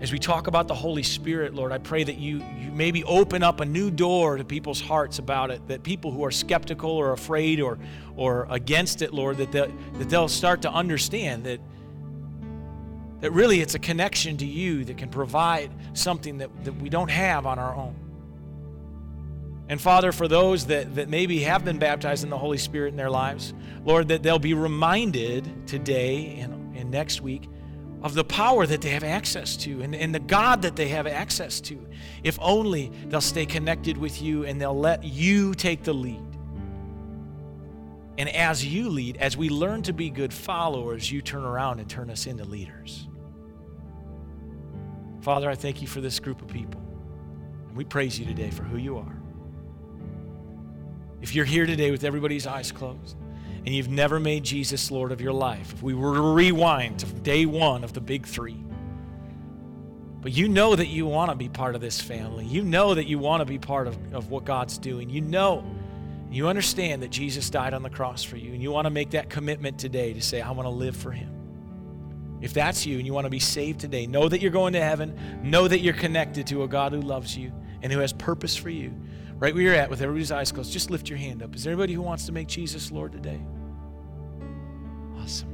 As 0.00 0.12
we 0.12 0.18
talk 0.18 0.46
about 0.46 0.68
the 0.68 0.76
Holy 0.76 1.02
Spirit, 1.02 1.54
Lord, 1.54 1.72
I 1.72 1.78
pray 1.78 2.04
that 2.04 2.18
you, 2.18 2.38
you 2.60 2.70
maybe 2.72 3.02
open 3.02 3.42
up 3.42 3.60
a 3.60 3.64
new 3.64 3.90
door 3.90 4.38
to 4.38 4.44
people's 4.44 4.80
hearts 4.80 5.18
about 5.18 5.50
it, 5.50 5.60
that 5.66 5.82
people 5.82 6.12
who 6.12 6.24
are 6.24 6.30
skeptical 6.30 6.90
or 6.90 7.12
afraid 7.12 7.60
or, 7.60 7.78
or 8.16 8.46
against 8.48 9.02
it, 9.02 9.12
Lord, 9.12 9.38
that, 9.38 9.50
they'll, 9.50 9.72
that 9.98 10.08
they'll 10.08 10.28
start 10.28 10.62
to 10.62 10.70
understand 10.70 11.42
that, 11.44 11.58
that 13.22 13.32
really 13.32 13.60
it's 13.60 13.74
a 13.74 13.80
connection 13.80 14.36
to 14.36 14.46
you 14.46 14.84
that 14.84 14.98
can 14.98 15.08
provide 15.08 15.70
something 15.94 16.38
that, 16.38 16.50
that 16.64 16.76
we 16.80 16.88
don't 16.88 17.10
have 17.10 17.44
on 17.44 17.58
our 17.58 17.74
own. 17.74 17.96
And 19.68 19.80
Father, 19.80 20.12
for 20.12 20.28
those 20.28 20.66
that, 20.66 20.94
that 20.94 21.08
maybe 21.08 21.40
have 21.40 21.64
been 21.64 21.78
baptized 21.78 22.22
in 22.22 22.30
the 22.30 22.38
Holy 22.38 22.58
Spirit 22.58 22.90
in 22.90 22.96
their 22.96 23.10
lives, 23.10 23.52
Lord, 23.84 24.06
that 24.08 24.22
they'll 24.22 24.38
be 24.38 24.54
reminded 24.54 25.66
today 25.66 26.38
and, 26.38 26.76
and 26.76 26.88
next 26.92 27.20
week 27.20 27.48
of 28.02 28.14
the 28.14 28.24
power 28.24 28.66
that 28.66 28.80
they 28.80 28.90
have 28.90 29.04
access 29.04 29.56
to 29.56 29.82
and, 29.82 29.94
and 29.94 30.14
the 30.14 30.20
God 30.20 30.62
that 30.62 30.76
they 30.76 30.88
have 30.88 31.06
access 31.06 31.60
to. 31.62 31.86
If 32.22 32.38
only 32.40 32.92
they'll 33.06 33.20
stay 33.20 33.46
connected 33.46 33.96
with 33.96 34.22
you 34.22 34.44
and 34.44 34.60
they'll 34.60 34.78
let 34.78 35.02
you 35.04 35.54
take 35.54 35.82
the 35.82 35.92
lead. 35.92 36.22
And 38.18 38.28
as 38.30 38.64
you 38.64 38.88
lead, 38.88 39.16
as 39.18 39.36
we 39.36 39.48
learn 39.48 39.82
to 39.82 39.92
be 39.92 40.10
good 40.10 40.32
followers, 40.32 41.10
you 41.10 41.22
turn 41.22 41.44
around 41.44 41.80
and 41.80 41.88
turn 41.88 42.10
us 42.10 42.26
into 42.26 42.44
leaders. 42.44 43.06
Father, 45.20 45.50
I 45.50 45.54
thank 45.54 45.82
you 45.82 45.88
for 45.88 46.00
this 46.00 46.18
group 46.20 46.40
of 46.42 46.48
people. 46.48 46.80
And 47.68 47.76
we 47.76 47.84
praise 47.84 48.18
you 48.18 48.26
today 48.26 48.50
for 48.50 48.62
who 48.62 48.76
you 48.76 48.96
are. 48.98 49.16
If 51.20 51.34
you're 51.34 51.44
here 51.44 51.66
today 51.66 51.90
with 51.90 52.04
everybody's 52.04 52.46
eyes 52.46 52.70
closed, 52.70 53.16
and 53.68 53.76
you've 53.76 53.90
never 53.90 54.18
made 54.18 54.44
Jesus 54.44 54.90
Lord 54.90 55.12
of 55.12 55.20
your 55.20 55.34
life, 55.34 55.74
if 55.74 55.82
we 55.82 55.92
were 55.92 56.14
to 56.14 56.22
rewind 56.22 57.00
to 57.00 57.06
day 57.06 57.44
one 57.44 57.84
of 57.84 57.92
the 57.92 58.00
big 58.00 58.24
three, 58.24 58.56
but 60.22 60.32
you 60.32 60.48
know 60.48 60.74
that 60.74 60.86
you 60.86 61.04
want 61.04 61.30
to 61.30 61.36
be 61.36 61.50
part 61.50 61.74
of 61.74 61.82
this 61.82 62.00
family, 62.00 62.46
you 62.46 62.64
know 62.64 62.94
that 62.94 63.04
you 63.04 63.18
want 63.18 63.42
to 63.42 63.44
be 63.44 63.58
part 63.58 63.86
of, 63.86 64.14
of 64.14 64.30
what 64.30 64.46
God's 64.46 64.78
doing, 64.78 65.10
you 65.10 65.20
know, 65.20 65.62
you 66.30 66.48
understand 66.48 67.02
that 67.02 67.10
Jesus 67.10 67.50
died 67.50 67.74
on 67.74 67.82
the 67.82 67.90
cross 67.90 68.22
for 68.24 68.38
you, 68.38 68.54
and 68.54 68.62
you 68.62 68.70
want 68.70 68.86
to 68.86 68.90
make 68.90 69.10
that 69.10 69.28
commitment 69.28 69.78
today 69.78 70.14
to 70.14 70.22
say, 70.22 70.40
I 70.40 70.50
want 70.52 70.64
to 70.64 70.70
live 70.70 70.96
for 70.96 71.10
Him. 71.10 72.38
If 72.40 72.54
that's 72.54 72.86
you 72.86 72.96
and 72.96 73.04
you 73.04 73.12
want 73.12 73.26
to 73.26 73.30
be 73.30 73.38
saved 73.38 73.80
today, 73.80 74.06
know 74.06 74.30
that 74.30 74.40
you're 74.40 74.50
going 74.50 74.72
to 74.72 74.82
heaven, 74.82 75.42
know 75.42 75.68
that 75.68 75.80
you're 75.80 75.92
connected 75.92 76.46
to 76.46 76.62
a 76.62 76.68
God 76.68 76.92
who 76.92 77.02
loves 77.02 77.36
you 77.36 77.52
and 77.82 77.92
who 77.92 77.98
has 77.98 78.14
purpose 78.14 78.56
for 78.56 78.70
you. 78.70 78.94
Right 79.34 79.52
where 79.52 79.62
you're 79.62 79.74
at, 79.74 79.90
with 79.90 80.00
everybody's 80.00 80.32
eyes 80.32 80.52
closed, 80.52 80.72
just 80.72 80.90
lift 80.90 81.10
your 81.10 81.18
hand 81.18 81.42
up. 81.42 81.54
Is 81.54 81.64
there 81.64 81.74
anybody 81.74 81.92
who 81.92 82.00
wants 82.00 82.24
to 82.26 82.32
make 82.32 82.48
Jesus 82.48 82.90
Lord 82.90 83.12
today? 83.12 83.38
Awesome. 85.28 85.48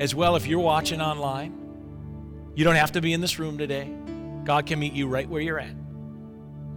As 0.00 0.16
well, 0.16 0.34
if 0.34 0.48
you're 0.48 0.58
watching 0.58 1.00
online, 1.00 2.52
you 2.56 2.64
don't 2.64 2.74
have 2.74 2.90
to 2.92 3.00
be 3.00 3.12
in 3.12 3.20
this 3.20 3.38
room 3.38 3.56
today. 3.56 3.88
God 4.44 4.66
can 4.66 4.80
meet 4.80 4.94
you 4.94 5.06
right 5.06 5.28
where 5.28 5.40
you're 5.40 5.60
at. 5.60 5.74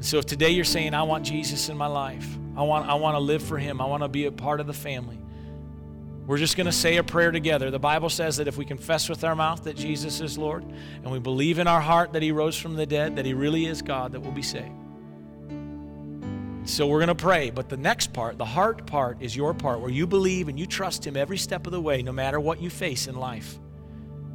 so 0.01 0.19
if 0.19 0.27
today 0.27 0.51
you're 0.51 0.63
saying, 0.63 0.93
I 0.93 1.01
want 1.03 1.25
Jesus 1.25 1.69
in 1.69 1.77
my 1.77 1.87
life, 1.87 2.27
I 2.55 2.61
want, 2.61 2.87
I 2.87 2.93
want 2.93 3.15
to 3.15 3.19
live 3.19 3.41
for 3.41 3.57
him, 3.57 3.81
I 3.81 3.85
want 3.85 4.03
to 4.03 4.09
be 4.09 4.25
a 4.25 4.31
part 4.31 4.59
of 4.59 4.67
the 4.67 4.73
family, 4.73 5.17
we're 6.27 6.37
just 6.37 6.55
going 6.55 6.67
to 6.67 6.71
say 6.71 6.97
a 6.97 7.03
prayer 7.03 7.31
together. 7.31 7.71
The 7.71 7.79
Bible 7.79 8.09
says 8.09 8.37
that 8.37 8.47
if 8.47 8.57
we 8.57 8.65
confess 8.65 9.09
with 9.09 9.23
our 9.23 9.35
mouth 9.35 9.63
that 9.63 9.75
Jesus 9.75 10.21
is 10.21 10.37
Lord 10.37 10.63
and 10.63 11.11
we 11.11 11.19
believe 11.19 11.57
in 11.57 11.67
our 11.67 11.81
heart 11.81 12.13
that 12.13 12.21
He 12.21 12.31
rose 12.31 12.57
from 12.57 12.75
the 12.75 12.85
dead, 12.85 13.15
that 13.15 13.25
He 13.25 13.33
really 13.33 13.65
is 13.65 13.81
God, 13.81 14.11
that 14.11 14.19
we'll 14.19 14.31
be 14.31 14.43
saved. 14.43 14.82
So 16.65 16.87
we're 16.87 16.99
going 16.99 17.09
to 17.09 17.15
pray. 17.15 17.49
But 17.49 17.69
the 17.69 17.77
next 17.77 18.13
part, 18.13 18.37
the 18.37 18.45
heart 18.45 18.85
part, 18.85 19.21
is 19.21 19.35
your 19.35 19.53
part 19.53 19.81
where 19.81 19.91
you 19.91 20.07
believe 20.07 20.47
and 20.47 20.59
you 20.59 20.65
trust 20.65 21.05
Him 21.05 21.17
every 21.17 21.37
step 21.37 21.65
of 21.67 21.71
the 21.71 21.81
way, 21.81 22.01
no 22.01 22.11
matter 22.11 22.39
what 22.39 22.61
you 22.61 22.69
face 22.69 23.07
in 23.07 23.15
life. 23.15 23.59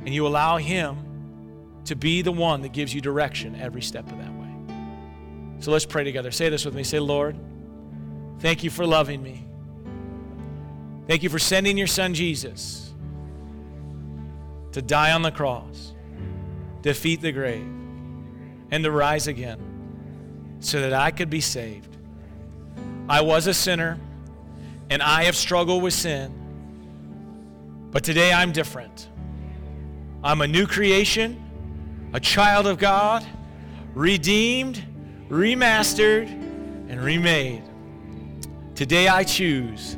And 0.01 0.15
you 0.15 0.27
allow 0.27 0.59
Him 0.59 1.83
to 1.87 1.97
be 1.97 2.23
the 2.23 2.33
one 2.33 2.63
that 2.63 2.73
gives 2.73 2.93
you 2.93 3.01
direction 3.01 3.57
every 3.57 3.83
step 3.83 4.11
of 4.11 4.19
that 4.19 4.33
way. 4.35 4.53
So 5.61 5.73
let's 5.73 5.87
pray 5.87 6.05
together. 6.05 6.31
Say 6.31 6.49
this 6.51 6.65
with 6.65 6.75
me. 6.75 6.85
Say, 6.85 7.01
Lord, 7.01 7.37
thank 8.41 8.63
you 8.63 8.71
for 8.71 8.87
loving 8.87 9.23
me. 9.23 9.45
Thank 11.07 11.23
you 11.23 11.31
for 11.31 11.39
sending 11.39 11.79
your 11.79 11.87
son 11.87 12.13
Jesus 12.13 12.93
to 14.73 14.83
die 14.83 15.13
on 15.13 15.23
the 15.23 15.31
cross, 15.31 15.95
defeat 16.83 17.23
the 17.23 17.33
grave, 17.33 17.67
and 18.71 18.85
to 18.85 18.91
rise 18.91 19.27
again 19.27 20.57
so 20.61 20.81
that 20.83 20.93
I 20.93 21.11
could 21.11 21.31
be 21.31 21.41
saved. 21.41 21.98
I 23.09 23.23
was 23.23 23.47
a 23.47 23.55
sinner 23.55 23.99
and 24.91 25.03
I 25.03 25.25
have 25.25 25.37
struggled 25.37 25.83
with 25.83 25.95
sin, 25.95 26.31
but 27.91 28.05
today 28.05 28.33
I'm 28.33 28.53
different. 28.53 29.09
I'm 30.23 30.41
a 30.41 30.47
new 30.47 30.67
creation, 30.67 32.11
a 32.13 32.21
child 32.21 32.67
of 32.67 32.79
God, 32.79 33.25
redeemed, 33.95 34.85
remastered, 35.29 36.29
and 36.29 37.03
remade. 37.03 37.63
Today 38.75 39.09
I 39.09 39.25
choose 39.25 39.97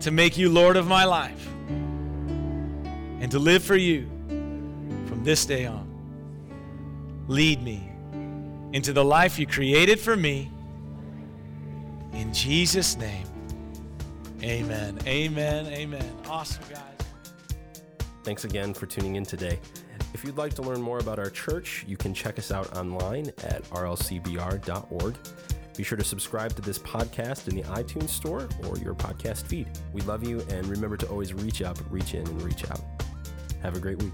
to 0.00 0.10
make 0.10 0.38
you 0.38 0.48
Lord 0.48 0.76
of 0.76 0.86
my 0.86 1.04
life 1.04 1.46
and 1.68 3.30
to 3.30 3.38
live 3.38 3.62
for 3.62 3.76
you 3.76 4.06
from 5.06 5.22
this 5.22 5.44
day 5.44 5.66
on. 5.66 5.88
Lead 7.28 7.62
me 7.62 7.90
into 8.72 8.92
the 8.92 9.04
life 9.04 9.38
you 9.38 9.46
created 9.46 10.00
for 10.00 10.16
me. 10.16 10.50
In 12.12 12.32
Jesus' 12.32 12.96
name, 12.96 13.26
amen. 14.42 14.98
Amen. 15.06 15.66
Amen. 15.66 16.16
Awesome, 16.28 16.64
guys. 16.70 16.82
Thanks 18.24 18.44
again 18.44 18.74
for 18.74 18.86
tuning 18.86 19.16
in 19.16 19.24
today. 19.24 19.58
If 20.14 20.24
you'd 20.24 20.36
like 20.36 20.54
to 20.54 20.62
learn 20.62 20.80
more 20.80 20.98
about 20.98 21.18
our 21.18 21.30
church, 21.30 21.84
you 21.88 21.96
can 21.96 22.12
check 22.12 22.38
us 22.38 22.52
out 22.52 22.76
online 22.76 23.28
at 23.44 23.62
rlcbr.org. 23.70 25.16
Be 25.76 25.82
sure 25.82 25.96
to 25.96 26.04
subscribe 26.04 26.54
to 26.54 26.62
this 26.62 26.78
podcast 26.78 27.48
in 27.48 27.56
the 27.56 27.62
iTunes 27.62 28.10
store 28.10 28.48
or 28.68 28.76
your 28.78 28.94
podcast 28.94 29.46
feed. 29.46 29.68
We 29.92 30.02
love 30.02 30.26
you, 30.26 30.40
and 30.50 30.66
remember 30.66 30.98
to 30.98 31.08
always 31.08 31.32
reach 31.32 31.62
up, 31.62 31.78
reach 31.90 32.14
in, 32.14 32.26
and 32.26 32.42
reach 32.42 32.70
out. 32.70 32.80
Have 33.62 33.76
a 33.76 33.80
great 33.80 34.02
week. 34.02 34.12